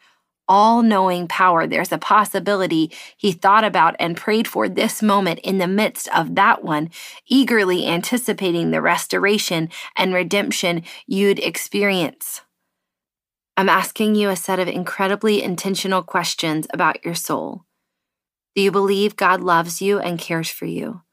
all 0.45 0.81
knowing 0.81 1.29
power, 1.29 1.65
there's 1.65 1.93
a 1.93 1.97
possibility 1.97 2.91
he 3.15 3.31
thought 3.31 3.63
about 3.63 3.95
and 3.97 4.17
prayed 4.17 4.45
for 4.45 4.67
this 4.67 5.01
moment 5.01 5.39
in 5.39 5.57
the 5.57 5.69
midst 5.69 6.09
of 6.09 6.35
that 6.35 6.65
one, 6.65 6.89
eagerly 7.27 7.87
anticipating 7.87 8.71
the 8.71 8.81
restoration 8.81 9.69
and 9.95 10.13
redemption 10.13 10.83
you'd 11.07 11.39
experience? 11.39 12.41
I'm 13.55 13.69
asking 13.69 14.15
you 14.15 14.27
a 14.27 14.35
set 14.35 14.59
of 14.59 14.67
incredibly 14.67 15.41
intentional 15.41 16.03
questions 16.03 16.67
about 16.73 17.05
your 17.05 17.15
soul. 17.15 17.63
Do 18.53 18.61
you 18.61 18.69
believe 18.69 19.15
God 19.15 19.39
loves 19.39 19.81
you 19.81 19.97
and 19.97 20.19
cares 20.19 20.49
for 20.49 20.65
you? 20.65 21.04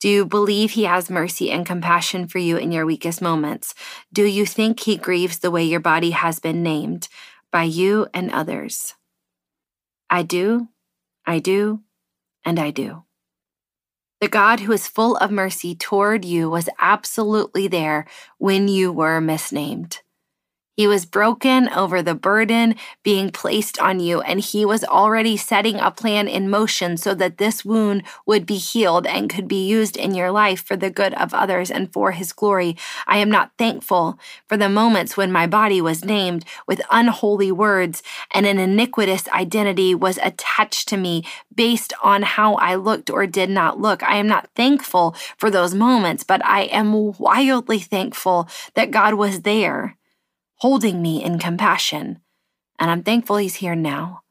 Do 0.00 0.08
you 0.08 0.26
believe 0.26 0.72
he 0.72 0.84
has 0.84 1.10
mercy 1.10 1.50
and 1.50 1.66
compassion 1.66 2.28
for 2.28 2.38
you 2.38 2.56
in 2.56 2.70
your 2.70 2.86
weakest 2.86 3.20
moments? 3.20 3.74
Do 4.12 4.24
you 4.24 4.46
think 4.46 4.80
he 4.80 4.96
grieves 4.96 5.38
the 5.38 5.50
way 5.50 5.64
your 5.64 5.80
body 5.80 6.10
has 6.10 6.38
been 6.38 6.62
named 6.62 7.08
by 7.50 7.64
you 7.64 8.06
and 8.14 8.30
others? 8.30 8.94
I 10.08 10.22
do, 10.22 10.68
I 11.26 11.40
do, 11.40 11.82
and 12.44 12.60
I 12.60 12.70
do. 12.70 13.04
The 14.20 14.28
God 14.28 14.60
who 14.60 14.72
is 14.72 14.88
full 14.88 15.16
of 15.16 15.30
mercy 15.30 15.74
toward 15.74 16.24
you 16.24 16.48
was 16.48 16.68
absolutely 16.78 17.68
there 17.68 18.06
when 18.38 18.68
you 18.68 18.92
were 18.92 19.20
misnamed. 19.20 20.00
He 20.78 20.86
was 20.86 21.06
broken 21.06 21.68
over 21.70 22.02
the 22.02 22.14
burden 22.14 22.76
being 23.02 23.30
placed 23.30 23.80
on 23.80 23.98
you, 23.98 24.20
and 24.20 24.38
he 24.38 24.64
was 24.64 24.84
already 24.84 25.36
setting 25.36 25.80
a 25.80 25.90
plan 25.90 26.28
in 26.28 26.48
motion 26.48 26.96
so 26.96 27.16
that 27.16 27.38
this 27.38 27.64
wound 27.64 28.04
would 28.26 28.46
be 28.46 28.58
healed 28.58 29.04
and 29.04 29.28
could 29.28 29.48
be 29.48 29.66
used 29.66 29.96
in 29.96 30.14
your 30.14 30.30
life 30.30 30.64
for 30.64 30.76
the 30.76 30.88
good 30.88 31.14
of 31.14 31.34
others 31.34 31.68
and 31.68 31.92
for 31.92 32.12
his 32.12 32.32
glory. 32.32 32.76
I 33.08 33.16
am 33.16 33.28
not 33.28 33.50
thankful 33.58 34.20
for 34.46 34.56
the 34.56 34.68
moments 34.68 35.16
when 35.16 35.32
my 35.32 35.48
body 35.48 35.80
was 35.80 36.04
named 36.04 36.44
with 36.68 36.80
unholy 36.92 37.50
words 37.50 38.00
and 38.30 38.46
an 38.46 38.60
iniquitous 38.60 39.26
identity 39.30 39.96
was 39.96 40.20
attached 40.22 40.86
to 40.90 40.96
me 40.96 41.24
based 41.52 41.92
on 42.04 42.22
how 42.22 42.54
I 42.54 42.76
looked 42.76 43.10
or 43.10 43.26
did 43.26 43.50
not 43.50 43.80
look. 43.80 44.04
I 44.04 44.14
am 44.14 44.28
not 44.28 44.48
thankful 44.54 45.16
for 45.38 45.50
those 45.50 45.74
moments, 45.74 46.22
but 46.22 46.40
I 46.44 46.66
am 46.66 47.18
wildly 47.18 47.80
thankful 47.80 48.48
that 48.74 48.92
God 48.92 49.14
was 49.14 49.40
there 49.40 49.97
holding 50.58 51.00
me 51.00 51.22
in 51.22 51.38
compassion. 51.38 52.20
And 52.78 52.90
I'm 52.90 53.02
thankful 53.02 53.36
He's 53.36 53.56
here 53.56 53.74
now, 53.74 54.22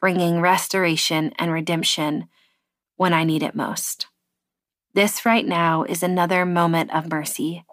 bringing 0.00 0.40
restoration 0.40 1.32
and 1.38 1.52
redemption 1.52 2.28
when 2.96 3.12
I 3.12 3.24
need 3.24 3.42
it 3.42 3.54
most. 3.54 4.06
This 4.94 5.24
right 5.24 5.46
now 5.46 5.84
is 5.84 6.02
another 6.02 6.44
moment 6.44 6.94
of 6.94 7.10
mercy, 7.10 7.64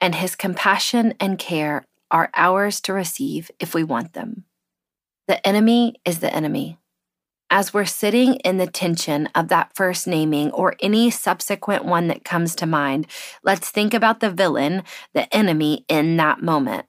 and 0.00 0.14
His 0.14 0.36
compassion 0.36 1.14
and 1.18 1.38
care 1.38 1.84
are 2.10 2.30
ours 2.34 2.80
to 2.82 2.92
receive 2.92 3.50
if 3.58 3.74
we 3.74 3.84
want 3.84 4.12
them. 4.12 4.44
The 5.28 5.46
enemy 5.46 5.94
is 6.04 6.18
the 6.18 6.34
enemy. 6.34 6.78
As 7.52 7.74
we're 7.74 7.84
sitting 7.84 8.34
in 8.36 8.58
the 8.58 8.66
tension 8.66 9.28
of 9.34 9.48
that 9.48 9.74
first 9.74 10.06
naming 10.06 10.50
or 10.52 10.76
any 10.80 11.10
subsequent 11.10 11.84
one 11.84 12.06
that 12.08 12.24
comes 12.24 12.54
to 12.56 12.66
mind, 12.66 13.06
let's 13.42 13.70
think 13.70 13.92
about 13.92 14.20
the 14.20 14.30
villain, 14.30 14.82
the 15.14 15.34
enemy 15.34 15.84
in 15.88 16.16
that 16.18 16.42
moment. 16.42 16.86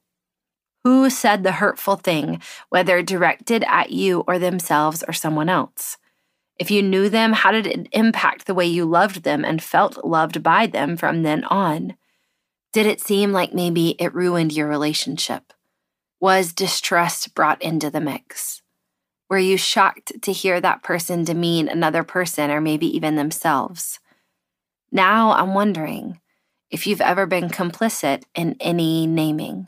Who 0.84 1.10
said 1.12 1.44
the 1.44 1.54
hurtful 1.54 1.96
thing, 1.96 2.42
whether 2.70 3.04
directed 3.04 3.64
at 3.68 3.92
you 3.92 4.24
or 4.28 4.40
themselves 4.40 5.04
or 5.08 5.14
someone 5.14 5.48
else? 5.50 5.98
If 6.58 6.72
you 6.72 6.82
knew 6.82 7.08
them, 7.08 7.34
how 7.34 7.52
did 7.52 7.68
it 7.68 7.88
impact 7.92 8.46
the 8.46 8.54
way 8.54 8.66
you 8.66 8.86
loved 8.86 9.24
them 9.24 9.46
and 9.46 9.62
felt 9.62 10.04
loved 10.06 10.42
by 10.42 10.68
them 10.68 10.98
from 10.98 11.24
then 11.24 11.44
on? 11.46 11.96
Did 12.74 12.88
it 12.88 13.02
seem 13.02 13.32
like 13.32 13.54
maybe 13.54 13.96
it 14.00 14.14
ruined 14.14 14.54
your 14.54 14.68
relationship? 14.68 15.54
Was 16.20 16.54
distrust 16.54 17.36
brought 17.36 17.62
into 17.62 17.90
the 17.90 18.02
mix? 18.02 18.62
Were 19.30 19.40
you 19.40 19.58
shocked 19.58 20.14
to 20.24 20.32
hear 20.32 20.60
that 20.62 20.84
person 20.84 21.24
demean 21.24 21.68
another 21.68 22.04
person 22.04 22.50
or 22.50 22.60
maybe 22.60 22.86
even 22.96 23.16
themselves? 23.16 24.00
Now 24.92 25.32
I'm 25.32 25.54
wondering 25.54 26.20
if 26.70 26.86
you've 26.88 27.02
ever 27.02 27.26
been 27.26 27.50
complicit 27.50 28.24
in 28.36 28.56
any 28.60 29.08
naming 29.08 29.68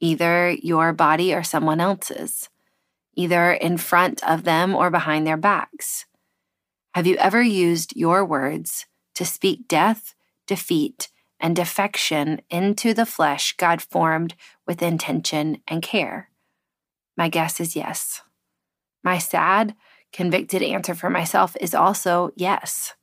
either 0.00 0.50
your 0.50 0.92
body 0.92 1.34
or 1.34 1.42
someone 1.42 1.80
else's, 1.80 2.48
either 3.14 3.52
in 3.52 3.76
front 3.78 4.22
of 4.22 4.44
them 4.44 4.74
or 4.74 4.90
behind 4.90 5.26
their 5.26 5.36
backs? 5.36 6.06
Have 6.94 7.06
you 7.06 7.16
ever 7.16 7.42
used 7.42 7.96
your 7.96 8.24
words 8.24 8.86
to 9.14 9.24
speak 9.24 9.68
death, 9.68 10.14
defeat, 10.46 11.08
and 11.40 11.54
defection 11.54 12.40
into 12.50 12.94
the 12.94 13.06
flesh 13.06 13.56
God 13.56 13.80
formed 13.82 14.34
with 14.66 14.82
intention 14.82 15.62
and 15.68 15.82
care? 15.82 16.30
My 17.16 17.28
guess 17.28 17.60
is 17.60 17.76
yes. 17.76 18.22
My 19.04 19.18
sad, 19.18 19.74
convicted 20.12 20.62
answer 20.62 20.94
for 20.94 21.10
myself 21.10 21.56
is 21.60 21.74
also 21.74 22.30
yes. 22.36 22.94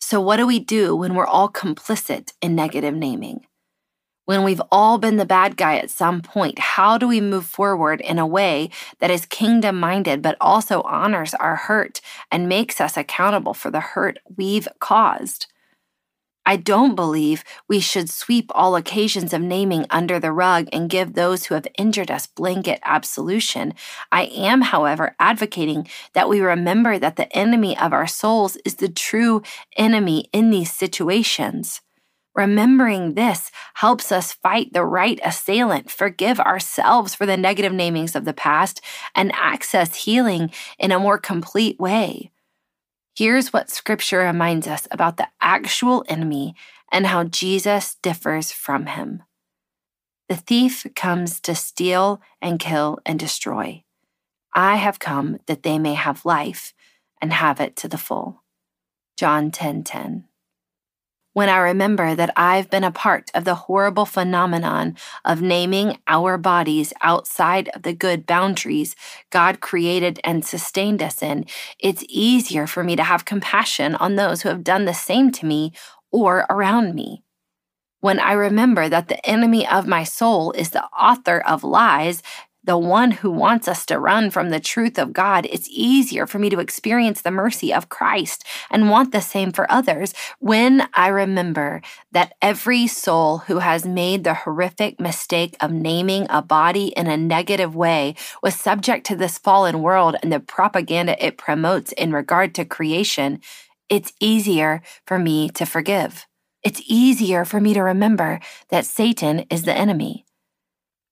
So, 0.00 0.20
what 0.20 0.36
do 0.36 0.46
we 0.46 0.58
do 0.58 0.94
when 0.94 1.14
we're 1.14 1.26
all 1.26 1.48
complicit 1.48 2.32
in 2.42 2.54
negative 2.54 2.94
naming? 2.94 3.45
When 4.26 4.44
we've 4.44 4.62
all 4.70 4.98
been 4.98 5.16
the 5.16 5.24
bad 5.24 5.56
guy 5.56 5.76
at 5.78 5.90
some 5.90 6.20
point, 6.20 6.58
how 6.58 6.98
do 6.98 7.08
we 7.08 7.20
move 7.20 7.46
forward 7.46 8.00
in 8.00 8.18
a 8.18 8.26
way 8.26 8.70
that 8.98 9.10
is 9.10 9.24
kingdom 9.24 9.80
minded, 9.80 10.20
but 10.20 10.36
also 10.40 10.82
honors 10.82 11.32
our 11.34 11.56
hurt 11.56 12.00
and 12.30 12.48
makes 12.48 12.80
us 12.80 12.96
accountable 12.96 13.54
for 13.54 13.70
the 13.70 13.80
hurt 13.80 14.18
we've 14.36 14.68
caused? 14.80 15.46
I 16.48 16.56
don't 16.56 16.94
believe 16.94 17.42
we 17.68 17.80
should 17.80 18.08
sweep 18.08 18.52
all 18.54 18.76
occasions 18.76 19.32
of 19.32 19.40
naming 19.42 19.84
under 19.90 20.20
the 20.20 20.30
rug 20.30 20.68
and 20.72 20.88
give 20.88 21.14
those 21.14 21.46
who 21.46 21.54
have 21.54 21.66
injured 21.76 22.08
us 22.08 22.28
blanket 22.28 22.78
absolution. 22.84 23.74
I 24.12 24.26
am, 24.26 24.62
however, 24.62 25.16
advocating 25.18 25.88
that 26.14 26.28
we 26.28 26.40
remember 26.40 27.00
that 27.00 27.16
the 27.16 27.36
enemy 27.36 27.76
of 27.76 27.92
our 27.92 28.06
souls 28.06 28.56
is 28.64 28.76
the 28.76 28.88
true 28.88 29.42
enemy 29.76 30.28
in 30.32 30.50
these 30.50 30.72
situations. 30.72 31.80
Remembering 32.36 33.14
this 33.14 33.50
helps 33.74 34.12
us 34.12 34.32
fight 34.32 34.74
the 34.74 34.84
right 34.84 35.18
assailant, 35.24 35.90
forgive 35.90 36.38
ourselves 36.38 37.14
for 37.14 37.24
the 37.24 37.36
negative 37.36 37.72
namings 37.72 38.14
of 38.14 38.26
the 38.26 38.34
past, 38.34 38.82
and 39.14 39.32
access 39.34 40.04
healing 40.04 40.50
in 40.78 40.92
a 40.92 40.98
more 40.98 41.16
complete 41.16 41.80
way. 41.80 42.30
Here's 43.16 43.54
what 43.54 43.70
scripture 43.70 44.18
reminds 44.18 44.66
us 44.66 44.86
about 44.90 45.16
the 45.16 45.28
actual 45.40 46.04
enemy 46.08 46.54
and 46.92 47.06
how 47.06 47.24
Jesus 47.24 47.96
differs 48.02 48.52
from 48.52 48.84
him. 48.84 49.22
The 50.28 50.36
thief 50.36 50.86
comes 50.94 51.40
to 51.40 51.54
steal 51.54 52.20
and 52.42 52.58
kill 52.58 52.98
and 53.06 53.18
destroy. 53.18 53.84
I 54.54 54.76
have 54.76 54.98
come 54.98 55.38
that 55.46 55.62
they 55.62 55.78
may 55.78 55.94
have 55.94 56.26
life 56.26 56.74
and 57.22 57.32
have 57.32 57.60
it 57.60 57.76
to 57.76 57.88
the 57.88 57.96
full. 57.96 58.42
John 59.16 59.50
10:10. 59.50 59.84
10, 59.84 59.84
10 59.84 60.28
when 61.36 61.50
I 61.50 61.58
remember 61.58 62.14
that 62.14 62.32
I've 62.34 62.70
been 62.70 62.82
a 62.82 62.90
part 62.90 63.30
of 63.34 63.44
the 63.44 63.54
horrible 63.54 64.06
phenomenon 64.06 64.96
of 65.22 65.42
naming 65.42 65.98
our 66.08 66.38
bodies 66.38 66.94
outside 67.02 67.68
of 67.74 67.82
the 67.82 67.92
good 67.92 68.24
boundaries 68.24 68.96
God 69.28 69.60
created 69.60 70.18
and 70.24 70.46
sustained 70.46 71.02
us 71.02 71.22
in, 71.22 71.44
it's 71.78 72.02
easier 72.08 72.66
for 72.66 72.82
me 72.82 72.96
to 72.96 73.02
have 73.02 73.26
compassion 73.26 73.96
on 73.96 74.16
those 74.16 74.40
who 74.40 74.48
have 74.48 74.64
done 74.64 74.86
the 74.86 74.94
same 74.94 75.30
to 75.32 75.44
me 75.44 75.72
or 76.10 76.46
around 76.48 76.94
me. 76.94 77.22
When 78.00 78.18
I 78.18 78.32
remember 78.32 78.88
that 78.88 79.08
the 79.08 79.24
enemy 79.26 79.68
of 79.68 79.86
my 79.86 80.04
soul 80.04 80.52
is 80.52 80.70
the 80.70 80.84
author 80.84 81.40
of 81.40 81.62
lies 81.62 82.22
the 82.66 82.76
one 82.76 83.12
who 83.12 83.30
wants 83.30 83.68
us 83.68 83.86
to 83.86 83.98
run 83.98 84.30
from 84.30 84.50
the 84.50 84.60
truth 84.60 84.98
of 84.98 85.12
God, 85.12 85.46
it's 85.46 85.68
easier 85.70 86.26
for 86.26 86.38
me 86.38 86.50
to 86.50 86.58
experience 86.58 87.22
the 87.22 87.30
mercy 87.30 87.72
of 87.72 87.88
Christ 87.88 88.44
and 88.70 88.90
want 88.90 89.12
the 89.12 89.20
same 89.20 89.52
for 89.52 89.70
others 89.70 90.12
when 90.40 90.88
I 90.92 91.08
remember 91.08 91.80
that 92.12 92.34
every 92.42 92.88
soul 92.88 93.38
who 93.38 93.60
has 93.60 93.86
made 93.86 94.24
the 94.24 94.34
horrific 94.34 95.00
mistake 95.00 95.56
of 95.60 95.70
naming 95.70 96.26
a 96.28 96.42
body 96.42 96.88
in 96.88 97.06
a 97.06 97.16
negative 97.16 97.74
way 97.74 98.16
was 98.42 98.54
subject 98.54 99.06
to 99.06 99.16
this 99.16 99.38
fallen 99.38 99.80
world 99.80 100.16
and 100.22 100.32
the 100.32 100.40
propaganda 100.40 101.24
it 101.24 101.38
promotes 101.38 101.92
in 101.92 102.12
regard 102.12 102.54
to 102.56 102.64
creation. 102.64 103.40
It's 103.88 104.12
easier 104.20 104.82
for 105.06 105.18
me 105.18 105.48
to 105.50 105.64
forgive. 105.64 106.26
It's 106.64 106.82
easier 106.86 107.44
for 107.44 107.60
me 107.60 107.74
to 107.74 107.82
remember 107.82 108.40
that 108.70 108.86
Satan 108.86 109.46
is 109.50 109.62
the 109.62 109.72
enemy. 109.72 110.25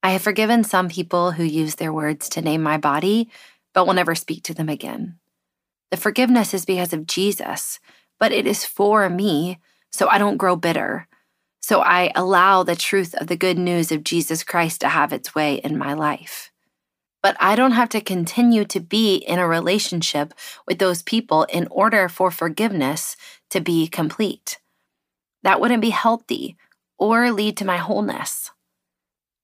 I 0.05 0.11
have 0.11 0.21
forgiven 0.21 0.64
some 0.64 0.90
people 0.90 1.31
who 1.31 1.45
use 1.45 1.77
their 1.77 1.90
words 1.90 2.29
to 2.29 2.43
name 2.43 2.62
my 2.62 2.77
body, 2.77 3.31
but 3.73 3.87
will 3.87 3.95
never 3.95 4.14
speak 4.14 4.43
to 4.45 4.55
them 4.55 4.69
again. 4.69 5.19
The 5.90 5.97
forgiveness 5.97 6.53
is 6.53 6.67
because 6.67 6.93
of 6.93 7.07
Jesus, 7.07 7.81
but 8.21 8.31
it 8.31 8.47
is 8.47 8.67
for 8.67 9.09
me, 9.09 9.61
so 9.90 10.07
I 10.07 10.19
don't 10.19 10.37
grow 10.37 10.57
bitter. 10.57 11.09
So 11.62 11.81
I 11.81 12.12
allow 12.14 12.62
the 12.62 12.77
truth 12.77 13.14
of 13.14 13.29
the 13.29 13.37
good 13.37 13.57
news 13.57 13.90
of 13.90 14.05
Jesus 14.05 14.45
Christ 14.45 14.83
to 14.83 14.90
have 14.90 15.11
its 15.11 15.35
way 15.35 15.55
in 15.55 15.79
my 15.79 15.95
life. 15.95 16.53
But 17.23 17.38
I 17.40 17.57
don't 17.57 17.73
have 17.73 17.88
to 17.88 18.03
continue 18.03 18.67
to 18.67 18.81
be 18.81 19.17
in 19.17 19.38
a 19.38 19.49
relationship 19.49 20.35
with 20.69 20.79
those 20.79 21.03
people 21.03 21.45
in 21.45 21.67
order 21.71 22.11
for 22.11 22.31
forgiveness 22.31 23.17
to 23.49 23.59
be 23.62 23.88
complete. 23.88 24.59
That 25.45 25.62
wouldn't 25.62 25.81
be 25.81 25.90
healthy 25.90 26.59
or 26.99 27.31
lead 27.31 27.57
to 27.57 27.64
my 27.64 27.79
wholeness. 27.79 28.51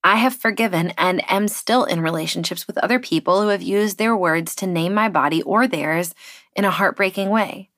I 0.03 0.17
have 0.17 0.35
forgiven 0.35 0.93
and 0.97 1.23
am 1.31 1.47
still 1.49 1.85
in 1.85 2.01
relationships 2.01 2.67
with 2.67 2.79
other 2.79 2.99
people 2.99 3.43
who 3.43 3.49
have 3.49 3.63
used 3.63 3.99
their 3.99 4.17
words 4.17 4.55
to 4.57 4.67
name 4.67 4.95
my 4.95 5.09
body 5.09 5.43
or 5.43 5.67
theirs 5.67 6.15
in 6.57 6.65
a 6.65 6.71
heartbreaking 6.71 7.29
way. 7.29 7.69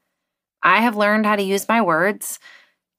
I 0.63 0.81
have 0.83 0.97
learned 0.97 1.27
how 1.27 1.35
to 1.35 1.43
use 1.43 1.69
my 1.69 1.83
words 1.83 2.39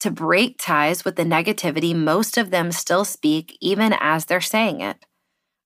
to 0.01 0.11
break 0.11 0.57
ties 0.59 1.05
with 1.05 1.15
the 1.15 1.23
negativity 1.23 1.95
most 1.95 2.37
of 2.37 2.49
them 2.49 2.73
still 2.73 3.05
speak, 3.05 3.57
even 3.61 3.95
as 4.01 4.25
they're 4.25 4.41
saying 4.41 4.81
it. 4.81 4.97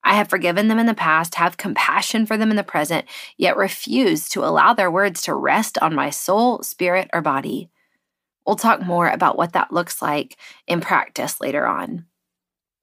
I 0.03 0.13
have 0.13 0.29
forgiven 0.29 0.67
them 0.67 0.77
in 0.77 0.85
the 0.85 0.93
past, 0.93 1.35
have 1.35 1.57
compassion 1.57 2.27
for 2.27 2.37
them 2.37 2.51
in 2.51 2.55
the 2.55 2.63
present, 2.63 3.05
yet 3.35 3.57
refuse 3.57 4.29
to 4.29 4.45
allow 4.45 4.75
their 4.75 4.91
words 4.91 5.23
to 5.23 5.33
rest 5.33 5.79
on 5.79 5.95
my 5.95 6.11
soul, 6.11 6.61
spirit, 6.61 7.09
or 7.11 7.21
body. 7.21 7.71
We'll 8.45 8.55
talk 8.55 8.81
more 8.81 9.09
about 9.09 9.37
what 9.37 9.53
that 9.53 9.73
looks 9.73 10.01
like 10.01 10.37
in 10.67 10.79
practice 10.79 11.41
later 11.41 11.65
on. 11.65 12.05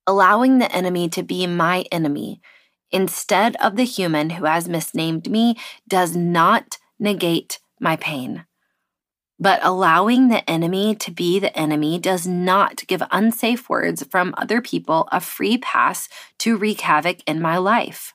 Allowing 0.07 0.59
the 0.59 0.71
enemy 0.71 1.09
to 1.11 1.23
be 1.23 1.47
my 1.47 1.85
enemy 1.90 2.40
instead 2.90 3.57
of 3.57 3.77
the 3.77 3.85
human 3.85 4.31
who 4.31 4.45
has 4.45 4.69
misnamed 4.69 5.31
me 5.31 5.57
does 5.88 6.14
not 6.14 6.79
negate 6.99 7.59
my 7.81 7.97
pain. 7.97 8.45
But 9.38 9.61
allowing 9.62 10.29
the 10.29 10.49
enemy 10.49 10.95
to 10.95 11.11
be 11.11 11.38
the 11.38 11.57
enemy 11.59 11.99
does 11.99 12.27
not 12.27 12.87
give 12.87 13.03
unsafe 13.11 13.69
words 13.69 14.07
from 14.11 14.35
other 14.37 14.61
people 14.61 15.09
a 15.11 15.21
free 15.21 15.59
pass 15.59 16.09
to 16.38 16.57
wreak 16.57 16.83
havoc 16.83 17.19
in 17.27 17.43
my 17.43 17.59
life. 17.59 18.14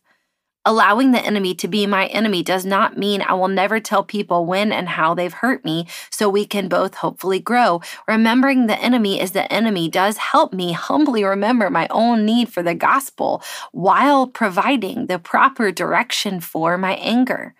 Allowing 0.65 1.11
the 1.11 1.25
enemy 1.25 1.55
to 1.55 1.67
be 1.69 1.87
my 1.87 2.07
enemy 2.07 2.43
does 2.43 2.65
not 2.65 2.97
mean 2.97 3.21
I 3.21 3.33
will 3.33 3.47
never 3.47 3.79
tell 3.79 4.03
people 4.03 4.45
when 4.45 4.71
and 4.73 4.89
how 4.89 5.13
they've 5.13 5.33
hurt 5.33 5.63
me 5.63 5.87
so 6.11 6.27
we 6.29 6.45
can 6.45 6.67
both 6.67 6.95
hopefully 6.95 7.39
grow. 7.39 7.81
Remembering 8.07 8.67
the 8.67 8.79
enemy 8.79 9.21
is 9.21 9.31
the 9.31 9.51
enemy 9.51 9.89
does 9.89 10.17
help 10.17 10.51
me 10.53 10.73
humbly 10.73 11.23
remember 11.23 11.69
my 11.69 11.87
own 11.89 12.25
need 12.25 12.49
for 12.49 12.61
the 12.61 12.75
gospel 12.75 13.41
while 13.71 14.27
providing 14.27 15.07
the 15.07 15.17
proper 15.17 15.71
direction 15.71 16.41
for 16.41 16.77
my 16.77 16.95
anger. 16.95 17.55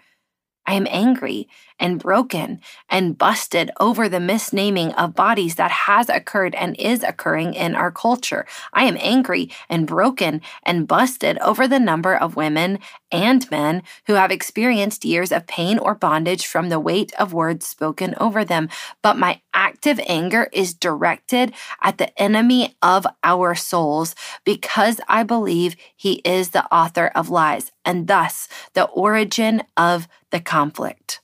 I 0.68 0.74
am 0.74 0.88
angry 0.90 1.48
and 1.80 2.00
broken 2.00 2.60
and 2.90 3.18
busted 3.18 3.72
over 3.80 4.10
the 4.10 4.18
misnaming 4.18 4.94
of 4.96 5.16
bodies 5.16 5.56
that 5.56 5.72
has 5.72 6.10
occurred 6.10 6.56
and 6.56 6.76
is 6.80 7.04
occurring 7.04 7.54
in 7.54 7.76
our 7.76 7.92
culture. 7.92 8.46
I 8.74 8.84
am 8.84 8.98
angry 9.00 9.50
and 9.70 9.88
broken 9.88 10.42
and 10.64 10.88
busted 10.88 11.38
over 11.40 11.68
the 11.68 11.80
number 11.80 12.16
of 12.16 12.36
women 12.36 12.80
and 13.12 13.50
men 13.50 13.84
who 14.08 14.14
have 14.14 14.32
experienced 14.32 15.06
years 15.06 15.32
of 15.32 15.48
pain 15.48 15.80
or 15.80 15.96
bondage 15.96 16.46
from 16.46 16.70
the 16.70 16.80
weight 16.80 17.14
of 17.20 17.34
words 17.34 17.68
spoken 17.68 18.14
over 18.20 18.46
them. 18.46 18.70
But 19.02 19.18
my 19.18 19.42
active 19.54 20.00
anger 20.06 20.50
is 20.54 20.74
directed 20.74 21.54
at 21.82 21.98
the 21.98 22.18
enemy 22.22 22.76
of 22.82 23.08
our 23.24 23.56
souls 23.56 24.16
because 24.44 25.00
I 25.08 25.24
believe 25.24 25.76
he 25.96 26.16
is 26.26 26.50
the 26.50 26.66
author 26.74 27.08
of 27.16 27.30
lies 27.30 27.72
and 27.84 28.08
thus 28.08 28.48
the 28.74 28.86
origin 28.86 29.64
of 29.76 30.08
the 30.32 30.40
conflict. 30.40 31.22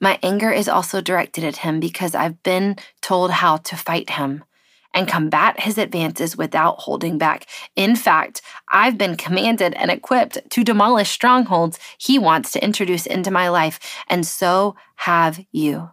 My 0.00 0.18
anger 0.22 0.52
is 0.52 0.68
also 0.68 1.00
directed 1.00 1.44
at 1.44 1.58
him 1.58 1.80
because 1.80 2.14
I've 2.14 2.42
been 2.42 2.76
told 3.00 3.30
how 3.30 3.56
to 3.58 3.76
fight 3.76 4.10
him 4.10 4.44
and 4.92 5.08
combat 5.08 5.60
his 5.60 5.78
advances 5.78 6.36
without 6.36 6.80
holding 6.80 7.18
back. 7.18 7.46
In 7.76 7.96
fact, 7.96 8.40
I've 8.70 8.96
been 8.96 9.16
commanded 9.16 9.74
and 9.74 9.90
equipped 9.90 10.38
to 10.50 10.64
demolish 10.64 11.10
strongholds 11.10 11.78
he 11.98 12.18
wants 12.18 12.52
to 12.52 12.64
introduce 12.64 13.06
into 13.06 13.30
my 13.30 13.48
life, 13.48 13.78
and 14.08 14.26
so 14.26 14.74
have 14.96 15.40
you. 15.52 15.90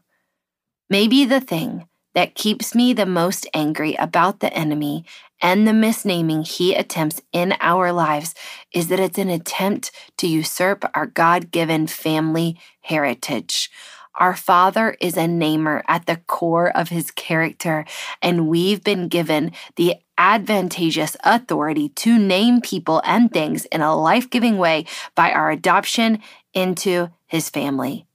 Maybe 0.90 1.26
the 1.26 1.42
thing 1.42 1.88
that 2.14 2.36
keeps 2.36 2.76
me 2.76 2.94
the 2.94 3.06
most 3.06 3.48
angry 3.54 3.96
about 3.96 4.40
the 4.40 4.54
enemy 4.54 5.06
and 5.42 5.68
the 5.68 5.72
misnaming 5.72 6.48
he 6.48 6.74
attempts 6.74 7.22
in 7.34 7.56
our 7.60 7.92
lives 7.92 8.34
is 8.72 8.88
that 8.88 9.00
it's 9.00 9.18
an 9.18 9.30
attempt 9.30 9.92
to 10.18 10.28
usurp 10.28 10.86
our 10.94 11.08
God 11.08 11.52
given 11.52 11.88
family 11.88 12.58
heritage. 12.82 13.70
Our 14.16 14.36
Father 14.36 14.96
is 15.02 15.18
a 15.18 15.28
namer 15.28 15.84
at 15.88 16.06
the 16.06 16.18
core 16.18 16.76
of 16.76 16.90
his 16.90 17.10
character, 17.12 17.86
and 18.22 18.48
we've 18.48 18.84
been 18.84 19.08
given 19.08 19.52
the 19.76 19.96
advantageous 20.18 21.18
authority 21.24 21.90
to 21.90 22.20
name 22.20 22.62
people 22.62 23.02
and 23.06 23.32
things 23.32 23.66
in 23.66 23.82
a 23.82 23.96
life 23.96 24.30
giving 24.30 24.58
way 24.58 24.86
by 25.16 25.32
our 25.32 25.50
adoption 25.50 26.22
into 26.54 27.10
his 27.26 27.50
family. 27.50 28.06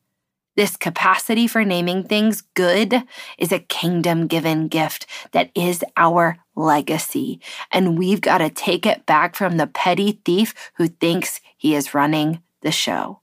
This 0.59 0.77
capacity 0.77 1.47
for 1.47 1.65
naming 1.65 2.03
things 2.03 2.43
good 2.55 3.05
is 3.37 3.53
a 3.53 3.61
kingdom 3.61 4.27
given 4.27 4.67
gift 4.67 5.07
that 5.33 5.51
is 5.55 5.85
our 5.97 6.39
legacy. 6.57 7.41
And 7.71 7.97
we've 7.97 8.21
got 8.21 8.39
to 8.39 8.51
take 8.51 8.85
it 8.85 9.07
back 9.07 9.37
from 9.37 9.57
the 9.57 9.69
petty 9.69 10.21
thief 10.25 10.55
who 10.75 10.89
thinks 10.89 11.41
he 11.57 11.77
is 11.77 11.95
running 11.95 12.43
the 12.63 12.73
show. 12.73 13.21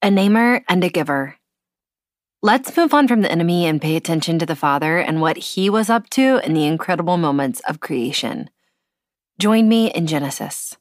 A 0.00 0.10
namer 0.10 0.64
and 0.68 0.82
a 0.82 0.88
giver. 0.88 1.37
Let's 2.40 2.76
move 2.76 2.94
on 2.94 3.08
from 3.08 3.22
the 3.22 3.32
enemy 3.32 3.66
and 3.66 3.82
pay 3.82 3.96
attention 3.96 4.38
to 4.38 4.46
the 4.46 4.54
Father 4.54 4.98
and 4.98 5.20
what 5.20 5.36
he 5.38 5.68
was 5.68 5.90
up 5.90 6.08
to 6.10 6.40
in 6.44 6.54
the 6.54 6.66
incredible 6.66 7.16
moments 7.16 7.60
of 7.68 7.80
creation. 7.80 8.48
Join 9.40 9.68
me 9.68 9.90
in 9.90 10.06
Genesis. 10.06 10.76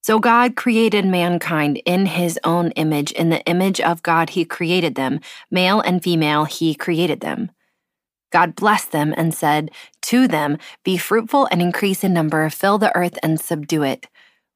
So 0.00 0.20
God 0.20 0.54
created 0.54 1.04
mankind 1.04 1.82
in 1.84 2.06
his 2.06 2.38
own 2.44 2.70
image. 2.72 3.10
In 3.10 3.30
the 3.30 3.44
image 3.46 3.80
of 3.80 4.04
God, 4.04 4.30
he 4.30 4.44
created 4.44 4.94
them. 4.94 5.18
Male 5.50 5.80
and 5.80 6.00
female, 6.00 6.44
he 6.44 6.72
created 6.72 7.18
them. 7.18 7.50
God 8.30 8.54
blessed 8.54 8.92
them 8.92 9.12
and 9.16 9.34
said 9.34 9.72
to 10.02 10.28
them, 10.28 10.56
Be 10.84 10.98
fruitful 10.98 11.48
and 11.50 11.60
increase 11.60 12.04
in 12.04 12.14
number, 12.14 12.48
fill 12.48 12.78
the 12.78 12.94
earth 12.96 13.18
and 13.24 13.40
subdue 13.40 13.82
it. 13.82 14.06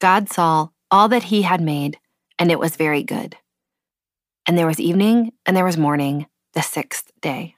God 0.00 0.28
saw 0.28 0.68
all 0.90 1.08
that 1.08 1.24
he 1.24 1.42
had 1.42 1.60
made, 1.60 1.98
and 2.38 2.50
it 2.50 2.58
was 2.58 2.76
very 2.76 3.02
good. 3.02 3.36
And 4.46 4.56
there 4.56 4.66
was 4.66 4.78
evening 4.78 5.32
and 5.44 5.56
there 5.56 5.64
was 5.64 5.76
morning, 5.76 6.26
the 6.54 6.62
sixth 6.62 7.10
day. 7.20 7.56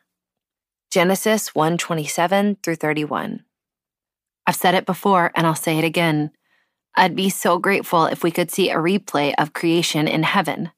Genesis 0.91 1.51
1:27 1.51 2.57
through 2.63 2.77
31. 2.77 3.45
I've 4.47 4.57
said 4.57 4.75
it 4.75 4.87
before 4.87 5.31
and 5.35 5.47
I'll 5.47 5.55
say 5.55 5.77
it 5.77 5.85
again. 5.85 6.31
I'd 6.97 7.15
be 7.15 7.29
so 7.29 7.59
grateful 7.59 8.07
if 8.07 8.25
we 8.25 8.31
could 8.31 8.51
see 8.51 8.71
a 8.71 8.77
replay 8.77 9.35
of 9.37 9.53
creation 9.53 10.09
in 10.09 10.23
heaven. 10.23 10.71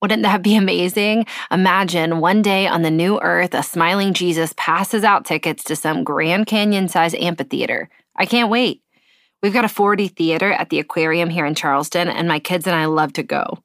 Wouldn't 0.00 0.22
that 0.22 0.42
be 0.42 0.54
amazing? 0.56 1.26
Imagine 1.50 2.20
one 2.20 2.42
day 2.42 2.68
on 2.68 2.82
the 2.82 2.90
new 2.90 3.20
earth, 3.20 3.54
a 3.54 3.62
smiling 3.64 4.14
Jesus 4.14 4.54
passes 4.56 5.02
out 5.02 5.24
tickets 5.24 5.64
to 5.64 5.76
some 5.76 6.04
Grand 6.04 6.46
Canyon 6.46 6.88
sized 6.88 7.16
amphitheater. 7.16 7.88
I 8.16 8.26
can't 8.26 8.50
wait. 8.50 8.82
We've 9.42 9.52
got 9.52 9.64
a 9.64 9.68
4D 9.68 10.14
theater 10.14 10.52
at 10.52 10.70
the 10.70 10.78
aquarium 10.78 11.28
here 11.28 11.44
in 11.44 11.56
Charleston, 11.56 12.06
and 12.08 12.28
my 12.28 12.38
kids 12.38 12.66
and 12.68 12.76
I 12.76 12.84
love 12.84 13.12
to 13.14 13.24
go. 13.24 13.58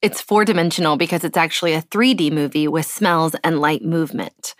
It's 0.00 0.22
four 0.22 0.46
dimensional 0.46 0.96
because 0.96 1.24
it's 1.24 1.36
actually 1.36 1.74
a 1.74 1.82
3D 1.82 2.32
movie 2.32 2.66
with 2.66 2.86
smells 2.86 3.34
and 3.44 3.60
light 3.60 3.84
movement. 3.84 4.54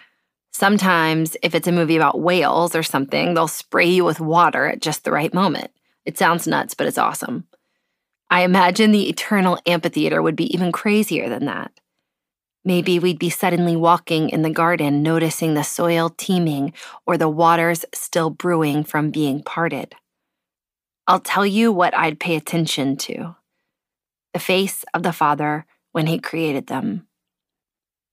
Sometimes, 0.52 1.34
if 1.42 1.54
it's 1.54 1.66
a 1.66 1.72
movie 1.72 1.96
about 1.96 2.20
whales 2.20 2.74
or 2.76 2.82
something, 2.82 3.32
they'll 3.32 3.48
spray 3.48 3.88
you 3.88 4.04
with 4.04 4.20
water 4.20 4.66
at 4.66 4.82
just 4.82 5.04
the 5.04 5.12
right 5.12 5.32
moment. 5.32 5.70
It 6.04 6.18
sounds 6.18 6.46
nuts, 6.46 6.74
but 6.74 6.86
it's 6.86 6.98
awesome. 6.98 7.46
I 8.28 8.42
imagine 8.42 8.92
the 8.92 9.08
eternal 9.08 9.58
amphitheater 9.64 10.20
would 10.20 10.36
be 10.36 10.52
even 10.52 10.72
crazier 10.72 11.30
than 11.30 11.46
that. 11.46 11.72
Maybe 12.66 12.98
we'd 12.98 13.18
be 13.18 13.30
suddenly 13.30 13.76
walking 13.76 14.28
in 14.28 14.42
the 14.42 14.50
garden, 14.50 15.02
noticing 15.02 15.54
the 15.54 15.62
soil 15.62 16.10
teeming 16.10 16.74
or 17.06 17.16
the 17.16 17.30
waters 17.30 17.86
still 17.94 18.28
brewing 18.28 18.84
from 18.84 19.10
being 19.10 19.42
parted. 19.42 19.94
I'll 21.06 21.20
tell 21.20 21.46
you 21.46 21.72
what 21.72 21.96
I'd 21.96 22.20
pay 22.20 22.36
attention 22.36 22.96
to 22.98 23.36
the 24.32 24.38
face 24.38 24.84
of 24.94 25.02
the 25.02 25.12
Father 25.12 25.66
when 25.92 26.06
He 26.06 26.18
created 26.18 26.68
them. 26.68 27.06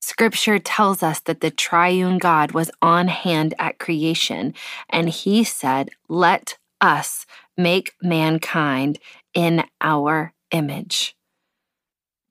Scripture 0.01 0.57
tells 0.57 1.03
us 1.03 1.19
that 1.21 1.41
the 1.41 1.51
triune 1.51 2.17
God 2.17 2.53
was 2.53 2.71
on 2.81 3.07
hand 3.07 3.53
at 3.59 3.77
creation, 3.79 4.53
and 4.89 5.09
he 5.09 5.43
said, 5.43 5.89
Let 6.07 6.57
us 6.79 7.25
make 7.57 7.93
mankind 8.01 8.99
in 9.33 9.63
our 9.81 10.33
image. 10.51 11.15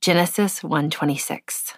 Genesis 0.00 0.62
126 0.62 1.74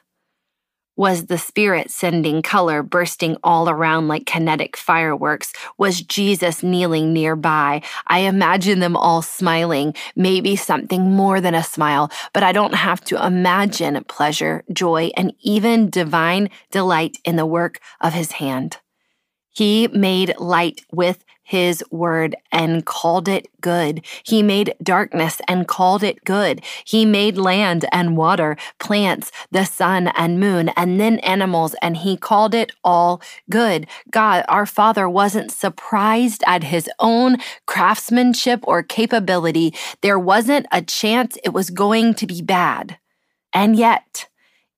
was 0.98 1.26
the 1.26 1.38
Spirit 1.38 1.92
sending 1.92 2.42
color 2.42 2.82
bursting 2.82 3.36
all 3.44 3.70
around 3.70 4.08
like 4.08 4.26
kinetic 4.26 4.76
fireworks? 4.76 5.52
Was 5.78 6.02
Jesus 6.02 6.62
kneeling 6.64 7.12
nearby? 7.12 7.82
I 8.08 8.20
imagine 8.20 8.80
them 8.80 8.96
all 8.96 9.22
smiling, 9.22 9.94
maybe 10.16 10.56
something 10.56 11.12
more 11.12 11.40
than 11.40 11.54
a 11.54 11.62
smile, 11.62 12.10
but 12.34 12.42
I 12.42 12.50
don't 12.50 12.74
have 12.74 13.00
to 13.06 13.24
imagine 13.24 14.02
pleasure, 14.08 14.64
joy, 14.72 15.12
and 15.16 15.32
even 15.40 15.88
divine 15.88 16.50
delight 16.72 17.18
in 17.24 17.36
the 17.36 17.46
work 17.46 17.78
of 18.00 18.12
his 18.12 18.32
hand. 18.32 18.78
He 19.50 19.86
made 19.88 20.36
light 20.38 20.82
with 20.92 21.24
his 21.48 21.82
word 21.90 22.36
and 22.52 22.84
called 22.84 23.26
it 23.26 23.48
good. 23.62 24.04
He 24.22 24.42
made 24.42 24.74
darkness 24.82 25.40
and 25.48 25.66
called 25.66 26.02
it 26.02 26.22
good. 26.24 26.60
He 26.84 27.06
made 27.06 27.38
land 27.38 27.86
and 27.90 28.18
water, 28.18 28.58
plants, 28.78 29.32
the 29.50 29.64
sun 29.64 30.08
and 30.08 30.38
moon, 30.38 30.68
and 30.76 31.00
then 31.00 31.20
animals, 31.20 31.74
and 31.80 31.96
he 31.96 32.18
called 32.18 32.54
it 32.54 32.72
all 32.84 33.22
good. 33.48 33.86
God, 34.10 34.44
our 34.46 34.66
Father, 34.66 35.08
wasn't 35.08 35.50
surprised 35.50 36.44
at 36.46 36.64
his 36.64 36.90
own 36.98 37.38
craftsmanship 37.64 38.60
or 38.64 38.82
capability. 38.82 39.74
There 40.02 40.18
wasn't 40.18 40.66
a 40.70 40.82
chance 40.82 41.38
it 41.42 41.54
was 41.54 41.70
going 41.70 42.12
to 42.14 42.26
be 42.26 42.42
bad. 42.42 42.98
And 43.54 43.74
yet, 43.74 44.27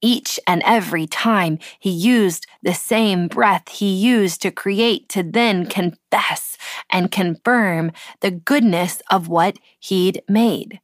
each 0.03 0.41
and 0.47 0.63
every 0.65 1.07
time 1.07 1.59
he 1.79 1.91
used 1.91 2.47
the 2.63 2.75
same 2.75 3.29
breath 3.29 3.69
he 3.69 3.93
used 3.95 4.43
to 4.43 4.51
create 4.51 5.09
to 5.11 5.23
then 5.23 5.67
confess 5.67 6.57
and 6.91 7.11
confirm 7.11 7.93
the 8.21 8.31
goodness 8.31 9.03
of 9.11 9.29
what 9.29 9.59
he'd 9.79 10.23
made. 10.29 10.81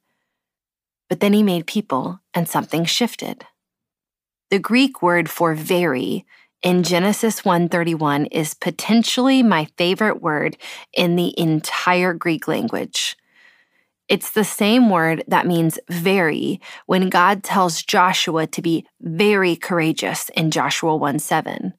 But 1.09 1.21
then 1.21 1.33
he 1.33 1.43
made 1.43 1.67
people 1.67 2.21
and 2.35 2.49
something 2.49 2.85
shifted. 2.85 3.47
The 4.51 4.59
Greek 4.59 5.03
word 5.03 5.29
for 5.31 5.55
very 5.55 6.25
in 6.63 6.83
Genesis 6.83 7.43
1:31 7.45 8.27
is 8.27 8.55
potentially 8.55 9.43
my 9.43 9.67
favorite 9.77 10.23
word 10.23 10.57
in 10.93 11.17
the 11.17 11.39
entire 11.39 12.13
Greek 12.13 12.49
language. 12.49 13.17
It's 14.09 14.31
the 14.31 14.45
same 14.45 14.89
word 14.89 15.25
that 15.27 15.47
means 15.47 15.79
very 15.91 16.61
when 16.87 17.09
God 17.09 17.43
tells 17.43 17.83
Joshua 17.83 18.47
to 18.47 18.63
be 18.63 18.87
very 19.01 19.57
courageous 19.57 20.29
in 20.31 20.51
Joshua 20.51 20.97
1 20.97 21.19
7. 21.19 21.75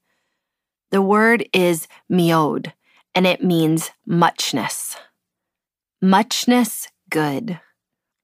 The 0.91 1.01
word 1.01 1.47
is 1.53 1.87
meod, 2.11 2.73
and 3.15 3.25
it 3.25 3.43
means 3.43 3.91
muchness. 4.05 4.97
Muchness 6.01 6.89
good. 7.09 7.59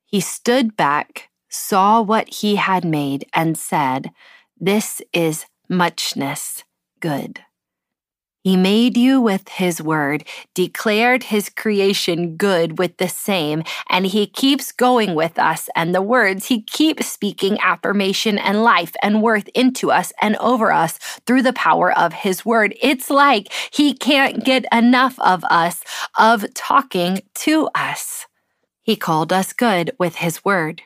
He 0.06 0.20
stood 0.20 0.76
back, 0.76 1.30
saw 1.50 2.02
what 2.02 2.30
he 2.30 2.58
had 2.58 2.86
made, 2.86 3.26
and 3.34 3.58
said, 3.58 4.12
This 4.60 5.02
is 5.14 5.46
muchness 5.70 6.64
good. 7.00 7.42
He 8.44 8.58
made 8.58 8.98
you 8.98 9.22
with 9.22 9.48
his 9.48 9.82
word, 9.82 10.26
declared 10.54 11.24
his 11.24 11.50
creation 11.50 12.36
good 12.36 12.78
with 12.78 12.98
the 12.98 13.08
same, 13.08 13.64
and 13.90 14.06
he 14.06 14.28
keeps 14.28 14.74
going 14.74 15.16
with 15.16 15.40
us 15.40 15.70
and 15.78 15.96
the 15.96 16.02
words. 16.02 16.48
He 16.48 16.62
keeps 16.62 17.08
speaking 17.08 17.58
affirmation 17.62 18.38
and 18.38 18.62
life 18.62 18.96
and 19.02 19.22
worth 19.22 19.48
into 19.56 19.92
us 19.92 20.12
and 20.22 20.36
over 20.38 20.74
us 20.74 20.98
through 21.26 21.44
the 21.44 21.54
power 21.54 21.98
of 21.98 22.12
his 22.12 22.46
word. 22.46 22.76
It's 22.82 23.10
like 23.10 23.52
he 23.72 23.94
can't 23.94 24.44
get 24.44 24.66
enough 24.74 25.18
of 25.20 25.46
us, 25.46 25.82
of 26.20 26.54
talking 26.54 27.22
to 27.36 27.70
us. 27.74 28.28
He 28.82 28.98
called 28.98 29.32
us 29.32 29.54
good 29.54 29.92
with 29.98 30.16
his 30.16 30.44
word. 30.44 30.82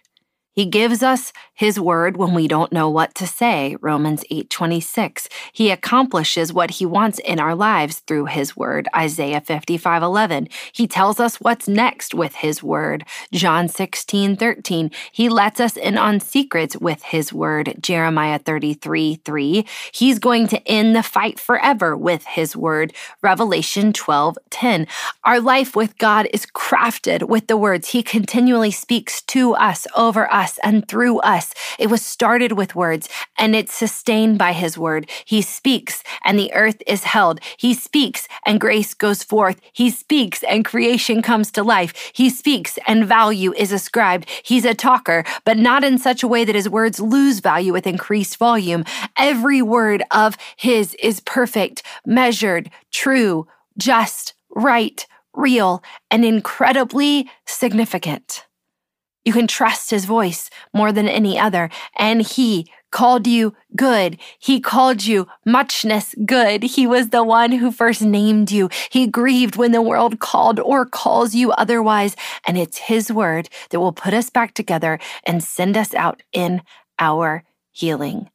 He 0.57 0.65
gives 0.65 1.03
us 1.03 1.33
his 1.53 1.79
word 1.79 2.17
when 2.17 2.33
we 2.33 2.47
don't 2.47 2.71
know 2.71 2.89
what 2.89 3.13
to 3.15 3.27
say, 3.27 3.77
Romans 3.79 4.23
8:26. 4.31 5.29
He 5.53 5.69
accomplishes 5.69 6.51
what 6.51 6.71
he 6.71 6.85
wants 6.85 7.19
in 7.19 7.39
our 7.39 7.53
lives 7.53 7.99
through 7.99 8.25
his 8.25 8.57
word, 8.57 8.87
Isaiah 8.95 9.39
55:11. 9.39 10.49
He 10.71 10.87
tells 10.87 11.19
us 11.19 11.39
what's 11.39 11.67
next 11.67 12.15
with 12.15 12.37
his 12.37 12.63
word, 12.63 13.05
John 13.31 13.67
16:13. 13.67 14.89
He 15.11 15.29
lets 15.29 15.59
us 15.59 15.77
in 15.77 15.95
on 15.95 16.19
secrets 16.19 16.75
with 16.75 17.03
his 17.03 17.31
word, 17.31 17.75
Jeremiah 17.79 18.39
33:3. 18.39 19.63
He's 19.91 20.17
going 20.17 20.47
to 20.47 20.67
end 20.67 20.95
the 20.95 21.03
fight 21.03 21.39
forever 21.39 21.95
with 21.95 22.25
his 22.25 22.57
word, 22.57 22.93
Revelation 23.21 23.93
12:10. 23.93 24.87
Our 25.23 25.39
life 25.39 25.75
with 25.75 25.99
God 25.99 26.27
is 26.33 26.47
crafted 26.47 27.27
with 27.27 27.45
the 27.45 27.57
words 27.57 27.89
he 27.89 28.01
continually 28.01 28.71
speaks 28.71 29.21
to 29.33 29.53
us 29.53 29.85
over 29.95 30.25
us 30.33 30.46
us 30.47 30.59
and 30.63 30.87
through 30.87 31.19
us. 31.19 31.53
It 31.77 31.89
was 31.89 32.01
started 32.01 32.53
with 32.53 32.75
words 32.75 33.09
and 33.37 33.53
it's 33.55 33.73
sustained 33.73 34.37
by 34.37 34.53
his 34.53 34.77
word. 34.77 35.09
He 35.25 35.41
speaks 35.41 36.03
and 36.23 36.39
the 36.39 36.53
earth 36.53 36.81
is 36.87 37.03
held. 37.03 37.39
He 37.57 37.73
speaks 37.73 38.27
and 38.45 38.61
grace 38.61 38.93
goes 38.93 39.23
forth. 39.23 39.59
He 39.73 39.89
speaks 39.89 40.43
and 40.43 40.63
creation 40.63 41.21
comes 41.21 41.51
to 41.51 41.63
life. 41.63 41.93
He 42.13 42.29
speaks 42.29 42.79
and 42.87 43.05
value 43.05 43.53
is 43.53 43.73
ascribed. 43.73 44.29
He's 44.43 44.63
a 44.65 44.73
talker, 44.73 45.25
but 45.43 45.57
not 45.57 45.83
in 45.83 45.97
such 45.97 46.23
a 46.23 46.27
way 46.27 46.45
that 46.45 46.55
his 46.55 46.69
words 46.69 46.99
lose 46.99 47.39
value 47.39 47.73
with 47.73 47.85
increased 47.85 48.37
volume. 48.37 48.85
Every 49.17 49.61
word 49.61 50.03
of 50.11 50.37
his 50.55 50.95
is 50.95 51.19
perfect, 51.19 51.83
measured, 52.05 52.71
true, 52.91 53.47
just, 53.77 54.33
right, 54.55 55.05
real, 55.33 55.83
and 56.09 56.23
incredibly 56.23 57.29
significant. 57.45 58.46
You 59.27 59.33
can 59.33 59.45
trust 59.45 59.89
his 59.89 60.05
voice 60.05 60.49
more 60.73 60.93
than 60.93 61.09
any 61.09 61.37
other. 61.37 61.69
And 61.97 62.21
he 62.21 62.71
called 62.93 63.27
you 63.27 63.53
good. 63.75 64.17
He 64.39 64.61
called 64.61 65.03
you 65.03 65.27
muchness 65.43 66.15
good. 66.25 66.63
He 66.63 66.87
was 66.87 67.09
the 67.09 67.25
one 67.25 67.51
who 67.51 67.69
first 67.69 68.01
named 68.01 68.51
you. 68.51 68.69
He 68.89 69.05
grieved 69.05 69.57
when 69.57 69.73
the 69.73 69.81
world 69.81 70.21
called 70.21 70.61
or 70.61 70.85
calls 70.85 71.35
you 71.35 71.51
otherwise. 71.51 72.15
And 72.47 72.57
it's 72.57 72.77
his 72.77 73.11
word 73.11 73.49
that 73.69 73.81
will 73.81 73.91
put 73.91 74.13
us 74.13 74.29
back 74.29 74.53
together 74.53 74.97
and 75.25 75.43
send 75.43 75.75
us 75.75 75.93
out 75.93 76.23
in 76.31 76.61
our 76.97 77.43
healing. 77.71 78.29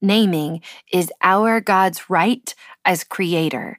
Naming 0.00 0.62
is 0.90 1.12
our 1.20 1.60
God's 1.60 2.08
right 2.08 2.54
as 2.86 3.04
creator. 3.04 3.78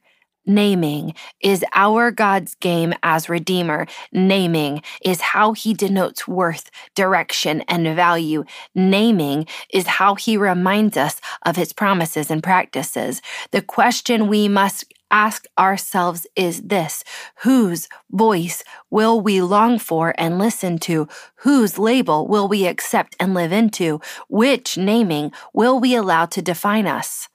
Naming 0.50 1.14
is 1.41 1.64
our 1.76 2.10
God's 2.10 2.56
game 2.56 2.95
as 3.04 3.30
Redeemer. 3.30 3.86
Naming 4.12 4.82
is 5.06 5.22
how 5.22 5.54
he 5.54 5.76
denotes 5.76 6.28
worth, 6.28 6.72
direction, 6.95 7.62
and 7.68 7.95
value. 7.95 8.45
Naming 8.74 9.45
is 9.72 9.86
how 9.86 10.16
he 10.16 10.38
reminds 10.38 10.97
us 10.97 11.22
of 11.45 11.56
his 11.56 11.72
promises 11.72 12.32
and 12.32 12.41
practices. 12.41 13.22
The 13.52 13.62
question 13.62 14.28
we 14.28 14.47
must 14.47 14.91
ask 15.12 15.45
ourselves 15.56 16.26
is 16.36 16.64
this 16.64 17.04
Whose 17.43 17.88
voice 18.10 18.64
will 18.89 19.22
we 19.22 19.43
long 19.43 19.78
for 19.78 20.16
and 20.18 20.39
listen 20.39 20.80
to? 20.80 21.08
Whose 21.43 21.78
label 21.78 22.28
will 22.28 22.47
we 22.47 22.66
accept 22.66 23.16
and 23.20 23.36
live 23.36 23.52
into? 23.52 24.02
Which 24.28 24.80
naming 24.80 25.32
will 25.54 25.80
we 25.80 25.93
allow 25.93 26.26
to 26.26 26.41
define 26.41 26.88
us? 26.88 27.30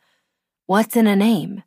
What's 0.66 0.96
in 0.96 1.06
a 1.06 1.14
name? 1.14 1.62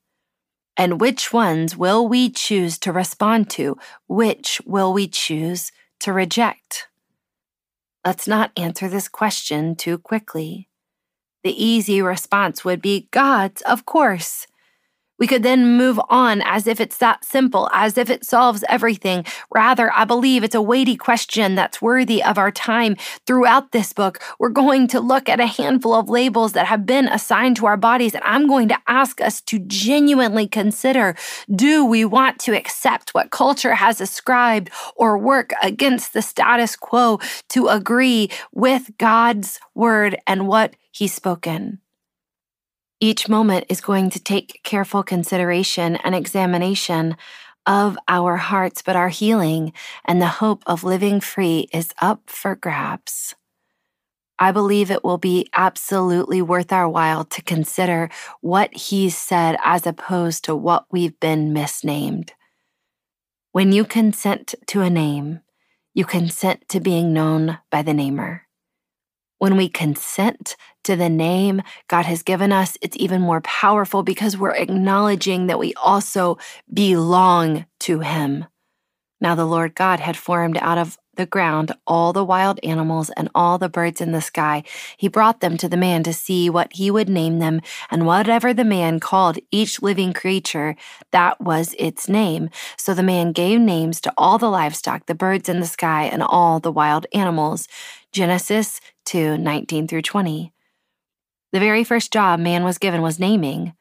And 0.78 1.02
which 1.02 1.34
ones 1.34 1.76
will 1.76 2.08
we 2.08 2.30
choose 2.30 2.78
to 2.80 2.92
respond 2.92 3.50
to? 3.52 3.78
Which 4.08 4.62
will 4.64 4.94
we 4.94 5.08
choose 5.08 5.72
to 6.02 6.14
reject? 6.14 6.88
Let's 8.06 8.28
not 8.28 8.52
answer 8.56 8.88
this 8.88 9.08
question 9.08 9.76
too 9.76 9.98
quickly. 9.98 10.70
The 11.44 11.52
easy 11.64 12.02
response 12.02 12.64
would 12.64 12.82
be 12.82 13.10
God's, 13.12 13.62
of 13.64 13.86
course. 13.86 14.46
We 15.20 15.28
could 15.28 15.44
then 15.44 15.78
move 15.78 16.00
on 16.10 16.42
as 16.42 16.68
if 16.68 16.80
it's 16.80 16.98
that 16.98 17.26
simple, 17.26 17.70
as 17.74 17.98
if 17.98 18.10
it 18.10 18.26
solves 18.26 18.64
everything. 18.70 19.26
Rather, 19.54 19.92
I 19.94 20.06
believe 20.06 20.44
it's 20.44 20.56
a 20.56 20.62
weighty 20.62 20.96
question 20.96 21.56
that's 21.56 21.82
worthy 21.82 22.24
of 22.24 22.38
our 22.38 22.52
time. 22.52 22.96
Throughout 23.26 23.72
this 23.72 23.94
book, 23.94 24.22
we're 24.40 24.50
going 24.50 24.88
to 24.88 25.00
look 25.00 25.28
at 25.30 25.40
a 25.40 25.46
handful 25.46 25.94
of 25.94 26.10
labels 26.10 26.54
that 26.54 26.68
have 26.68 26.86
been 26.86 27.08
assigned 27.08 27.58
to 27.58 27.66
our 27.66 27.78
bodies, 27.78 28.14
and 28.14 28.24
I'm 28.24 28.48
going 28.48 28.68
to 28.70 28.78
ask 28.88 29.20
us 29.22 29.42
to 29.42 29.60
genuinely 29.60 30.48
consider 30.48 31.16
do 31.54 31.86
we 31.86 32.06
want 32.06 32.40
to 32.40 32.56
accept 32.56 33.14
what 33.14 33.32
culture 33.32 33.76
has 33.76 34.02
ascribed 34.02 34.70
or 34.96 35.18
work 35.18 35.52
against 35.62 36.14
the 36.14 36.22
status 36.22 36.76
quo 36.76 37.20
to 37.50 37.68
agree 37.68 38.30
with 38.54 38.92
God's 38.98 39.60
word 39.74 40.18
and 40.28 40.48
what 40.48 40.76
He's 40.92 41.14
spoken? 41.14 41.80
Each 43.00 43.30
moment 43.30 43.66
is 43.70 43.80
going 43.80 44.10
to 44.12 44.20
take 44.20 44.62
careful 44.64 45.04
consideration 45.04 45.98
and 45.98 46.16
examination 46.16 47.16
of 47.68 47.96
our 48.08 48.38
hearts, 48.38 48.82
but 48.82 48.96
our 48.96 49.10
healing 49.10 49.72
and 50.06 50.20
the 50.20 50.28
hope 50.28 50.64
of 50.66 50.84
living 50.84 51.22
free 51.22 51.68
is 51.72 51.94
up 52.02 52.24
for 52.26 52.56
grabs. 52.56 53.36
I 54.40 54.52
believe 54.52 54.90
it 54.90 55.04
will 55.04 55.20
be 55.20 55.48
absolutely 55.54 56.42
worth 56.42 56.72
our 56.72 56.90
while 56.90 57.24
to 57.26 57.42
consider 57.44 58.10
what 58.42 58.74
he's 58.74 59.16
said 59.16 59.58
as 59.64 59.86
opposed 59.86 60.44
to 60.46 60.56
what 60.56 60.86
we've 60.92 61.20
been 61.20 61.54
misnamed. 61.54 62.34
When 63.52 63.72
you 63.72 63.86
consent 63.86 64.56
to 64.68 64.82
a 64.82 64.90
name, 64.90 65.42
you 65.94 66.04
consent 66.06 66.68
to 66.70 66.80
being 66.80 67.14
known 67.14 67.60
by 67.70 67.84
the 67.84 67.94
namer. 67.94 68.47
When 69.40 69.56
we 69.56 69.70
consent 69.70 70.56
to 70.84 70.96
the 70.96 71.10
name 71.10 71.62
God 71.88 72.06
has 72.06 72.24
given 72.24 72.52
us, 72.52 72.78
it's 72.82 72.98
even 72.98 73.22
more 73.22 73.42
powerful 73.42 74.02
because 74.02 74.38
we're 74.38 74.56
acknowledging 74.56 75.48
that 75.48 75.60
we 75.60 75.74
also 75.76 76.38
belong 76.74 77.66
to 77.82 78.00
Him. 78.00 78.46
Now, 79.22 79.36
the 79.36 79.46
Lord 79.46 79.76
God 79.76 80.00
had 80.00 80.18
formed 80.18 80.58
out 80.58 80.78
of 80.78 80.98
the 81.16 81.26
ground 81.26 81.72
all 81.88 82.14
the 82.14 82.24
wild 82.24 82.60
animals 82.64 83.10
and 83.18 83.30
all 83.34 83.58
the 83.58 83.70
birds 83.70 84.00
in 84.00 84.12
the 84.12 84.22
sky. 84.22 84.64
He 84.96 85.08
brought 85.08 85.42
them 85.42 85.58
to 85.58 85.68
the 85.68 85.76
man 85.78 86.04
to 86.04 86.14
see 86.14 86.50
what 86.50 86.72
he 86.74 86.92
would 86.92 87.10
name 87.10 87.40
them, 87.40 87.62
and 87.90 88.06
whatever 88.06 88.54
the 88.54 88.64
man 88.64 89.00
called 89.00 89.40
each 89.52 89.82
living 89.82 90.14
creature, 90.14 90.76
that 91.12 91.42
was 91.42 91.76
its 91.80 92.08
name. 92.08 92.52
So 92.78 92.94
the 92.94 93.02
man 93.02 93.32
gave 93.32 93.60
names 93.60 94.00
to 94.02 94.14
all 94.18 94.38
the 94.38 94.50
livestock, 94.50 95.08
the 95.08 95.16
birds 95.16 95.50
in 95.50 95.60
the 95.60 95.66
sky, 95.66 96.04
and 96.04 96.22
all 96.22 96.60
the 96.60 96.72
wild 96.72 97.08
animals. 97.14 97.68
Genesis 98.12 98.80
2 99.08 99.38
19 99.38 99.88
through 99.88 100.04
20. 100.04 100.54
The 101.52 101.60
very 101.60 101.84
first 101.84 102.14
job 102.14 102.40
man 102.40 102.64
was 102.64 102.78
given 102.78 103.02
was 103.02 103.20
naming 103.20 103.74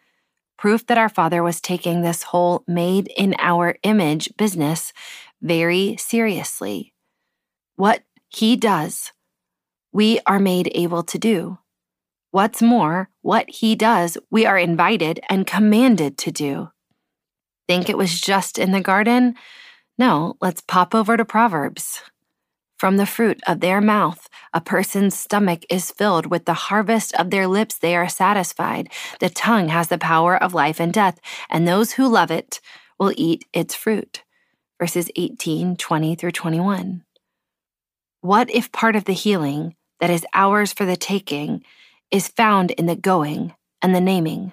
proof 0.57 0.87
that 0.87 0.99
our 0.99 1.09
Father 1.09 1.43
was 1.43 1.61
taking 1.61 2.01
this 2.01 2.23
whole 2.25 2.65
made 2.67 3.13
in 3.17 3.35
our 3.39 3.77
image 3.83 4.33
business 4.37 4.93
very 5.43 5.97
seriously. 5.99 6.93
What 7.77 8.03
He 8.29 8.57
does, 8.57 9.13
we 9.93 10.21
are 10.27 10.39
made 10.39 10.71
able 10.75 11.03
to 11.05 11.19
do. 11.19 11.59
What's 12.31 12.63
more, 12.63 13.11
what 13.23 13.49
He 13.49 13.75
does, 13.75 14.19
we 14.31 14.47
are 14.47 14.59
invited 14.59 15.21
and 15.29 15.47
commanded 15.47 16.19
to 16.19 16.31
do. 16.31 16.71
Think 17.69 17.89
it 17.89 17.99
was 17.99 18.21
just 18.21 18.59
in 18.59 18.73
the 18.73 18.81
garden? 18.81 19.35
No, 19.99 20.37
let's 20.41 20.61
pop 20.61 20.95
over 20.95 21.17
to 21.17 21.25
Proverbs. 21.25 22.03
From 22.79 22.99
the 22.99 23.07
fruit 23.07 23.41
of 23.47 23.61
their 23.61 23.81
mouth, 23.81 24.29
a 24.53 24.61
person's 24.61 25.19
stomach 25.19 25.65
is 25.71 25.91
filled. 25.91 26.27
With 26.27 26.45
the 26.45 26.55
harvest 26.55 27.15
of 27.15 27.31
their 27.31 27.47
lips, 27.47 27.77
they 27.79 27.97
are 27.97 28.09
satisfied. 28.09 28.91
The 29.19 29.31
tongue 29.31 29.69
has 29.69 29.89
the 29.89 29.97
power 29.97 30.37
of 30.37 30.53
life 30.53 30.79
and 30.79 30.93
death, 30.93 31.19
and 31.49 31.67
those 31.67 31.93
who 31.93 32.07
love 32.07 32.31
it 32.31 32.61
will 32.99 33.15
eat 33.17 33.47
its 33.55 33.75
fruit. 33.75 34.25
Verses 34.79 35.11
18, 35.17 35.77
20 35.77 36.15
through 36.17 36.33
21. 36.33 37.03
What 38.21 38.51
if 38.51 38.73
part 38.73 38.95
of 38.95 39.05
the 39.05 39.15
healing 39.15 39.75
that 40.01 40.11
is 40.11 40.27
ours 40.35 40.75
for 40.75 40.85
the 40.85 40.97
taking 40.97 41.65
is 42.11 42.29
found 42.29 42.73
in 42.73 42.85
the 42.85 42.97
going 42.97 43.55
and 43.81 43.95
the 43.95 44.01
naming? 44.03 44.53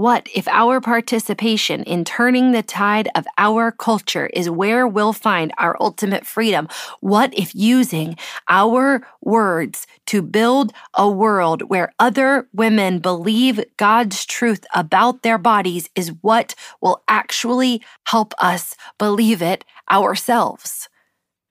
What 0.00 0.30
if 0.34 0.48
our 0.48 0.80
participation 0.80 1.82
in 1.82 2.06
turning 2.06 2.52
the 2.52 2.62
tide 2.62 3.10
of 3.14 3.26
our 3.36 3.70
culture 3.70 4.28
is 4.28 4.48
where 4.48 4.88
we'll 4.88 5.12
find 5.12 5.52
our 5.58 5.76
ultimate 5.78 6.24
freedom? 6.24 6.68
What 7.00 7.34
if 7.34 7.54
using 7.54 8.16
our 8.48 9.06
words 9.20 9.86
to 10.06 10.22
build 10.22 10.72
a 10.94 11.06
world 11.06 11.68
where 11.68 11.92
other 11.98 12.48
women 12.54 13.00
believe 13.00 13.62
God's 13.76 14.24
truth 14.24 14.64
about 14.74 15.22
their 15.22 15.36
bodies 15.36 15.90
is 15.94 16.14
what 16.22 16.54
will 16.80 17.02
actually 17.06 17.82
help 18.06 18.32
us 18.38 18.74
believe 18.96 19.42
it 19.42 19.66
ourselves? 19.90 20.88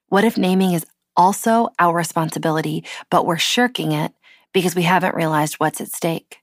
What 0.08 0.24
if 0.24 0.36
naming 0.36 0.72
is 0.72 0.84
also 1.16 1.68
our 1.78 1.94
responsibility, 1.94 2.82
but 3.12 3.26
we're 3.26 3.38
shirking 3.38 3.92
it 3.92 4.12
because 4.52 4.74
we 4.74 4.82
haven't 4.82 5.14
realized 5.14 5.54
what's 5.60 5.80
at 5.80 5.92
stake? 5.92 6.40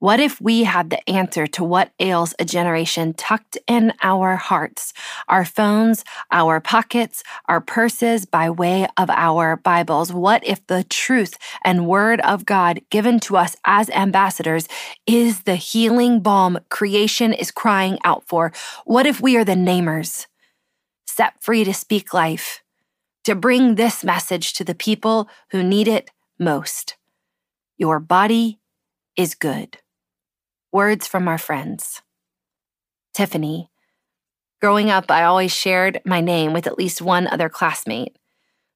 What 0.00 0.18
if 0.18 0.40
we 0.40 0.64
had 0.64 0.88
the 0.88 1.10
answer 1.10 1.46
to 1.48 1.62
what 1.62 1.92
ails 2.00 2.32
a 2.38 2.44
generation 2.46 3.12
tucked 3.12 3.58
in 3.66 3.92
our 4.02 4.36
hearts, 4.36 4.94
our 5.28 5.44
phones, 5.44 6.06
our 6.32 6.58
pockets, 6.58 7.22
our 7.48 7.60
purses 7.60 8.24
by 8.24 8.48
way 8.48 8.88
of 8.96 9.10
our 9.10 9.56
Bibles? 9.56 10.10
What 10.10 10.42
if 10.46 10.66
the 10.68 10.84
truth 10.84 11.34
and 11.66 11.86
word 11.86 12.22
of 12.22 12.46
God 12.46 12.80
given 12.88 13.20
to 13.20 13.36
us 13.36 13.58
as 13.66 13.90
ambassadors 13.90 14.68
is 15.06 15.42
the 15.42 15.56
healing 15.56 16.20
balm 16.20 16.60
creation 16.70 17.34
is 17.34 17.50
crying 17.50 17.98
out 18.02 18.24
for? 18.26 18.54
What 18.86 19.04
if 19.04 19.20
we 19.20 19.36
are 19.36 19.44
the 19.44 19.52
namers, 19.52 20.26
set 21.06 21.34
free 21.42 21.62
to 21.64 21.74
speak 21.74 22.14
life, 22.14 22.62
to 23.24 23.34
bring 23.34 23.74
this 23.74 24.02
message 24.02 24.54
to 24.54 24.64
the 24.64 24.74
people 24.74 25.28
who 25.50 25.62
need 25.62 25.88
it 25.88 26.10
most? 26.38 26.96
Your 27.76 28.00
body 28.00 28.60
is 29.14 29.34
good. 29.34 29.76
Words 30.72 31.08
from 31.08 31.26
our 31.26 31.36
friends. 31.36 32.00
Tiffany. 33.12 33.70
Growing 34.60 34.88
up, 34.88 35.10
I 35.10 35.24
always 35.24 35.50
shared 35.50 36.00
my 36.04 36.20
name 36.20 36.52
with 36.52 36.68
at 36.68 36.78
least 36.78 37.02
one 37.02 37.26
other 37.26 37.48
classmate. 37.48 38.16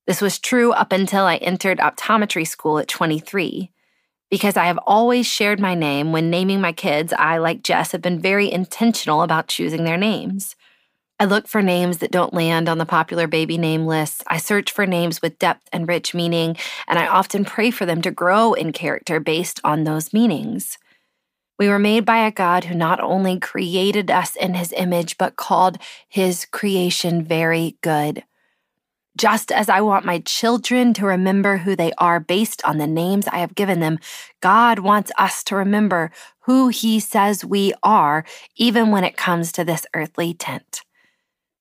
This 0.09 0.21
was 0.21 0.41
true 0.41 0.73
up 0.73 0.91
until 0.91 1.23
I 1.23 1.37
entered 1.37 1.79
optometry 1.79 2.49
school 2.49 2.81
at 2.81 2.89
23. 2.89 3.71
Because 4.29 4.57
I 4.57 4.65
have 4.65 4.79
always 4.89 5.25
shared 5.29 5.61
my 5.61 5.77
name 5.77 6.11
when 6.11 6.31
naming 6.31 6.61
my 6.61 6.73
kids, 6.73 7.13
I, 7.13 7.39
like 7.39 7.63
Jess, 7.63 7.93
have 7.93 8.03
been 8.03 8.19
very 8.19 8.51
intentional 8.51 9.23
about 9.23 9.47
choosing 9.47 9.85
their 9.85 9.97
names. 9.97 10.57
I 11.21 11.27
look 11.27 11.47
for 11.47 11.63
names 11.63 11.99
that 11.99 12.11
don't 12.11 12.35
land 12.35 12.69
on 12.69 12.79
the 12.79 12.87
popular 12.87 13.29
baby 13.29 13.57
name 13.57 13.87
lists. 13.87 14.25
I 14.27 14.39
search 14.39 14.73
for 14.73 14.85
names 14.85 15.23
with 15.23 15.39
depth 15.39 15.69
and 15.73 15.87
rich 15.87 16.13
meaning, 16.13 16.57
and 16.89 16.99
I 16.99 17.07
often 17.07 17.45
pray 17.45 17.71
for 17.71 17.87
them 17.87 18.03
to 18.03 18.11
grow 18.11 18.53
in 18.53 18.73
character 18.73 19.21
based 19.21 19.61
on 19.63 19.85
those 19.85 20.13
meanings. 20.13 20.77
We 21.59 21.69
were 21.69 21.79
made 21.79 22.05
by 22.05 22.19
a 22.27 22.33
God 22.33 22.65
who 22.65 22.75
not 22.75 23.01
only 23.01 23.39
created 23.39 24.11
us 24.11 24.35
in 24.35 24.55
his 24.55 24.73
image, 24.77 25.17
but 25.19 25.37
called 25.37 25.79
his 26.09 26.47
creation 26.47 27.25
very 27.25 27.77
good. 27.81 28.25
Just 29.17 29.53
as 29.53 29.69
I 29.69 29.81
want 29.81 30.05
my 30.05 30.19
children 30.19 30.93
to 30.95 31.07
remember 31.07 31.59
who 31.59 31.77
they 31.77 31.93
are 31.99 32.19
based 32.19 32.65
on 32.65 32.79
the 32.79 32.87
names 32.89 33.29
I 33.29 33.39
have 33.39 33.55
given 33.55 33.79
them, 33.79 34.01
God 34.41 34.81
wants 34.81 35.13
us 35.17 35.45
to 35.45 35.57
remember 35.57 36.11
who 36.41 36.69
He 36.69 36.99
says 36.99 37.45
we 37.45 37.73
are, 37.85 38.25
even 38.57 38.91
when 38.91 39.05
it 39.05 39.17
comes 39.17 39.53
to 39.53 39.65
this 39.65 39.87
earthly 39.95 40.35
tent. 40.35 40.83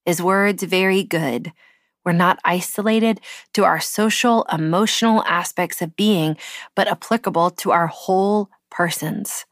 His 0.04 0.22
words, 0.22 0.64
very 0.64 1.04
good. 1.04 1.54
We're 2.04 2.14
not 2.14 2.40
isolated 2.44 3.22
to 3.54 3.64
our 3.66 3.80
social, 3.80 4.46
emotional 4.52 5.24
aspects 5.26 5.82
of 5.82 5.96
being, 5.96 6.38
but 6.76 6.88
applicable 6.88 7.52
to 7.52 7.72
our 7.72 7.88
whole 7.88 8.50
persons. 8.72 9.46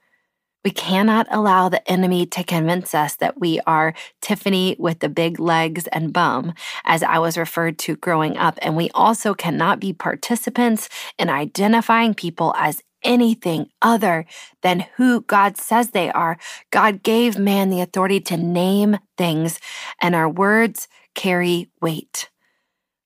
We 0.63 0.71
cannot 0.71 1.25
allow 1.31 1.69
the 1.69 1.89
enemy 1.89 2.27
to 2.27 2.43
convince 2.43 2.93
us 2.93 3.15
that 3.15 3.39
we 3.39 3.59
are 3.65 3.95
Tiffany 4.21 4.75
with 4.77 4.99
the 4.99 5.09
big 5.09 5.39
legs 5.39 5.87
and 5.87 6.13
bum, 6.13 6.53
as 6.85 7.01
I 7.01 7.17
was 7.17 7.37
referred 7.37 7.79
to 7.79 7.95
growing 7.95 8.37
up. 8.37 8.59
And 8.61 8.77
we 8.77 8.91
also 8.91 9.33
cannot 9.33 9.79
be 9.79 9.91
participants 9.91 10.87
in 11.17 11.29
identifying 11.29 12.13
people 12.13 12.53
as 12.57 12.83
anything 13.03 13.69
other 13.81 14.27
than 14.61 14.85
who 14.97 15.21
God 15.21 15.57
says 15.57 15.89
they 15.89 16.11
are. 16.11 16.37
God 16.69 17.01
gave 17.01 17.39
man 17.39 17.71
the 17.71 17.81
authority 17.81 18.19
to 18.21 18.37
name 18.37 18.99
things, 19.17 19.59
and 19.99 20.13
our 20.13 20.29
words 20.29 20.87
carry 21.15 21.71
weight. 21.81 22.29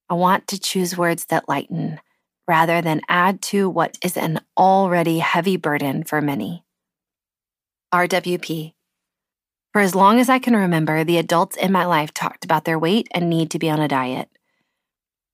I 0.10 0.16
want 0.16 0.48
to 0.48 0.60
choose 0.60 0.98
words 0.98 1.26
that 1.28 1.48
lighten 1.48 2.02
rather 2.48 2.82
than 2.82 3.02
add 3.08 3.42
to 3.42 3.70
what 3.70 3.98
is 4.04 4.18
an 4.18 4.42
already 4.58 5.20
heavy 5.20 5.56
burden 5.56 6.04
for 6.04 6.22
many. 6.22 6.65
RWP. 7.96 8.74
For 9.72 9.82
as 9.82 9.96
long 9.96 10.20
as 10.20 10.28
I 10.28 10.38
can 10.38 10.54
remember, 10.54 11.04
the 11.04 11.18
adults 11.18 11.56
in 11.56 11.72
my 11.72 11.86
life 11.86 12.14
talked 12.14 12.44
about 12.44 12.66
their 12.66 12.78
weight 12.78 13.08
and 13.12 13.30
need 13.30 13.50
to 13.52 13.60
be 13.60 13.70
on 13.70 13.80
a 13.80 13.88
diet. 13.88 14.30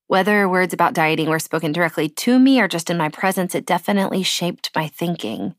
Whether 0.06 0.48
words 0.48 0.72
about 0.72 0.94
dieting 0.94 1.30
were 1.30 1.40
spoken 1.40 1.72
directly 1.72 2.08
to 2.08 2.38
me 2.38 2.62
or 2.62 2.68
just 2.68 2.92
in 2.92 2.98
my 2.98 3.10
presence, 3.10 3.56
it 3.56 3.66
definitely 3.66 4.22
shaped 4.22 4.70
my 4.76 4.88
thinking. 4.88 5.56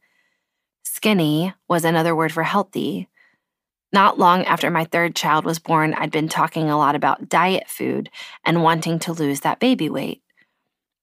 Skinny 0.85 1.55
was 1.69 1.85
another 1.85 2.15
word 2.15 2.31
for 2.31 2.45
healthy. 2.45 3.09
Not 3.93 4.21
long 4.21 4.45
after 4.45 4.71
my 4.71 4.85
third 4.85 5.17
child 5.17 5.45
was 5.45 5.59
born, 5.59 5.95
I'd 5.95 6.13
been 6.13 6.29
talking 6.29 6.71
a 6.71 6.79
lot 6.79 6.95
about 6.95 7.29
diet 7.29 7.69
food 7.69 8.11
and 8.45 8.63
wanting 8.63 9.01
to 9.01 9.13
lose 9.13 9.41
that 9.41 9.59
baby 9.59 9.91
weight. 9.91 10.23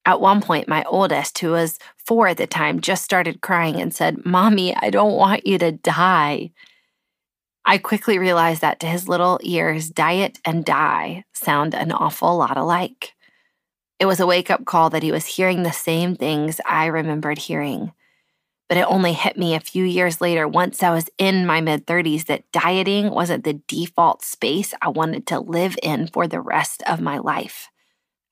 At 0.09 0.21
one 0.21 0.41
point, 0.41 0.67
my 0.67 0.83
oldest, 0.85 1.37
who 1.37 1.51
was 1.51 1.77
four 2.03 2.27
at 2.29 2.37
the 2.37 2.47
time, 2.47 2.81
just 2.81 3.05
started 3.05 3.41
crying 3.41 3.79
and 3.79 3.93
said, 3.93 4.25
Mommy, 4.25 4.75
I 4.75 4.89
don't 4.89 5.15
want 5.15 5.45
you 5.45 5.59
to 5.59 5.71
die. 5.71 6.49
I 7.63 7.77
quickly 7.77 8.17
realized 8.17 8.61
that 8.61 8.79
to 8.79 8.87
his 8.87 9.07
little 9.07 9.39
ears, 9.43 9.91
diet 9.91 10.39
and 10.43 10.65
die 10.65 11.25
sound 11.33 11.75
an 11.75 11.91
awful 11.91 12.35
lot 12.37 12.57
alike. 12.57 13.13
It 13.99 14.07
was 14.07 14.19
a 14.19 14.25
wake 14.25 14.49
up 14.49 14.65
call 14.65 14.89
that 14.89 15.03
he 15.03 15.11
was 15.11 15.27
hearing 15.27 15.61
the 15.61 15.71
same 15.71 16.15
things 16.15 16.59
I 16.65 16.87
remembered 16.87 17.37
hearing. 17.37 17.91
But 18.67 18.79
it 18.79 18.87
only 18.89 19.13
hit 19.13 19.37
me 19.37 19.53
a 19.53 19.59
few 19.59 19.83
years 19.85 20.21
later, 20.21 20.47
once 20.47 20.81
I 20.81 20.89
was 20.89 21.07
in 21.19 21.45
my 21.45 21.61
mid 21.61 21.85
30s, 21.85 22.25
that 22.25 22.51
dieting 22.51 23.11
wasn't 23.11 23.43
the 23.43 23.61
default 23.67 24.23
space 24.23 24.73
I 24.81 24.89
wanted 24.89 25.27
to 25.27 25.39
live 25.39 25.77
in 25.83 26.07
for 26.07 26.27
the 26.27 26.41
rest 26.41 26.81
of 26.87 26.99
my 26.99 27.19
life. 27.19 27.69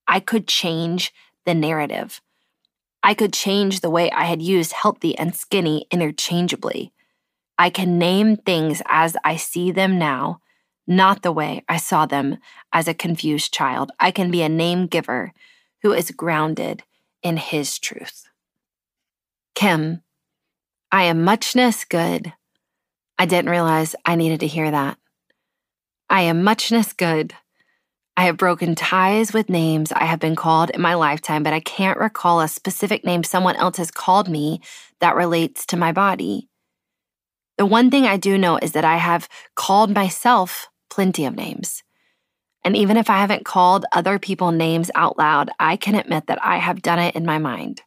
I 0.08 0.20
could 0.20 0.48
change 0.48 1.14
the 1.48 1.56
narrative. 1.56 2.22
I 3.02 3.16
could 3.16 3.34
change 3.34 3.80
the 3.80 3.89
way 3.89 4.12
I 4.12 4.26
had 4.26 4.41
used 4.41 4.74
healthy 4.74 5.18
and 5.18 5.36
skinny 5.36 5.88
interchangeably. 5.89 6.91
I 7.58 7.72
can 7.72 7.98
name 7.98 8.36
things 8.36 8.84
as 8.88 9.18
I 9.24 9.38
see 9.38 9.72
them 9.72 9.98
now, 9.98 10.41
not 10.86 11.24
the 11.24 11.32
way 11.32 11.64
I 11.68 11.78
saw 11.78 12.06
them 12.06 12.38
as 12.72 12.88
a 12.88 12.93
confused 12.93 13.54
child. 13.54 13.91
I 14.00 14.12
can 14.12 14.30
be 14.30 14.43
a 14.43 14.50
name 14.50 14.88
giver 14.88 15.34
who 15.82 15.93
is 15.93 16.12
grounded 16.12 16.84
in 17.24 17.38
his 17.38 17.80
truth. 17.80 18.26
Kim, 19.56 20.04
I 20.91 21.04
am 21.04 21.24
muchness 21.24 21.86
good. 21.86 22.34
I 23.18 23.26
didn't 23.26 23.50
realize 23.50 23.95
I 24.06 24.16
needed 24.16 24.41
to 24.41 24.48
hear 24.48 24.70
that. 24.70 24.98
I 26.10 26.22
am 26.22 26.43
muchness 26.43 26.93
good. 26.93 27.34
I 28.20 28.24
have 28.24 28.36
broken 28.36 28.74
ties 28.74 29.32
with 29.32 29.47
names 29.47 29.91
I 29.91 30.05
have 30.05 30.20
been 30.20 30.36
called 30.36 30.72
in 30.72 30.82
my 30.82 30.95
lifetime, 30.95 31.43
but 31.43 31.53
I 31.53 31.59
can't 31.59 31.99
recall 31.99 32.41
a 32.41 32.47
specific 32.47 33.05
name 33.05 33.24
someone 33.24 33.55
else 33.57 33.78
has 33.78 33.91
called 33.91 34.28
me 34.28 34.59
that 34.99 35.15
relates 35.15 35.68
to 35.68 35.78
my 35.78 35.91
body. 35.91 36.49
The 37.59 37.68
one 37.68 37.91
thing 37.91 38.05
I 38.05 38.18
do 38.18 38.36
know 38.36 38.57
is 38.57 38.72
that 38.72 38.84
I 38.84 38.97
have 38.97 39.30
called 39.55 39.93
myself 39.93 40.68
plenty 40.89 41.26
of 41.26 41.36
names. 41.36 41.84
And 42.63 42.76
even 42.76 42.97
if 42.97 43.07
I 43.07 43.20
haven't 43.20 43.45
called 43.45 43.86
other 43.91 44.18
people 44.18 44.51
names 44.51 44.89
out 44.95 45.20
loud, 45.20 45.51
I 45.59 45.78
can 45.78 45.93
admit 45.93 46.26
that 46.26 46.43
I 46.43 46.57
have 46.57 46.82
done 46.82 46.99
it 46.99 47.15
in 47.15 47.24
my 47.24 47.38
mind. 47.38 47.84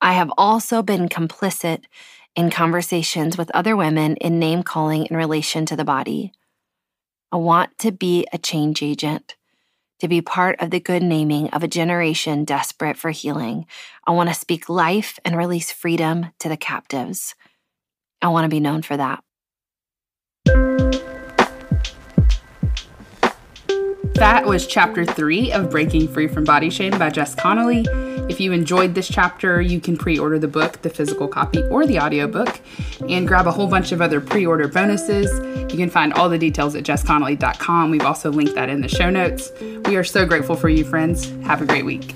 I 0.00 0.12
have 0.12 0.30
also 0.38 0.80
been 0.80 1.08
complicit 1.08 1.86
in 2.36 2.50
conversations 2.50 3.36
with 3.36 3.50
other 3.50 3.74
women 3.74 4.14
in 4.18 4.38
name 4.38 4.62
calling 4.62 5.06
in 5.06 5.16
relation 5.16 5.66
to 5.66 5.74
the 5.74 5.84
body. 5.84 6.32
I 7.32 7.36
want 7.36 7.76
to 7.78 7.92
be 7.92 8.26
a 8.32 8.38
change 8.38 8.82
agent, 8.82 9.36
to 10.00 10.08
be 10.08 10.20
part 10.20 10.60
of 10.60 10.70
the 10.70 10.80
good 10.80 11.02
naming 11.02 11.48
of 11.50 11.62
a 11.62 11.68
generation 11.68 12.44
desperate 12.44 12.96
for 12.96 13.10
healing. 13.10 13.66
I 14.06 14.10
want 14.12 14.28
to 14.28 14.34
speak 14.34 14.68
life 14.68 15.18
and 15.24 15.36
release 15.36 15.70
freedom 15.70 16.26
to 16.40 16.48
the 16.48 16.56
captives. 16.56 17.34
I 18.20 18.28
want 18.28 18.44
to 18.44 18.48
be 18.48 18.60
known 18.60 18.82
for 18.82 18.96
that. 18.96 19.22
That 24.14 24.44
was 24.44 24.66
chapter 24.66 25.06
three 25.06 25.50
of 25.50 25.70
Breaking 25.70 26.06
Free 26.06 26.28
from 26.28 26.44
Body 26.44 26.68
Shame 26.68 26.98
by 26.98 27.08
Jess 27.08 27.34
Connolly. 27.34 27.86
If 28.30 28.38
you 28.38 28.52
enjoyed 28.52 28.94
this 28.94 29.08
chapter, 29.08 29.60
you 29.60 29.80
can 29.80 29.96
pre 29.96 30.16
order 30.16 30.38
the 30.38 30.46
book, 30.46 30.82
the 30.82 30.88
physical 30.88 31.26
copy, 31.26 31.64
or 31.64 31.84
the 31.84 31.98
audiobook, 31.98 32.60
and 33.08 33.26
grab 33.26 33.48
a 33.48 33.50
whole 33.50 33.66
bunch 33.66 33.90
of 33.90 34.00
other 34.00 34.20
pre 34.20 34.46
order 34.46 34.68
bonuses. 34.68 35.28
You 35.72 35.76
can 35.76 35.90
find 35.90 36.12
all 36.12 36.28
the 36.28 36.38
details 36.38 36.76
at 36.76 36.84
jessconnolly.com. 36.84 37.90
We've 37.90 38.06
also 38.06 38.30
linked 38.30 38.54
that 38.54 38.68
in 38.68 38.82
the 38.82 38.88
show 38.88 39.10
notes. 39.10 39.50
We 39.84 39.96
are 39.96 40.04
so 40.04 40.24
grateful 40.26 40.54
for 40.54 40.68
you, 40.68 40.84
friends. 40.84 41.28
Have 41.42 41.60
a 41.60 41.66
great 41.66 41.84
week. 41.84 42.12